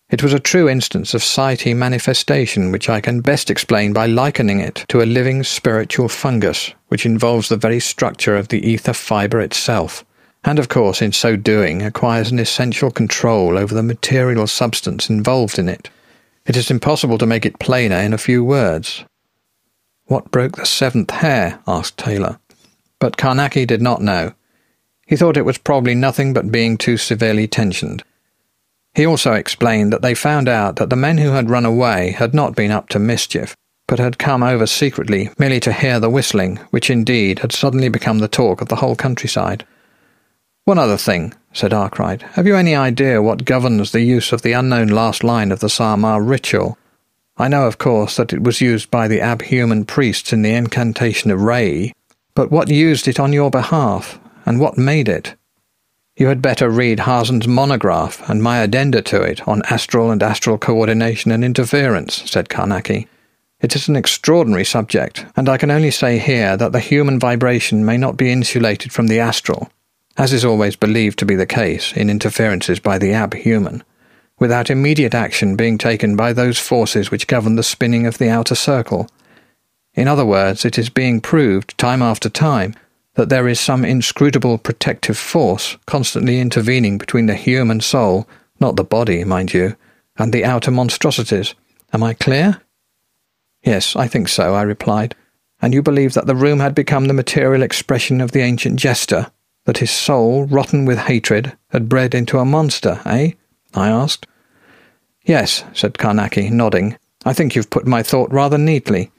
It 0.10 0.22
was 0.22 0.34
a 0.34 0.42
true 0.42 0.68
instance 0.68 1.14
of 1.14 1.22
Saiitii 1.22 1.78
manifestation 1.78 2.74
which 2.74 2.90
I 2.90 3.00
can 3.00 3.22
best 3.22 3.50
explain 3.50 3.94
by 3.94 4.08
likening 4.08 4.60
it 4.60 4.84
to 4.90 5.02
a 5.02 5.08
living 5.08 5.42
spiritual 5.42 6.10
fungus, 6.10 6.74
which 6.90 7.06
involves 7.06 7.48
the 7.48 7.56
very 7.56 7.80
structure 7.80 8.36
of 8.36 8.50
the 8.50 8.60
ether 8.70 8.92
fibre 8.92 9.40
itself 9.40 10.04
and 10.50 10.58
of 10.58 10.68
course 10.68 11.00
in 11.00 11.12
so 11.12 11.36
doing 11.36 11.84
acquires 11.84 12.32
an 12.32 12.40
essential 12.40 12.90
control 12.90 13.56
over 13.56 13.76
the 13.76 13.84
material 13.84 14.48
substance 14.48 15.08
involved 15.08 15.60
in 15.60 15.70
it. 15.70 15.92
It 16.48 16.58
is 16.58 16.72
impossible 16.72 17.20
to 17.20 17.28
make 17.28 17.46
it 17.46 17.60
plainer 17.60 17.98
in 17.98 18.14
a 18.14 18.18
few 18.18 18.44
words. 18.44 19.06
What 20.06 20.32
broke 20.32 20.56
the 20.56 20.66
seventh 20.66 21.12
hair? 21.12 21.60
asked 21.68 22.00
Taylor. 22.00 22.40
But 23.00 23.16
Carnacki 23.16 23.68
did 23.68 23.80
not 23.80 24.02
know. 24.02 24.34
He 25.06 25.16
thought 25.16 25.38
it 25.38 25.46
was 25.46 25.60
probably 25.60 25.94
nothing 25.94 26.34
but 26.34 26.52
being 26.52 26.78
too 26.78 26.98
severely 26.98 27.48
tensioned. 27.48 28.04
He 28.96 29.06
also 29.06 29.34
explained 29.34 29.94
that 29.94 30.02
they 30.02 30.16
found 30.16 30.50
out 30.50 30.78
that 30.78 30.90
the 30.90 30.96
men 30.96 31.20
who 31.20 31.30
had 31.30 31.52
run 31.52 31.66
away 31.66 32.10
had 32.10 32.34
not 32.34 32.56
been 32.56 32.72
up 32.72 32.90
to 32.90 32.98
mischief, 32.98 33.56
but 33.88 34.00
had 34.00 34.18
come 34.18 34.42
over 34.42 34.66
secretly 34.66 35.30
merely 35.38 35.60
to 35.60 35.72
hear 35.72 36.00
the 36.00 36.10
whistling, 36.10 36.58
which 36.72 36.90
indeed 36.90 37.40
had 37.40 37.52
suddenly 37.52 37.88
become 37.88 38.18
the 38.18 38.28
talk 38.28 38.62
of 38.62 38.68
the 38.68 38.78
whole 38.78 38.96
countryside. 38.96 39.64
One 40.70 40.78
other 40.78 40.98
thing, 40.98 41.34
said 41.52 41.74
Arkwright. 41.74 42.22
Have 42.34 42.46
you 42.46 42.56
any 42.56 42.76
idea 42.76 43.24
what 43.24 43.44
governs 43.44 43.92
the 43.92 44.02
use 44.02 44.32
of 44.32 44.44
the 44.44 44.52
unknown 44.52 44.90
last 44.90 45.24
line 45.24 45.52
of 45.52 45.62
the 45.62 45.68
Saaamaaa 45.68 46.20
ritual? 46.22 46.78
I 47.38 47.48
know, 47.48 47.66
of 47.66 47.80
course, 47.80 48.18
that 48.18 48.34
it 48.34 48.44
was 48.44 48.62
used 48.62 48.92
by 48.92 49.08
the 49.08 49.18
abhuman 49.18 49.88
priests 49.88 50.32
in 50.32 50.44
the 50.44 50.54
incantation 50.54 51.32
of 51.32 51.42
Rei, 51.42 51.92
but 52.36 52.52
what 52.52 52.70
used 52.70 53.08
it 53.08 53.20
on 53.20 53.34
your 53.34 53.50
behalf, 53.50 54.20
and 54.46 54.60
what 54.60 54.78
made 54.78 55.10
it? 55.10 55.34
You 56.16 56.28
had 56.28 56.40
better 56.40 56.70
read 56.70 57.00
Harzen's 57.00 57.48
monograph 57.48 58.30
and 58.30 58.44
my 58.44 58.60
addenda 58.60 59.02
to 59.02 59.24
it 59.24 59.48
on 59.48 59.64
astral 59.72 60.12
and 60.12 60.22
astral 60.22 60.60
coordination 60.60 61.32
and 61.32 61.44
interference, 61.44 62.30
said 62.30 62.48
Carnacki. 62.48 63.08
It 63.60 63.76
is 63.76 63.88
an 63.88 63.96
extraordinary 63.96 64.66
subject, 64.66 65.26
and 65.36 65.50
I 65.50 65.58
can 65.58 65.72
only 65.72 65.90
say 65.90 66.20
here 66.20 66.56
that 66.58 66.74
the 66.74 66.80
human 66.80 67.20
vibration 67.20 67.86
may 67.86 67.98
not 67.98 68.18
be 68.18 68.32
insulated 68.32 68.92
from 68.92 69.08
the 69.08 69.20
astral, 69.20 69.72
as 70.20 70.34
is 70.34 70.44
always 70.44 70.76
believed 70.76 71.18
to 71.18 71.26
be 71.26 71.36
the 71.36 71.46
case 71.46 71.94
in 71.94 72.10
interferences 72.10 72.78
by 72.78 72.98
the 72.98 73.12
abhuman, 73.12 73.82
without 74.38 74.70
immediate 74.70 75.16
action 75.16 75.56
being 75.56 75.78
taken 75.78 76.18
by 76.18 76.34
those 76.34 76.60
forces 76.60 77.10
which 77.10 77.26
govern 77.26 77.56
the 77.56 77.64
spinning 77.64 78.06
of 78.06 78.18
the 78.18 78.30
outer 78.30 78.54
circle. 78.54 79.10
In 79.94 80.10
other 80.10 80.26
words, 80.26 80.66
it 80.66 80.78
is 80.78 80.90
being 80.90 81.22
proved, 81.22 81.78
time 81.78 82.02
after 82.02 82.28
time, 82.28 82.76
that 83.14 83.30
there 83.30 83.48
is 83.48 83.62
some 83.62 83.86
inscrutable 83.86 84.58
protective 84.58 85.18
force 85.18 85.78
constantly 85.86 86.42
intervening 86.42 86.98
between 86.98 87.28
the 87.28 87.36
human 87.36 87.80
soul, 87.80 88.28
not 88.60 88.76
the 88.76 88.84
body, 88.84 89.24
mind 89.24 89.54
you, 89.54 89.78
and 90.18 90.34
the 90.34 90.44
outer 90.44 90.70
monstrosities, 90.70 91.56
Am 91.94 92.04
I 92.04 92.14
clear? 92.14 92.62
Yes, 93.64 93.96
I 93.96 94.08
think 94.08 94.28
so, 94.28 94.54
I 94.54 94.64
replied. 94.64 95.16
And 95.62 95.74
you 95.74 95.82
believe 95.82 96.14
that 96.14 96.28
the 96.28 96.36
room 96.36 96.60
had 96.60 96.76
become 96.76 97.06
the 97.06 97.14
material 97.14 97.64
expression 97.64 98.20
of 98.20 98.32
the 98.32 98.42
ancient 98.42 98.80
jester, 98.80 99.32
that 99.70 99.78
his 99.78 99.92
soul, 99.92 100.48
rotten 100.48 100.84
with 100.84 100.98
hatred, 100.98 101.56
had 101.68 101.88
bred 101.88 102.16
into 102.16 102.40
a 102.40 102.44
monster, 102.44 103.00
eh? 103.06 103.34
I 103.76 103.88
asked. 103.88 104.26
Yes, 105.24 105.64
said 105.74 105.94
Carnacki, 105.94 106.50
nodding. 106.50 106.98
I 107.24 107.34
think 107.34 107.56
you've 107.56 107.70
put 107.70 107.86
my 107.86 108.02
thought 108.02 108.34
rather 108.34 108.58
neatly. 108.58 109.12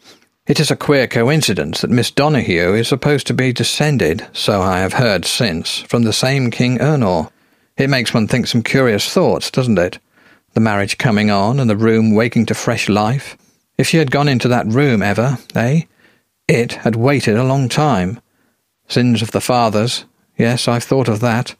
It 0.49 0.59
is 0.59 0.69
a 0.69 0.75
queer 0.75 1.07
coincidence 1.07 1.83
that 1.83 1.91
Miss 1.91 2.11
Donoghue 2.11 2.75
is 2.75 2.89
supposed 2.89 3.29
to 3.29 3.33
be 3.33 3.53
descended, 3.53 4.27
so 4.33 4.61
I 4.61 4.81
have 4.81 4.95
heard 4.95 5.25
since, 5.25 5.83
from 5.83 6.03
the 6.03 6.13
same 6.13 6.51
King 6.51 6.81
Ernore. 6.81 7.31
It 7.77 7.89
makes 7.89 8.13
one 8.13 8.27
think 8.27 8.49
some 8.49 8.65
curious 8.65 9.09
thoughts, 9.09 9.53
doesn't 9.53 9.79
it? 9.79 10.01
The 10.55 10.61
marriage 10.61 10.99
coming 10.99 11.31
on, 11.31 11.61
and 11.61 11.71
the 11.71 11.77
room 11.77 12.13
waking 12.13 12.47
to 12.47 12.55
fresh 12.55 12.89
life. 12.89 13.37
If 13.79 13.87
she 13.87 13.99
had 13.99 14.11
gone 14.11 14.27
into 14.27 14.49
that 14.49 14.67
room 14.67 15.01
ever, 15.01 15.39
eh? 15.55 15.83
It 16.49 16.73
had 16.73 16.97
waited 16.97 17.37
a 17.37 17.45
long 17.45 17.69
time. 17.69 18.21
Sins 18.89 19.23
of 19.23 19.31
the 19.31 19.41
fathers. 19.41 20.07
Yes, 20.41 20.69
I've 20.69 20.85
thought 20.85 21.09
of 21.09 21.21
that. 21.21 21.55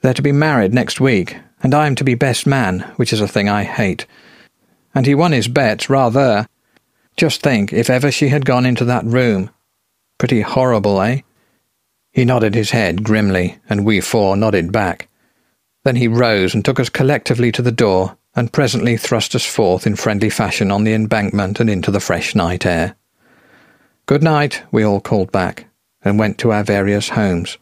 They're 0.00 0.14
to 0.14 0.22
be 0.22 0.32
married 0.32 0.72
next 0.72 1.02
week, 1.02 1.36
and 1.62 1.74
I'm 1.74 1.94
to 1.96 2.02
be 2.02 2.14
best 2.14 2.46
man, 2.46 2.80
which 2.96 3.12
is 3.12 3.20
a 3.20 3.28
thing 3.28 3.46
I 3.46 3.64
hate. 3.64 4.06
And 4.94 5.04
he 5.04 5.14
won 5.14 5.32
his 5.32 5.48
bet, 5.48 5.90
rather. 5.90 6.48
Just 7.18 7.42
think 7.42 7.74
if 7.74 7.90
ever 7.90 8.10
she 8.10 8.28
had 8.28 8.46
gone 8.46 8.64
into 8.64 8.86
that 8.86 9.04
room. 9.04 9.50
Pretty 10.16 10.40
horrible, 10.40 10.98
eh? 11.02 11.20
He 12.10 12.24
nodded 12.24 12.54
his 12.54 12.70
head 12.70 13.04
grimly, 13.04 13.58
and 13.68 13.84
we 13.84 14.00
four 14.00 14.34
nodded 14.34 14.72
back. 14.72 15.08
Then 15.84 15.96
he 15.96 16.08
rose 16.08 16.54
and 16.54 16.64
took 16.64 16.80
us 16.80 16.88
collectively 16.88 17.52
to 17.52 17.60
the 17.60 17.70
door, 17.70 18.16
and 18.34 18.50
presently 18.50 18.96
thrust 18.96 19.34
us 19.34 19.44
forth 19.44 19.86
in 19.86 19.94
friendly 19.94 20.30
fashion 20.30 20.70
on 20.70 20.84
the 20.84 20.94
embankment 20.94 21.60
and 21.60 21.68
into 21.68 21.90
the 21.90 22.00
fresh 22.00 22.34
night 22.34 22.64
air. 22.64 22.96
Good 24.06 24.22
night, 24.22 24.62
we 24.72 24.84
all 24.84 25.02
called 25.02 25.30
back, 25.30 25.66
and 26.02 26.18
went 26.18 26.38
to 26.38 26.50
our 26.50 26.64
various 26.64 27.10
homes. 27.10 27.58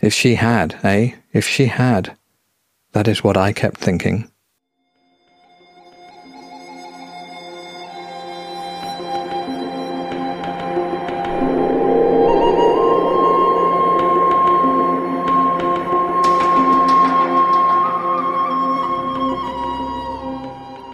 If 0.00 0.14
she 0.14 0.36
had, 0.36 0.78
eh? 0.84 1.14
If 1.32 1.46
she 1.46 1.66
had. 1.66 2.16
That 2.92 3.08
is 3.08 3.24
what 3.24 3.36
I 3.36 3.52
kept 3.52 3.78
thinking. 3.78 4.30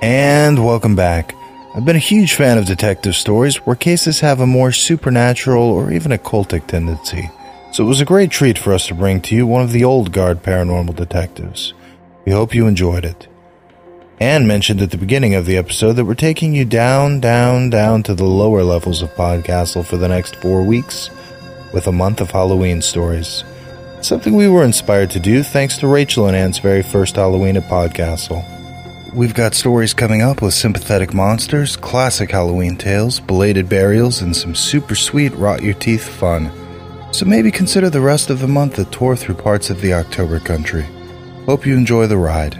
And 0.00 0.64
welcome 0.64 0.96
back. 0.96 1.34
I've 1.74 1.84
been 1.84 1.96
a 1.96 1.98
huge 1.98 2.34
fan 2.34 2.57
of 2.57 2.64
detective 2.64 3.16
stories 3.16 3.57
where 3.66 3.76
cases 3.76 4.20
have 4.20 4.40
a 4.40 4.46
more 4.46 4.72
supernatural 4.72 5.62
or 5.62 5.92
even 5.92 6.12
occultic 6.12 6.66
tendency, 6.66 7.30
so 7.75 7.83
it 7.83 7.89
was 7.89 8.01
a 8.01 8.05
great 8.05 8.31
treat 8.31 8.57
for 8.57 8.72
us 8.72 8.87
to 8.87 8.95
bring 8.95 9.20
to 9.20 9.35
you 9.35 9.45
one 9.49 9.61
of 9.61 9.72
the 9.72 9.83
old 9.83 10.12
guard 10.12 10.41
paranormal 10.45 10.95
detectives. 10.95 11.75
We 12.25 12.31
hope 12.31 12.55
you 12.55 12.68
enjoyed 12.68 13.05
it. 13.05 13.27
Anne 14.20 14.47
mentioned 14.47 14.81
at 14.81 14.93
the 14.93 14.97
beginning 14.97 15.35
of 15.35 15.45
the 15.45 15.57
episode 15.57 15.95
that 15.95 16.05
we're 16.05 16.14
taking 16.14 16.55
you 16.55 16.64
down, 16.64 17.18
down, 17.18 17.70
down 17.70 18.05
to 18.05 18.14
the 18.14 18.27
lower 18.27 18.62
levels 18.62 19.03
of 19.03 19.12
Podcastle 19.16 19.85
for 19.85 19.97
the 19.97 20.07
next 20.07 20.37
four 20.37 20.62
weeks 20.62 21.11
with 21.72 21.89
a 21.89 21.93
month 21.93 22.20
of 22.20 22.31
Halloween 22.31 22.81
stories. 22.81 23.43
Something 24.03 24.37
we 24.37 24.47
were 24.47 24.62
inspired 24.62 25.11
to 25.11 25.18
do 25.18 25.43
thanks 25.43 25.77
to 25.79 25.89
Rachel 25.89 26.29
and 26.29 26.37
Anne's 26.37 26.61
very 26.61 26.83
first 26.83 27.16
Halloween 27.16 27.57
at 27.57 27.64
Podcastle. 27.64 28.45
We've 29.12 29.35
got 29.35 29.53
stories 29.53 29.95
coming 29.95 30.22
up 30.22 30.43
with 30.43 30.55
sympathetic 30.55 31.12
monsters, 31.12 31.75
classic 31.75 32.31
Halloween 32.31 32.77
tales, 32.77 33.18
belated 33.18 33.68
burials, 33.68 34.22
and 34.22 34.37
some 34.37 34.55
super 34.55 34.95
sweet 34.95 35.35
rot 35.35 35.61
your 35.61 35.75
teeth 35.75 36.07
fun. 36.07 36.53
So 37.15 37.25
maybe 37.25 37.53
consider 37.53 37.91
the 37.91 38.01
rest 38.01 38.29
of 38.29 38.41
the 38.41 38.49
month 38.49 38.77
a 38.77 38.85
tour 38.87 39.15
through 39.15 39.37
parts 39.37 39.71
of 39.71 39.81
the 39.81 39.95
October 39.95 40.41
country. 40.41 40.85
Hope 41.47 41.65
you 41.65 41.77
enjoy 41.77 42.09
the 42.09 42.17
ride. 42.17 42.57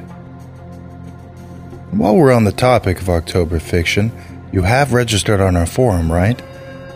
And 1.91 1.99
while 1.99 2.15
we're 2.15 2.33
on 2.33 2.45
the 2.45 2.53
topic 2.53 3.01
of 3.01 3.11
October 3.11 3.59
fiction, 3.59 4.13
you 4.53 4.63
have 4.63 4.93
registered 4.93 5.41
on 5.41 5.57
our 5.57 5.67
forum, 5.67 6.11
right? 6.11 6.41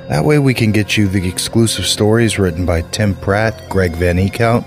That 0.08 0.24
way 0.24 0.38
we 0.38 0.54
can 0.54 0.70
get 0.70 0.96
you 0.96 1.08
the 1.08 1.26
exclusive 1.26 1.84
stories 1.84 2.38
written 2.38 2.64
by 2.64 2.82
Tim 2.82 3.16
Pratt, 3.16 3.68
Greg 3.68 3.90
Van 3.96 4.18
Eekhout, 4.18 4.64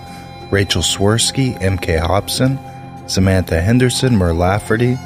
Rachel 0.51 0.81
Swirsky, 0.81 1.57
M.K. 1.61 1.95
Hobson, 1.95 2.59
Samantha 3.07 3.61
Henderson, 3.61 4.17
Mur 4.17 4.33
Lafferty, 4.33 4.97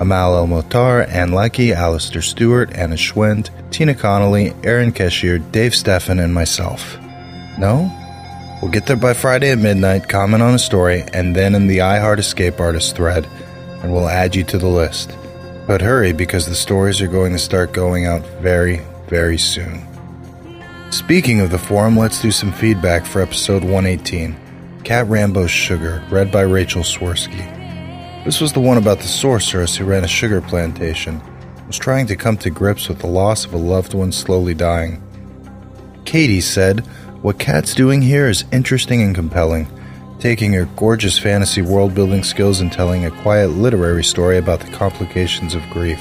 Amal 0.00 0.34
El 0.34 0.46
Mohtar, 0.46 1.06
Ann 1.10 1.32
Leckie, 1.32 1.72
Alasdair 1.72 2.24
Stuart, 2.24 2.72
Anna 2.74 2.96
Schwend, 2.96 3.50
Tina 3.70 3.94
Connolly, 3.94 4.54
Aaron 4.64 4.92
Keshier, 4.92 5.38
Dave 5.52 5.72
Steffen, 5.72 6.24
and 6.24 6.32
myself. 6.32 6.98
No? 7.58 7.90
We'll 8.62 8.70
get 8.70 8.86
there 8.86 8.96
by 8.96 9.14
Friday 9.14 9.50
at 9.50 9.58
midnight, 9.58 10.08
comment 10.08 10.42
on 10.42 10.54
a 10.54 10.58
story, 10.58 11.04
and 11.12 11.34
then 11.34 11.54
in 11.54 11.66
the 11.66 11.78
iHeart 11.78 12.18
Escape 12.18 12.60
Artist 12.60 12.96
thread, 12.96 13.26
and 13.82 13.92
we'll 13.92 14.08
add 14.08 14.34
you 14.34 14.44
to 14.44 14.58
the 14.58 14.68
list. 14.68 15.16
But 15.66 15.80
hurry 15.80 16.12
because 16.12 16.46
the 16.46 16.54
stories 16.54 17.00
are 17.00 17.08
going 17.08 17.32
to 17.32 17.38
start 17.38 17.72
going 17.72 18.06
out 18.06 18.24
very, 18.40 18.80
very 19.08 19.38
soon. 19.38 19.86
Speaking 20.90 21.40
of 21.40 21.50
the 21.50 21.58
forum, 21.58 21.96
let's 21.96 22.22
do 22.22 22.30
some 22.30 22.52
feedback 22.52 23.04
for 23.04 23.20
episode 23.20 23.62
118. 23.62 24.36
Cat 24.84 25.06
Rambo's 25.06 25.50
Sugar, 25.50 26.02
read 26.10 26.32
by 26.32 26.42
Rachel 26.42 26.82
Swirsky. 26.82 27.44
This 28.24 28.40
was 28.40 28.52
the 28.52 28.60
one 28.60 28.78
about 28.78 28.98
the 28.98 29.08
sorceress 29.08 29.76
who 29.76 29.84
ran 29.84 30.04
a 30.04 30.08
sugar 30.08 30.40
plantation, 30.40 31.20
was 31.66 31.78
trying 31.78 32.06
to 32.06 32.16
come 32.16 32.36
to 32.38 32.50
grips 32.50 32.88
with 32.88 33.00
the 33.00 33.06
loss 33.06 33.44
of 33.44 33.52
a 33.52 33.58
loved 33.58 33.94
one 33.94 34.12
slowly 34.12 34.54
dying. 34.54 35.02
Katie 36.04 36.40
said, 36.40 36.86
What 37.20 37.40
Kat's 37.40 37.74
doing 37.74 38.00
here 38.00 38.28
is 38.28 38.44
interesting 38.52 39.02
and 39.02 39.12
compelling, 39.12 39.66
taking 40.20 40.52
her 40.52 40.66
gorgeous 40.76 41.18
fantasy 41.18 41.62
world 41.62 41.92
building 41.92 42.22
skills 42.22 42.60
and 42.60 42.70
telling 42.70 43.04
a 43.04 43.10
quiet 43.10 43.48
literary 43.48 44.04
story 44.04 44.38
about 44.38 44.60
the 44.60 44.70
complications 44.70 45.56
of 45.56 45.68
grief. 45.68 46.00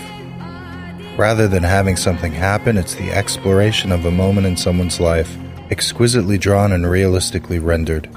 Rather 1.18 1.48
than 1.48 1.64
having 1.64 1.96
something 1.96 2.34
happen, 2.34 2.78
it's 2.78 2.94
the 2.94 3.10
exploration 3.10 3.92
of 3.92 4.06
a 4.06 4.12
moment 4.12 4.46
in 4.46 4.56
someone's 4.56 5.00
life, 5.00 5.36
exquisitely 5.72 6.38
drawn 6.38 6.72
and 6.72 6.88
realistically 6.88 7.58
rendered. 7.58 8.08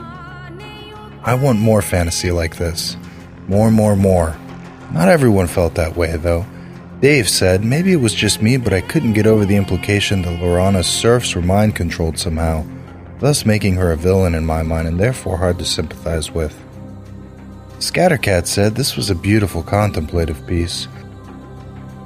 I 1.23 1.39
want 1.41 1.59
more 1.59 1.81
fantasy 1.81 2.31
like 2.31 2.57
this. 2.57 2.99
More, 3.49 3.71
more, 3.71 3.97
more. 3.97 4.37
Not 4.93 5.09
everyone 5.09 5.47
felt 5.47 5.75
that 5.77 5.97
way, 5.97 6.19
though. 6.19 6.45
Dave 7.01 7.31
said 7.31 7.65
maybe 7.65 7.95
it 7.95 8.03
was 8.03 8.13
just 8.13 8.43
me, 8.43 8.59
but 8.59 8.75
I 8.75 8.83
couldn't 8.83 9.15
get 9.15 9.27
over 9.27 9.47
the 9.47 9.57
implication 9.57 10.21
that 10.21 10.39
Lorana's 10.39 10.87
serfs 10.87 11.35
were 11.35 11.41
mind 11.41 11.75
controlled 11.75 12.19
somehow, 12.19 12.63
thus 13.21 13.47
making 13.47 13.77
her 13.77 13.93
a 13.93 13.97
villain 13.97 14.35
in 14.35 14.45
my 14.45 14.63
mind 14.63 14.89
and 14.89 14.99
therefore 14.99 15.37
hard 15.37 15.59
to 15.59 15.65
sympathize 15.65 16.31
with. 16.31 16.59
Scattercat 17.79 18.47
said 18.47 18.75
this 18.75 18.97
was 18.97 19.09
a 19.09 19.15
beautiful 19.15 19.63
contemplative 19.63 20.47
piece. 20.47 20.89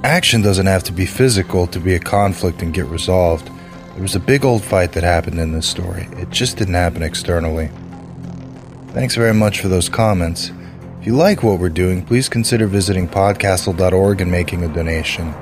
Action 0.03 0.41
doesn't 0.41 0.67
have 0.67 0.83
to 0.83 0.91
be 0.91 1.05
physical 1.05 1.67
to 1.67 1.79
be 1.79 1.95
a 1.95 1.99
conflict 1.99 2.61
and 2.61 2.73
get 2.73 2.85
resolved. 2.85 3.49
There 3.93 4.01
was 4.01 4.15
a 4.15 4.19
big 4.19 4.45
old 4.45 4.63
fight 4.63 4.91
that 4.91 5.03
happened 5.03 5.39
in 5.39 5.51
this 5.51 5.67
story. 5.67 6.07
It 6.13 6.29
just 6.29 6.57
didn't 6.57 6.75
happen 6.75 7.01
externally. 7.01 7.71
Thanks 8.89 9.15
very 9.15 9.33
much 9.33 9.59
for 9.59 9.67
those 9.67 9.89
comments. 9.89 10.51
If 10.99 11.07
you 11.07 11.15
like 11.15 11.43
what 11.43 11.59
we're 11.59 11.69
doing, 11.69 12.05
please 12.05 12.29
consider 12.29 12.67
visiting 12.67 13.07
podcastle.org 13.07 14.21
and 14.21 14.31
making 14.31 14.63
a 14.63 14.73
donation. 14.73 15.33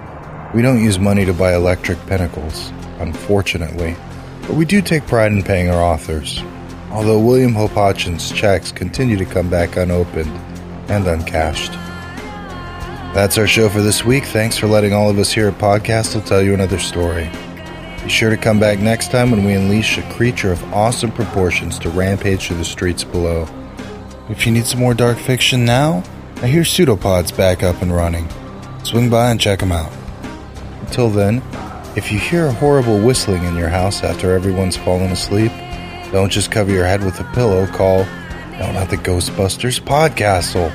We 0.53 0.61
don't 0.61 0.84
use 0.84 0.99
money 0.99 1.26
to 1.26 1.34
buy 1.34 1.55
electric 1.55 1.99
pentacles, 2.05 2.71
unfortunately, 2.99 3.95
but 4.43 4.55
we 4.55 4.65
do 4.65 4.81
take 4.81 5.07
pride 5.07 5.31
in 5.31 5.43
paying 5.43 5.69
our 5.69 5.81
authors. 5.81 6.41
Although 6.91 7.19
William 7.19 7.53
Hope 7.53 7.71
Hodgson's 7.71 8.31
checks 8.31 8.71
continue 8.71 9.17
to 9.17 9.25
come 9.25 9.49
back 9.49 9.77
unopened 9.77 10.31
and 10.89 11.07
uncashed. 11.07 11.71
That's 13.13 13.37
our 13.37 13.47
show 13.47 13.69
for 13.69 13.81
this 13.81 14.03
week. 14.03 14.25
Thanks 14.25 14.57
for 14.57 14.67
letting 14.67 14.93
all 14.93 15.09
of 15.09 15.17
us 15.17 15.31
here 15.31 15.47
at 15.47 15.57
Podcastle 15.57 16.25
tell 16.25 16.41
you 16.41 16.53
another 16.53 16.79
story. 16.79 17.29
Be 18.03 18.09
sure 18.09 18.29
to 18.29 18.37
come 18.37 18.59
back 18.59 18.79
next 18.79 19.11
time 19.11 19.31
when 19.31 19.45
we 19.45 19.53
unleash 19.53 19.97
a 19.97 20.13
creature 20.13 20.51
of 20.51 20.73
awesome 20.73 21.11
proportions 21.11 21.79
to 21.79 21.89
rampage 21.89 22.47
through 22.47 22.57
the 22.57 22.65
streets 22.65 23.03
below. 23.03 23.47
If 24.29 24.45
you 24.45 24.51
need 24.51 24.65
some 24.65 24.79
more 24.79 24.93
dark 24.93 25.17
fiction 25.17 25.63
now, 25.63 26.03
I 26.37 26.47
hear 26.47 26.65
pseudopods 26.65 27.31
back 27.31 27.63
up 27.63 27.81
and 27.81 27.95
running. 27.95 28.27
Swing 28.83 29.09
by 29.09 29.31
and 29.31 29.39
check 29.39 29.59
them 29.59 29.71
out. 29.71 29.91
Until 30.81 31.09
then, 31.09 31.41
if 31.95 32.11
you 32.11 32.19
hear 32.19 32.47
a 32.47 32.51
horrible 32.51 32.99
whistling 32.99 33.43
in 33.43 33.55
your 33.55 33.69
house 33.69 34.03
after 34.03 34.33
everyone's 34.33 34.77
fallen 34.77 35.11
asleep, 35.11 35.51
don't 36.11 36.31
just 36.31 36.51
cover 36.51 36.71
your 36.71 36.85
head 36.85 37.03
with 37.03 37.19
a 37.19 37.23
pillow. 37.33 37.67
Call, 37.67 38.05
no, 38.59 38.71
not 38.71 38.89
the 38.89 38.97
Ghostbusters, 38.97 39.79
Podcastle. 39.81 40.71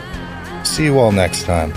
See 0.67 0.85
you 0.85 0.99
all 0.99 1.13
next 1.13 1.45
time. 1.45 1.73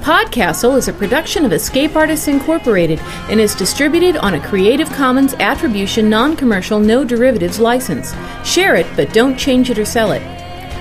Podcastle 0.00 0.76
is 0.76 0.88
a 0.88 0.92
production 0.92 1.46
of 1.46 1.52
Escape 1.54 1.96
Artists 1.96 2.28
Incorporated 2.28 3.00
and 3.30 3.40
is 3.40 3.54
distributed 3.54 4.18
on 4.18 4.34
a 4.34 4.48
Creative 4.48 4.88
Commons 4.90 5.32
Attribution 5.34 6.10
Non 6.10 6.36
Commercial 6.36 6.78
No 6.78 7.04
Derivatives 7.04 7.58
license. 7.58 8.14
Share 8.44 8.74
it, 8.74 8.86
but 8.96 9.14
don't 9.14 9.38
change 9.38 9.70
it 9.70 9.78
or 9.78 9.86
sell 9.86 10.12
it. 10.12 10.22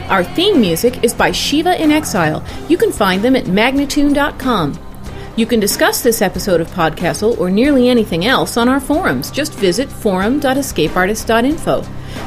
Our 0.10 0.26
theme 0.26 0.60
music 0.60 1.06
is 1.06 1.14
by 1.14 1.32
Shiva 1.32 1.82
in 1.82 1.90
Exile. 1.90 2.44
You 2.68 2.78
can 2.78 2.92
find 2.92 3.22
them 3.24 3.38
at 3.38 3.46
magnatune.com. 3.46 4.74
You 5.36 5.48
can 5.48 5.60
discuss 5.60 6.02
this 6.02 6.22
episode 6.22 6.62
of 6.62 6.70
Podcastle 6.70 7.40
or 7.40 7.50
nearly 7.50 7.90
anything 7.90 8.28
else 8.28 8.56
on 8.56 8.70
our 8.70 8.80
forums. 8.80 9.32
Just 9.32 9.56
visit 9.56 9.92
forum.escapeartist.info. 9.92 11.82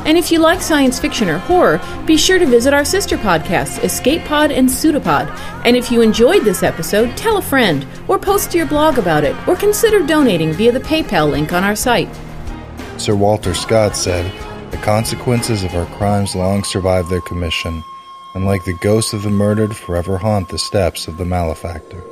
And 0.04 0.18
if 0.18 0.32
you 0.32 0.40
like 0.40 0.60
science 0.60 0.98
fiction 0.98 1.28
or 1.28 1.38
horror, 1.38 1.80
be 2.04 2.16
sure 2.16 2.40
to 2.40 2.46
visit 2.46 2.74
our 2.74 2.84
sister 2.84 3.16
podcasts, 3.16 3.80
Escape 3.84 4.24
Pod 4.24 4.50
and 4.50 4.68
Pseudopod. 4.68 5.28
And 5.64 5.76
if 5.76 5.92
you 5.92 6.00
enjoyed 6.00 6.42
this 6.42 6.64
episode, 6.64 7.16
tell 7.16 7.36
a 7.36 7.42
friend, 7.42 7.86
or 8.08 8.18
post 8.18 8.50
to 8.50 8.58
your 8.58 8.66
blog 8.66 8.98
about 8.98 9.22
it, 9.22 9.36
or 9.46 9.54
consider 9.54 10.04
donating 10.04 10.52
via 10.52 10.72
the 10.72 10.80
PayPal 10.80 11.30
link 11.30 11.52
on 11.52 11.62
our 11.62 11.76
site. 11.76 12.08
Sir 12.98 13.14
Walter 13.14 13.54
Scott 13.54 13.94
said, 13.94 14.28
The 14.72 14.78
consequences 14.78 15.62
of 15.62 15.76
our 15.76 15.86
crimes 15.96 16.34
long 16.34 16.64
survive 16.64 17.08
their 17.08 17.20
commission, 17.20 17.84
and 18.34 18.46
like 18.46 18.64
the 18.64 18.74
ghosts 18.74 19.12
of 19.12 19.22
the 19.22 19.30
murdered, 19.30 19.76
forever 19.76 20.18
haunt 20.18 20.48
the 20.48 20.58
steps 20.58 21.06
of 21.06 21.18
the 21.18 21.24
malefactor. 21.24 22.02